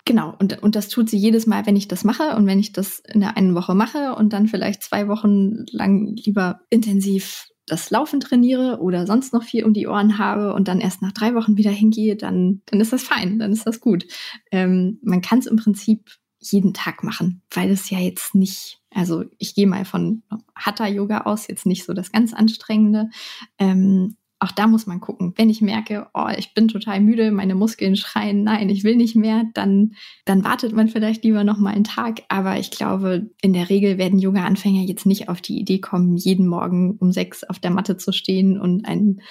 Genau, 0.06 0.36
und, 0.40 0.62
und 0.64 0.76
das 0.76 0.90
tut 0.90 1.10
sie 1.10 1.18
jedes 1.18 1.46
Mal, 1.46 1.66
wenn 1.66 1.76
ich 1.76 1.88
das 1.88 2.04
mache 2.04 2.36
und 2.36 2.48
wenn 2.48 2.60
ich 2.60 2.74
das 2.74 3.00
in 3.00 3.22
der 3.22 3.38
einen 3.38 3.56
Woche 3.56 3.76
mache 3.76 4.16
und 4.16 4.34
dann 4.34 4.48
vielleicht 4.48 4.84
zwei 4.84 5.08
Wochen 5.08 5.66
lang 5.72 6.16
lieber 6.16 6.62
intensiv 6.70 7.48
das 7.66 7.90
Laufen 7.92 8.20
trainiere 8.20 8.80
oder 8.82 9.08
sonst 9.08 9.34
noch 9.34 9.44
viel 9.44 9.64
um 9.64 9.74
die 9.74 9.88
Ohren 9.88 10.18
habe 10.18 10.54
und 10.54 10.68
dann 10.68 10.80
erst 10.80 11.02
nach 11.02 11.14
drei 11.14 11.34
Wochen 11.36 11.58
wieder 11.58 11.72
hingehe, 11.72 12.16
dann, 12.16 12.62
dann 12.66 12.82
ist 12.82 12.94
das 12.94 13.04
fein, 13.04 13.40
dann 13.40 13.52
ist 13.52 13.66
das 13.66 13.80
gut. 13.80 14.06
Ähm, 14.52 15.00
man 15.02 15.22
kann 15.22 15.40
es 15.40 15.48
im 15.48 15.58
Prinzip 15.58 16.12
jeden 16.40 16.74
Tag 16.74 17.04
machen, 17.04 17.42
weil 17.52 17.72
es 17.72 17.90
ja 17.90 18.00
jetzt 18.00 18.36
nicht, 18.36 18.82
also 18.92 19.24
ich 19.38 19.56
gehe 19.56 19.68
mal 19.68 19.86
von 19.86 20.24
Hatha-Yoga 20.56 21.22
aus, 21.22 21.48
jetzt 21.48 21.66
nicht 21.66 21.86
so 21.86 21.94
das 21.94 22.12
ganz 22.12 22.34
anstrengende. 22.34 23.10
Ähm, 23.58 24.18
auch 24.44 24.52
da 24.52 24.68
muss 24.68 24.86
man 24.86 25.00
gucken. 25.00 25.34
Wenn 25.38 25.50
ich 25.50 25.62
merke, 25.62 26.08
oh, 26.14 26.28
ich 26.38 26.54
bin 26.54 26.68
total 26.68 27.00
müde, 27.00 27.32
meine 27.32 27.56
Muskeln 27.56 27.96
schreien, 27.96 28.44
nein, 28.44 28.70
ich 28.70 28.84
will 28.84 28.98
nicht 28.98 29.16
mehr, 29.16 29.46
dann, 29.54 29.94
dann 30.26 30.44
wartet 30.44 30.74
man 30.74 30.90
vielleicht 30.90 31.24
lieber 31.24 31.44
noch 31.44 31.58
mal 31.58 31.74
einen 31.74 31.86
Tag. 31.86 32.24
Aber 32.28 32.60
ich 32.60 32.70
glaube, 32.70 33.30
in 33.42 33.54
der 33.54 33.70
Regel 33.70 33.98
werden 33.98 34.20
junge 34.20 34.44
Anfänger 34.44 34.82
jetzt 34.82 35.06
nicht 35.06 35.30
auf 35.30 35.40
die 35.40 35.60
Idee 35.60 35.80
kommen, 35.80 36.18
jeden 36.18 36.48
Morgen 36.48 36.98
um 36.98 37.12
sechs 37.14 37.44
auf 37.46 37.60
der 37.60 37.72
Matte 37.72 37.96
zu 37.96 38.12
stehen 38.12 38.60
und 38.60 38.86
ein, 38.86 39.22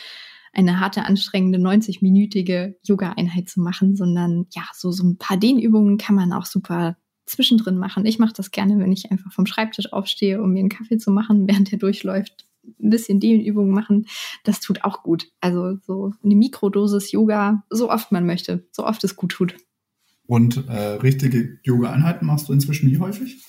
eine 0.55 0.81
harte, 0.81 1.05
anstrengende 1.05 1.59
90-minütige 1.59 2.75
Yoga-Einheit 2.83 3.51
zu 3.51 3.61
machen, 3.61 3.97
sondern 3.97 4.47
ja, 4.55 4.63
so, 4.73 4.93
so 4.93 5.05
ein 5.05 5.19
paar 5.19 5.37
Dehnübungen 5.37 5.99
kann 5.99 6.15
man 6.15 6.33
auch 6.33 6.47
super 6.47 6.97
zwischendrin 7.27 7.77
machen. 7.77 8.07
Ich 8.07 8.19
mache 8.19 8.33
das 8.35 8.51
gerne, 8.51 8.79
wenn 8.79 8.93
ich 8.93 9.11
einfach 9.11 9.31
vom 9.31 9.47
Schreibtisch 9.47 9.93
aufstehe, 9.93 10.43
um 10.43 10.53
mir 10.53 10.61
einen 10.61 10.69
Kaffee 10.71 10.97
zu 10.97 11.11
machen, 11.11 11.47
während 11.49 11.71
der 11.71 11.79
durchläuft 11.79 12.47
ein 12.65 12.91
bisschen 12.91 13.21
Dehnübungen 13.21 13.73
machen, 13.73 14.07
das 14.45 14.61
tut 14.61 14.85
auch 14.85 15.03
gut. 15.03 15.29
Also 15.41 15.79
so 15.87 16.13
eine 16.23 16.35
Mikrodosis 16.35 17.13
Yoga, 17.13 17.65
so 17.71 17.91
oft 17.91 18.13
man 18.13 18.27
möchte, 18.27 18.67
so 18.71 18.87
oft 18.87 19.03
es 19.05 19.17
gut 19.17 19.33
tut. 19.33 19.57
Und 20.27 20.69
äh, 20.69 20.95
richtige 20.95 21.59
Yoga-Einheiten 21.65 22.27
machst 22.27 22.49
du 22.49 22.53
inzwischen 22.53 22.91
wie 22.91 22.99
häufig? 22.99 23.45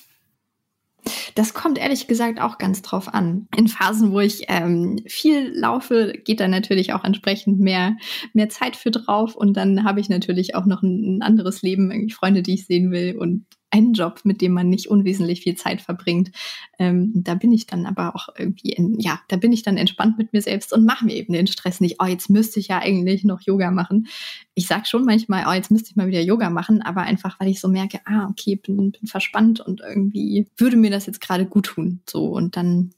Das 1.36 1.54
kommt 1.54 1.78
ehrlich 1.78 2.08
gesagt 2.08 2.40
auch 2.40 2.58
ganz 2.58 2.82
drauf 2.82 3.14
an. 3.14 3.48
In 3.56 3.68
Phasen, 3.68 4.12
wo 4.12 4.20
ich 4.20 4.46
ähm, 4.48 5.00
viel 5.06 5.52
laufe, 5.54 6.14
geht 6.24 6.40
da 6.40 6.48
natürlich 6.48 6.94
auch 6.94 7.04
entsprechend 7.04 7.60
mehr, 7.60 7.98
mehr 8.34 8.50
Zeit 8.50 8.76
für 8.76 8.92
drauf. 8.92 9.36
Und 9.36 9.58
dann 9.58 9.84
habe 9.84 10.00
ich 10.00 10.10
natürlich 10.10 10.56
auch 10.56 10.66
noch 10.66 10.82
ein, 10.82 11.18
ein 11.18 11.22
anderes 11.22 11.62
Leben, 11.62 11.92
irgendwie 11.92 12.14
Freunde, 12.14 12.42
die 12.42 12.54
ich 12.54 12.66
sehen 12.66 12.92
will 12.92 13.18
und 13.18 13.46
einen 13.74 13.94
Job, 13.94 14.22
mit 14.24 14.40
dem 14.42 14.54
man 14.54 14.70
nicht 14.70 14.88
unwesentlich 14.88 15.42
viel 15.42 15.56
Zeit 15.56 15.82
verbringt. 15.82 16.32
Ähm, 16.78 17.12
da 17.16 17.34
bin 17.34 17.52
ich 17.52 17.66
dann 17.66 17.88
aber 17.88 18.16
auch 18.16 18.30
irgendwie, 18.38 18.70
in, 18.70 19.00
ja, 19.00 19.20
da 19.30 19.36
bin 19.36 19.52
ich 19.52 19.64
dann 19.64 19.78
entspannt 19.78 20.18
mit 20.20 20.32
mir 20.32 20.42
selbst 20.42 20.72
und 20.74 20.86
mache 20.86 21.06
mir 21.06 21.16
eben 21.16 21.34
den 21.34 21.48
Stress 21.48 21.82
nicht, 21.82 21.98
oh, 22.00 22.06
jetzt 22.06 22.30
müsste 22.30 22.60
ich 22.60 22.68
ja 22.68 22.80
eigentlich 22.80 23.24
noch 23.24 23.42
Yoga 23.42 23.72
machen. 23.72 24.08
Ich 24.54 24.68
sage 24.68 24.86
schon 24.86 25.06
manchmal, 25.06 25.46
oh, 25.48 25.54
jetzt 25.54 25.72
müsste 25.72 25.90
ich 25.90 25.96
mal 25.96 26.08
wieder 26.08 26.22
Yoga 26.22 26.52
machen, 26.52 26.84
aber 26.84 27.02
einfach, 27.02 27.40
weil 27.40 27.50
ich 27.50 27.60
so 27.60 27.68
merke, 27.68 28.00
ah, 28.06 28.28
okay, 28.30 28.56
bin, 28.56 28.92
bin 28.92 29.08
verspannt 29.08 29.60
und 29.60 29.82
irgendwie 29.82 30.48
würde 30.56 30.78
mir 30.78 30.92
das 30.92 31.08
jetzt 31.08 31.22
gerade 31.22 31.48
gut 31.48 31.66
tun. 31.66 32.02
So, 32.08 32.28
und 32.28 32.56
dann 32.56 32.92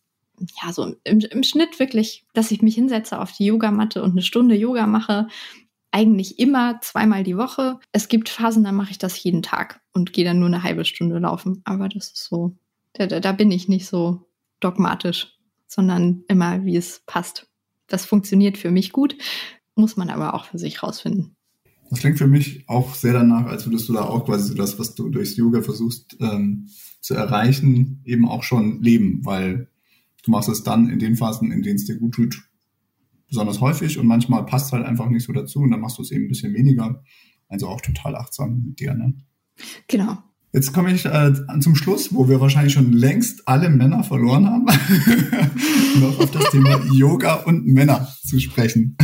ja, 0.62 0.74
so 0.74 0.94
im, 1.06 1.20
im 1.20 1.44
Schnitt 1.44 1.80
wirklich, 1.80 2.26
dass 2.34 2.52
ich 2.52 2.62
mich 2.62 2.76
hinsetze 2.76 3.20
auf 3.20 3.32
die 3.32 3.46
Yogamatte 3.46 4.04
und 4.04 4.12
eine 4.12 4.22
Stunde 4.22 4.56
Yoga 4.56 4.86
mache, 4.86 5.28
eigentlich 5.96 6.40
immer 6.40 6.82
zweimal 6.82 7.24
die 7.24 7.38
Woche. 7.38 7.80
Es 7.94 8.10
gibt 8.10 8.28
Phasen, 8.28 8.66
da 8.66 8.74
mache 8.74 8.92
ich 8.92 8.98
das 8.98 9.24
jeden 9.24 9.42
Tag 9.42 9.80
und 9.94 10.12
gehe 10.12 10.26
dann 10.26 10.40
nur 10.40 10.50
eine 10.50 10.62
halbe 10.62 10.84
Stunde 10.84 11.18
laufen. 11.20 11.62
Aber 11.64 11.88
das 11.88 12.08
ist 12.08 12.26
so, 12.26 12.58
da, 12.92 13.08
da 13.08 13.32
bin 13.32 13.50
ich 13.50 13.70
nicht 13.70 13.88
so 13.88 14.28
dogmatisch, 14.60 15.38
sondern 15.68 16.26
immer, 16.28 16.66
wie 16.66 16.76
es 16.76 17.02
passt. 17.06 17.48
Das 17.88 18.06
funktioniert 18.06 18.58
für 18.58 18.72
mich 18.72 18.92
gut, 18.92 19.16
muss 19.76 19.96
man 19.96 20.10
aber 20.10 20.34
auch 20.34 20.44
für 20.44 20.58
sich 20.58 20.84
rausfinden. 20.84 21.38
Das 21.90 22.00
klingt 22.00 22.18
für 22.18 22.28
mich 22.28 22.68
auch 22.68 22.94
sehr 22.94 23.14
danach, 23.14 23.46
als 23.46 23.66
würdest 23.66 23.88
du 23.88 23.94
da 23.94 24.04
auch 24.04 24.26
quasi 24.26 24.54
das, 24.54 24.78
was 24.78 24.96
du 24.96 25.08
durchs 25.08 25.38
Yoga 25.38 25.62
versuchst 25.62 26.18
ähm, 26.20 26.68
zu 27.00 27.14
erreichen, 27.14 28.02
eben 28.04 28.28
auch 28.28 28.44
schon 28.44 28.82
leben, 28.82 29.22
weil 29.24 29.70
du 30.26 30.32
machst 30.32 30.50
es 30.50 30.64
dann 30.64 30.90
in 30.90 31.00
den 31.00 31.16
Phasen, 31.16 31.54
in 31.54 31.62
denen 31.62 31.76
es 31.76 31.86
dir 31.86 31.98
gut 31.98 32.16
tut, 32.16 32.44
besonders 33.28 33.62
häufig 33.62 33.98
und 33.98 34.08
manchmal 34.08 34.46
passt 34.46 34.72
halt 34.72 34.86
einfach 34.86 35.10
nicht 35.10 35.26
so 35.26 35.34
dazu 35.34 35.60
und 35.60 35.72
dann 35.72 35.82
machst 35.82 35.98
du 35.98 36.02
es 36.02 36.12
eben 36.12 36.26
ein 36.26 36.30
bisschen 36.30 36.54
weniger. 36.54 37.04
Also 37.48 37.68
auch 37.68 37.82
total 37.82 38.16
achtsam 38.16 38.64
mit 38.66 38.80
dir, 38.80 38.94
ne? 38.94 39.14
Genau. 39.88 40.18
Jetzt 40.56 40.72
komme 40.72 40.94
ich 40.94 41.06
äh, 41.06 41.34
zum 41.60 41.76
Schluss, 41.76 42.14
wo 42.14 42.30
wir 42.30 42.40
wahrscheinlich 42.40 42.72
schon 42.72 42.94
längst 42.94 43.46
alle 43.46 43.70
Männer 43.70 44.06
verloren 44.06 44.48
haben, 44.48 44.66
noch 46.00 46.18
auf 46.18 46.32
das 46.32 46.50
Thema 46.52 46.80
Yoga 46.94 47.44
und 47.44 47.66
Männer 47.66 48.08
zu 48.24 48.40
sprechen. 48.40 48.96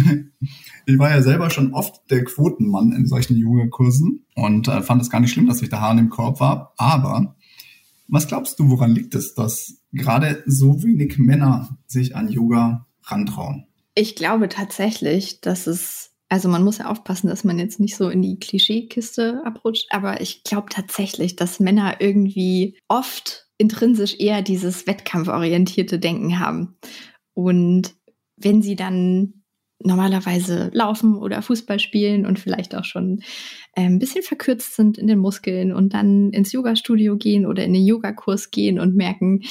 Ich 0.85 0.97
war 0.97 1.09
ja 1.09 1.21
selber 1.21 1.49
schon 1.49 1.73
oft 1.73 2.09
der 2.09 2.23
Quotenmann 2.23 2.93
in 2.93 3.05
solchen 3.05 3.35
Yogakursen 3.35 4.25
und 4.33 4.69
äh, 4.69 4.81
fand 4.81 5.01
es 5.01 5.09
gar 5.09 5.19
nicht 5.19 5.31
schlimm, 5.31 5.47
dass 5.47 5.61
ich 5.61 5.67
da 5.67 5.81
Hahn 5.81 5.97
im 5.97 6.09
Korb 6.09 6.39
war. 6.39 6.73
Aber 6.77 7.35
was 8.07 8.27
glaubst 8.27 8.57
du, 8.57 8.69
woran 8.69 8.91
liegt 8.91 9.13
es, 9.13 9.33
dass 9.33 9.81
gerade 9.91 10.43
so 10.45 10.83
wenig 10.83 11.17
Männer 11.17 11.77
sich 11.85 12.15
an 12.15 12.29
Yoga 12.29 12.87
rantrauen? 13.03 13.65
Ich 13.95 14.15
glaube 14.15 14.47
tatsächlich, 14.49 15.41
dass 15.41 15.67
es, 15.67 16.15
also 16.29 16.47
man 16.47 16.63
muss 16.63 16.77
ja 16.77 16.89
aufpassen, 16.89 17.27
dass 17.27 17.43
man 17.43 17.59
jetzt 17.59 17.79
nicht 17.79 17.95
so 17.95 18.09
in 18.09 18.21
die 18.21 18.39
Klischeekiste 18.39 19.41
abrutscht, 19.45 19.87
aber 19.89 20.21
ich 20.21 20.43
glaube 20.43 20.67
tatsächlich, 20.69 21.35
dass 21.35 21.59
Männer 21.59 21.97
irgendwie 21.99 22.77
oft 22.87 23.47
intrinsisch 23.57 24.19
eher 24.19 24.41
dieses 24.41 24.87
wettkampforientierte 24.87 25.99
Denken 25.99 26.39
haben. 26.39 26.77
Und 27.33 27.93
wenn 28.37 28.61
sie 28.61 28.75
dann 28.75 29.41
normalerweise 29.83 30.69
laufen 30.73 31.15
oder 31.15 31.41
Fußball 31.41 31.79
spielen 31.79 32.25
und 32.25 32.39
vielleicht 32.39 32.75
auch 32.75 32.85
schon 32.85 33.21
äh, 33.75 33.81
ein 33.81 33.99
bisschen 33.99 34.23
verkürzt 34.23 34.75
sind 34.75 34.97
in 34.97 35.07
den 35.07 35.19
Muskeln 35.19 35.73
und 35.73 35.93
dann 35.93 36.31
ins 36.31 36.51
Yoga-Studio 36.51 37.17
gehen 37.17 37.45
oder 37.45 37.63
in 37.63 37.73
den 37.73 37.85
Yogakurs 37.85 38.51
gehen 38.51 38.79
und 38.79 38.95
merken, 38.95 39.41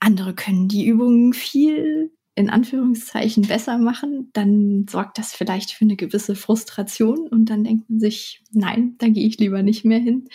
andere 0.00 0.34
können 0.34 0.68
die 0.68 0.86
Übungen 0.86 1.32
viel 1.32 2.10
in 2.36 2.50
Anführungszeichen 2.50 3.44
besser 3.44 3.78
machen, 3.78 4.28
dann 4.34 4.86
sorgt 4.88 5.18
das 5.18 5.34
vielleicht 5.34 5.72
für 5.72 5.86
eine 5.86 5.96
gewisse 5.96 6.36
Frustration 6.36 7.26
und 7.28 7.46
dann 7.46 7.64
denkt 7.64 7.88
man 7.88 7.98
sich, 7.98 8.42
nein, 8.52 8.94
da 8.98 9.08
gehe 9.08 9.26
ich 9.26 9.38
lieber 9.38 9.62
nicht 9.62 9.86
mehr 9.86 9.98
hin. 9.98 10.28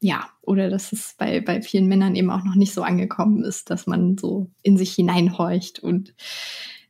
Ja, 0.00 0.26
oder 0.40 0.70
dass 0.70 0.92
es 0.92 1.14
bei, 1.18 1.40
bei 1.40 1.60
vielen 1.60 1.86
Männern 1.86 2.16
eben 2.16 2.30
auch 2.30 2.44
noch 2.44 2.54
nicht 2.54 2.72
so 2.72 2.82
angekommen 2.82 3.44
ist, 3.44 3.68
dass 3.68 3.86
man 3.86 4.16
so 4.16 4.50
in 4.62 4.78
sich 4.78 4.94
hineinhorcht 4.94 5.80
und 5.80 6.14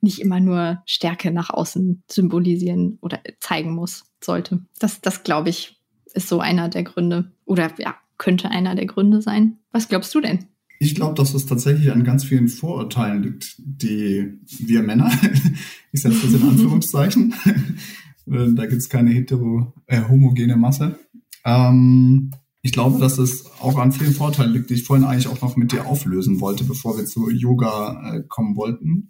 nicht 0.01 0.21
immer 0.21 0.39
nur 0.39 0.83
Stärke 0.87 1.33
nach 1.33 1.51
außen 1.51 2.05
symbolisieren 2.09 2.99
oder 3.03 3.21
zeigen 3.41 3.75
muss, 3.75 4.05
sollte. 4.23 4.61
Das, 4.79 5.01
das 5.01 5.25
glaube 5.25 5.51
ich, 5.51 5.81
ist 6.15 6.29
so 6.29 6.39
einer 6.39 6.69
der 6.69 6.85
Gründe 6.85 7.33
oder 7.45 7.73
ja, 7.79 7.97
könnte 8.19 8.51
einer 8.51 8.77
der 8.77 8.87
Gründe 8.87 9.21
sein. 9.21 9.59
Was 9.73 9.89
glaubst 9.89 10.15
du 10.15 10.21
denn? 10.21 10.47
Ich 10.85 10.95
glaube, 10.95 11.15
dass 11.15 11.33
es 11.33 11.47
tatsächlich 11.47 11.91
an 11.91 12.05
ganz 12.05 12.25
vielen 12.25 12.49
Vorurteilen 12.49 13.23
liegt, 13.23 13.55
die 13.57 14.35
wir 14.45 14.83
Männer, 14.83 15.11
ich 15.93 16.03
setze 16.03 16.27
das 16.27 16.35
in 16.35 16.43
Anführungszeichen, 16.49 17.35
da 18.27 18.67
gibt 18.67 18.83
es 18.83 18.91
keine 18.91 19.11
hetero, 19.11 19.73
äh, 19.87 20.03
homogene 20.07 20.57
Masse. 20.59 20.99
Ähm, 21.47 22.33
ich 22.61 22.73
glaube, 22.73 23.01
dass 23.01 23.17
es 23.17 23.47
auch 23.61 23.79
an 23.79 23.93
vielen 23.93 24.13
Vorteilen 24.13 24.53
liegt, 24.53 24.69
die 24.69 24.75
ich 24.75 24.85
vorhin 24.85 25.07
eigentlich 25.07 25.29
auch 25.29 25.41
noch 25.41 25.57
mit 25.57 25.73
dir 25.73 25.87
auflösen 25.87 26.43
wollte, 26.43 26.65
bevor 26.65 26.99
wir 26.99 27.07
zu 27.07 27.31
Yoga 27.31 28.17
äh, 28.17 28.23
kommen 28.29 28.55
wollten. 28.55 29.09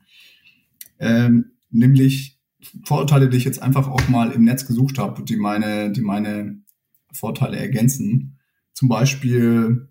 Ähm, 1.00 1.54
nämlich 1.70 2.38
Vorurteile, 2.84 3.28
die 3.28 3.36
ich 3.36 3.44
jetzt 3.44 3.60
einfach 3.60 3.88
auch 3.88 4.08
mal 4.08 4.30
im 4.30 4.44
Netz 4.44 4.64
gesucht 4.64 4.98
habe, 4.98 5.24
die 5.24 5.36
meine, 5.36 5.90
die 5.90 6.02
meine 6.02 6.62
Vorteile 7.12 7.56
ergänzen. 7.56 8.38
Zum 8.74 8.88
Beispiel 8.88 9.88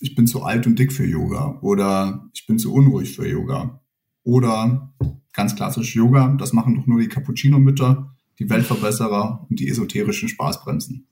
ich 0.00 0.14
bin 0.14 0.26
zu 0.26 0.42
alt 0.42 0.66
und 0.66 0.78
dick 0.78 0.92
für 0.92 1.06
Yoga 1.06 1.58
oder 1.62 2.28
ich 2.34 2.46
bin 2.46 2.58
zu 2.58 2.72
unruhig 2.72 3.14
für 3.14 3.28
Yoga. 3.28 3.80
Oder 4.22 4.92
ganz 5.32 5.56
klassisch 5.56 5.96
Yoga, 5.96 6.36
das 6.38 6.52
machen 6.52 6.74
doch 6.74 6.86
nur 6.86 7.00
die 7.00 7.08
Cappuccino-Mütter, 7.08 8.14
die 8.38 8.50
Weltverbesserer 8.50 9.46
und 9.48 9.60
die 9.60 9.68
esoterischen 9.68 10.28
Spaßbremsen. 10.28 11.06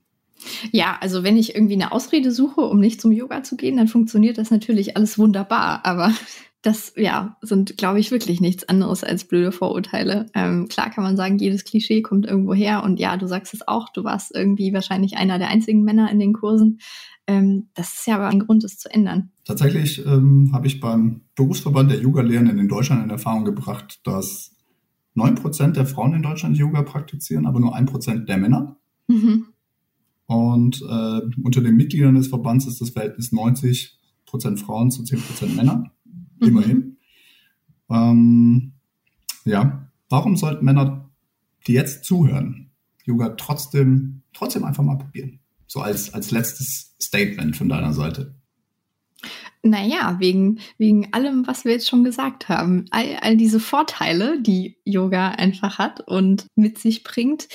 Ja, 0.72 0.96
also 1.00 1.24
wenn 1.24 1.36
ich 1.36 1.54
irgendwie 1.54 1.74
eine 1.74 1.92
Ausrede 1.92 2.30
suche, 2.30 2.60
um 2.60 2.78
nicht 2.78 3.00
zum 3.00 3.12
Yoga 3.12 3.42
zu 3.42 3.56
gehen, 3.56 3.76
dann 3.76 3.88
funktioniert 3.88 4.38
das 4.38 4.50
natürlich 4.50 4.96
alles 4.96 5.18
wunderbar. 5.18 5.84
Aber 5.84 6.12
das, 6.62 6.92
ja, 6.96 7.36
sind, 7.40 7.76
glaube 7.76 8.00
ich, 8.00 8.10
wirklich 8.10 8.40
nichts 8.40 8.68
anderes 8.68 9.04
als 9.04 9.24
blöde 9.24 9.52
Vorurteile. 9.52 10.26
Ähm, 10.34 10.68
klar 10.68 10.90
kann 10.90 11.04
man 11.04 11.16
sagen, 11.16 11.38
jedes 11.38 11.64
Klischee 11.64 12.02
kommt 12.02 12.26
irgendwo 12.26 12.54
her. 12.54 12.82
Und 12.84 12.98
ja, 13.00 13.16
du 13.16 13.26
sagst 13.26 13.54
es 13.54 13.66
auch, 13.66 13.88
du 13.90 14.04
warst 14.04 14.34
irgendwie 14.34 14.72
wahrscheinlich 14.72 15.16
einer 15.16 15.38
der 15.38 15.48
einzigen 15.48 15.82
Männer 15.82 16.10
in 16.10 16.18
den 16.18 16.32
Kursen. 16.32 16.78
Ähm, 17.28 17.68
das 17.74 17.92
ist 17.92 18.06
ja 18.06 18.14
aber 18.14 18.28
ein 18.28 18.40
Grund, 18.40 18.64
es 18.64 18.78
zu 18.78 18.92
ändern. 18.92 19.30
Tatsächlich 19.44 20.04
ähm, 20.06 20.50
habe 20.52 20.66
ich 20.66 20.80
beim 20.80 21.20
Berufsverband 21.36 21.90
der 21.90 22.00
Yoga-Lehrenden 22.00 22.58
in 22.58 22.68
Deutschland 22.68 23.04
in 23.04 23.10
Erfahrung 23.10 23.44
gebracht, 23.44 24.00
dass 24.04 24.56
9% 25.14 25.72
der 25.72 25.84
Frauen 25.84 26.14
in 26.14 26.22
Deutschland 26.22 26.56
Yoga 26.56 26.82
praktizieren, 26.82 27.44
aber 27.46 27.60
nur 27.60 27.76
1% 27.76 28.24
der 28.24 28.38
Männer. 28.38 28.78
Mhm. 29.08 29.44
Und 30.24 30.80
äh, 30.80 31.20
unter 31.42 31.60
den 31.60 31.76
Mitgliedern 31.76 32.14
des 32.14 32.28
Verbands 32.28 32.66
ist 32.66 32.80
das 32.80 32.90
Verhältnis 32.90 33.30
90% 33.30 33.90
Frauen 34.56 34.90
zu 34.90 35.02
10% 35.02 35.54
Männer. 35.54 35.92
Mhm. 36.40 36.48
Immerhin. 36.48 36.96
Ähm, 37.90 38.72
ja, 39.44 39.90
warum 40.08 40.36
sollten 40.36 40.64
Männer, 40.64 41.10
die 41.66 41.74
jetzt 41.74 42.04
zuhören, 42.04 42.70
Yoga 43.04 43.30
trotzdem, 43.30 44.22
trotzdem 44.32 44.64
einfach 44.64 44.82
mal 44.82 44.96
probieren? 44.96 45.40
So 45.68 45.80
als, 45.80 46.12
als 46.14 46.30
letztes 46.32 46.96
Statement 47.00 47.56
von 47.56 47.68
deiner 47.68 47.92
Seite. 47.92 48.34
Naja, 49.62 50.16
wegen, 50.18 50.60
wegen 50.78 51.12
allem, 51.12 51.46
was 51.46 51.64
wir 51.64 51.72
jetzt 51.72 51.88
schon 51.88 52.04
gesagt 52.04 52.48
haben. 52.48 52.86
All, 52.90 53.16
all 53.20 53.36
diese 53.36 53.60
Vorteile, 53.60 54.40
die 54.40 54.78
Yoga 54.84 55.30
einfach 55.30 55.78
hat 55.78 56.00
und 56.00 56.46
mit 56.56 56.78
sich 56.78 57.04
bringt, 57.04 57.48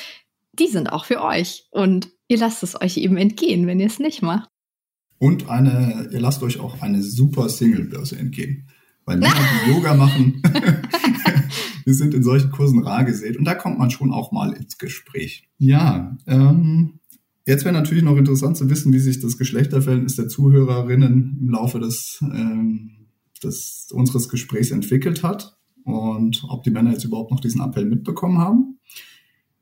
die 0.53 0.68
sind 0.68 0.91
auch 0.91 1.05
für 1.05 1.22
euch. 1.22 1.68
Und 1.72 2.09
ihr 2.28 2.38
lasst 2.38 2.61
es 2.64 2.80
euch 2.80 2.97
eben 2.97 3.18
entgehen, 3.18 3.68
wenn 3.68 3.80
ihr 3.80 3.88
es 3.88 3.99
nicht 3.99 4.22
macht. 4.22 4.49
Und 5.18 5.49
eine, 5.49 6.09
ihr 6.11 6.20
lasst 6.20 6.43
euch 6.43 6.59
auch 6.59 6.82
eine 6.82 7.01
super 7.01 7.49
Single-Börse 7.49 8.18
entgehen. 8.18 8.70
Weil 9.05 9.18
Männer, 9.18 9.36
die 9.66 9.72
Yoga 9.72 9.95
machen, 9.95 10.41
wir 11.86 11.93
sind 11.93 12.14
in 12.14 12.24
solchen 12.24 12.51
Kursen 12.51 12.84
rar 12.84 13.05
gesät 13.05 13.38
und 13.38 13.45
da 13.45 13.55
kommt 13.55 13.80
man 13.80 13.91
schon 13.91 14.11
auch 14.11 14.32
mal 14.32 14.53
ins 14.53 14.78
Gespräch. 14.78 15.49
Ja, 15.57 16.18
ähm, 16.28 16.99
Jetzt 17.45 17.65
wäre 17.65 17.73
natürlich 17.73 18.03
noch 18.03 18.15
interessant 18.15 18.55
zu 18.55 18.69
wissen, 18.69 18.93
wie 18.93 18.99
sich 18.99 19.19
das 19.19 19.37
Geschlechterverhältnis 19.37 20.15
der 20.15 20.29
Zuhörerinnen 20.29 21.39
im 21.41 21.49
Laufe 21.49 21.79
des, 21.79 22.19
ähm, 22.21 23.07
des 23.43 23.89
unseres 23.91 24.29
Gesprächs 24.29 24.71
entwickelt 24.71 25.23
hat 25.23 25.57
und 25.83 26.45
ob 26.47 26.63
die 26.63 26.71
Männer 26.71 26.91
jetzt 26.91 27.03
überhaupt 27.03 27.31
noch 27.31 27.41
diesen 27.41 27.61
Appell 27.61 27.85
mitbekommen 27.85 28.37
haben. 28.37 28.79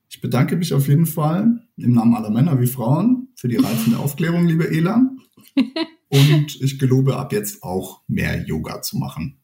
Ich 0.10 0.22
bedanke 0.22 0.58
mich 0.58 0.74
auf 0.74 0.88
jeden 0.88 1.08
Fall 1.08 1.68
im 1.78 1.94
Namen 1.94 2.14
aller 2.16 2.30
Männer 2.30 2.60
wie 2.60 2.68
Frauen 2.68 3.30
für 3.36 3.48
die 3.48 3.58
reizende 3.58 3.98
Aufklärung, 3.98 4.46
liebe 4.46 4.70
Ela. 4.70 5.10
Und 6.10 6.62
ich 6.62 6.78
gelobe 6.78 7.16
ab 7.18 7.32
jetzt 7.32 7.64
auch 7.64 8.02
mehr 8.08 8.44
Yoga 8.46 8.82
zu 8.82 8.98
machen. 8.98 9.40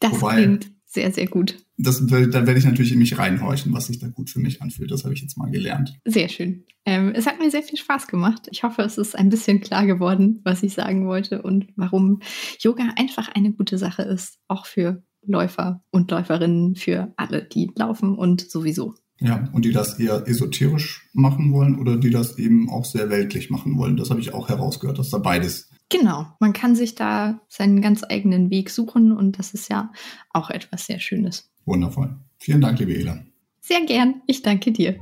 Das 0.00 0.12
Wobei, 0.12 0.42
klingt 0.42 0.73
sehr, 0.94 1.12
sehr 1.12 1.26
gut. 1.26 1.58
Das, 1.76 2.06
da 2.06 2.46
werde 2.46 2.56
ich 2.56 2.64
natürlich 2.64 2.92
in 2.92 3.00
mich 3.00 3.18
reinhorchen, 3.18 3.72
was 3.72 3.88
sich 3.88 3.98
da 3.98 4.06
gut 4.06 4.30
für 4.30 4.38
mich 4.38 4.62
anfühlt. 4.62 4.92
Das 4.92 5.02
habe 5.02 5.12
ich 5.12 5.20
jetzt 5.20 5.36
mal 5.36 5.50
gelernt. 5.50 5.98
Sehr 6.04 6.28
schön. 6.28 6.64
Ähm, 6.86 7.12
es 7.14 7.26
hat 7.26 7.40
mir 7.40 7.50
sehr 7.50 7.64
viel 7.64 7.78
Spaß 7.78 8.06
gemacht. 8.06 8.46
Ich 8.52 8.62
hoffe, 8.62 8.82
es 8.82 8.96
ist 8.96 9.16
ein 9.18 9.28
bisschen 9.28 9.60
klar 9.60 9.86
geworden, 9.86 10.40
was 10.44 10.62
ich 10.62 10.72
sagen 10.74 11.06
wollte 11.06 11.42
und 11.42 11.66
warum 11.76 12.20
Yoga 12.60 12.84
einfach 12.96 13.28
eine 13.34 13.52
gute 13.52 13.76
Sache 13.76 14.02
ist, 14.02 14.38
auch 14.46 14.66
für 14.66 15.02
Läufer 15.26 15.82
und 15.90 16.10
Läuferinnen, 16.10 16.76
für 16.76 17.12
alle, 17.16 17.42
die 17.42 17.70
laufen 17.74 18.16
und 18.16 18.48
sowieso. 18.48 18.94
Ja, 19.20 19.48
und 19.52 19.64
die 19.64 19.72
das 19.72 19.98
eher 19.98 20.28
esoterisch 20.28 21.08
machen 21.12 21.52
wollen 21.52 21.78
oder 21.78 21.96
die 21.96 22.10
das 22.10 22.38
eben 22.38 22.68
auch 22.68 22.84
sehr 22.84 23.10
weltlich 23.10 23.50
machen 23.50 23.78
wollen. 23.78 23.96
Das 23.96 24.10
habe 24.10 24.20
ich 24.20 24.34
auch 24.34 24.48
herausgehört, 24.48 24.98
dass 24.98 25.10
da 25.10 25.18
beides 25.18 25.70
Genau, 25.90 26.26
man 26.40 26.52
kann 26.52 26.74
sich 26.74 26.94
da 26.94 27.40
seinen 27.48 27.80
ganz 27.80 28.02
eigenen 28.08 28.50
Weg 28.50 28.70
suchen 28.70 29.12
und 29.12 29.38
das 29.38 29.54
ist 29.54 29.68
ja 29.68 29.92
auch 30.30 30.50
etwas 30.50 30.86
sehr 30.86 30.98
Schönes. 30.98 31.50
Wundervoll. 31.66 32.16
Vielen 32.38 32.60
Dank, 32.60 32.78
liebe 32.78 32.94
Ela. 32.94 33.24
Sehr 33.60 33.84
gern. 33.86 34.22
Ich 34.26 34.42
danke 34.42 34.72
dir. 34.72 34.98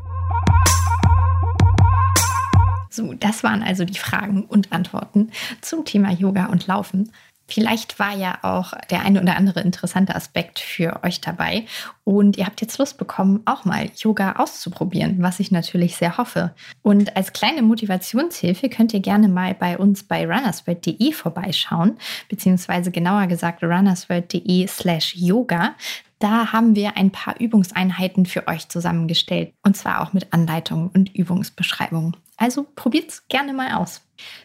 So, 2.91 3.15
das 3.15 3.43
waren 3.43 3.63
also 3.63 3.85
die 3.85 3.99
Fragen 3.99 4.45
und 4.45 4.71
Antworten 4.71 5.31
zum 5.63 5.85
Thema 5.85 6.13
Yoga 6.13 6.47
und 6.47 6.67
Laufen. 6.67 7.11
Vielleicht 7.53 7.99
war 7.99 8.17
ja 8.17 8.39
auch 8.41 8.73
der 8.89 9.03
eine 9.03 9.21
oder 9.21 9.37
andere 9.37 9.61
interessante 9.61 10.15
Aspekt 10.15 10.59
für 10.59 11.01
euch 11.05 11.21
dabei 11.21 11.67
und 12.03 12.39
ihr 12.39 12.47
habt 12.47 12.63
jetzt 12.63 12.79
Lust 12.79 12.97
bekommen, 12.97 13.43
auch 13.45 13.67
mal 13.67 13.91
Yoga 13.95 14.37
auszuprobieren, 14.39 15.17
was 15.21 15.39
ich 15.39 15.51
natürlich 15.51 15.97
sehr 15.97 16.17
hoffe. 16.17 16.55
Und 16.81 17.15
als 17.15 17.35
kleine 17.35 17.61
Motivationshilfe 17.61 18.71
könnt 18.71 18.95
ihr 18.95 19.01
gerne 19.01 19.29
mal 19.29 19.53
bei 19.53 19.77
uns 19.77 20.03
bei 20.03 20.25
runnersworld.de 20.25 21.13
vorbeischauen, 21.13 21.99
beziehungsweise 22.31 22.91
genauer 22.91 23.27
gesagt 23.27 23.63
runnersworld.de 23.63 24.67
slash 24.67 25.15
yoga. 25.15 25.75
Da 26.21 26.53
haben 26.55 26.75
wir 26.75 26.97
ein 26.97 27.11
paar 27.11 27.39
Übungseinheiten 27.39 28.25
für 28.25 28.49
euch 28.49 28.71
zusammengestellt 28.71 29.53
und 29.63 29.77
zwar 29.77 30.01
auch 30.01 30.15
mit 30.15 30.33
Anleitungen 30.33 30.89
und 30.89 31.15
Übungsbeschreibungen. 31.15 32.17
Also 32.37 32.67
probiert's 32.75 33.27
gerne 33.29 33.53
mal 33.53 33.75
aus. 33.75 34.03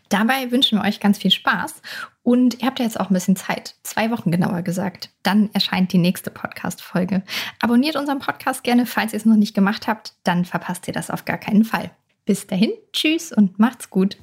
Dabei 0.10 0.52
wünschen 0.52 0.80
wir 0.80 0.86
euch 0.88 1.00
ganz 1.00 1.18
viel 1.18 1.32
Spaß 1.32 1.82
und 2.24 2.62
ihr 2.62 2.68
habt 2.68 2.80
ja 2.80 2.86
jetzt 2.86 3.00
auch 3.00 3.10
ein 3.10 3.14
bisschen 3.14 3.36
Zeit, 3.36 3.76
zwei 3.84 4.12
Wochen 4.12 4.32
genauer 4.32 4.62
gesagt. 4.62 5.10
Dann 5.24 5.50
erscheint 5.54 5.94
die 5.94 5.98
nächste 5.98 6.32
Podcast-Folge. 6.32 7.24
Abonniert 7.60 7.96
unseren 7.96 8.20
Podcast 8.20 8.64
gerne, 8.64 8.86
falls 8.86 9.14
ihr 9.14 9.18
es 9.18 9.26
noch 9.26 9.36
nicht 9.36 9.54
gemacht 9.54 9.88
habt, 9.88 10.14
dann 10.24 10.46
verpasst 10.46 10.88
ihr 10.88 10.94
das 10.94 11.10
auf 11.10 11.26
gar 11.26 11.38
keinen 11.38 11.64
Fall. 11.64 11.92
Bis 12.26 12.48
dahin, 12.48 12.72
tschüss 12.92 13.32
und 13.32 13.60
macht's 13.60 13.90
gut. 13.90 14.18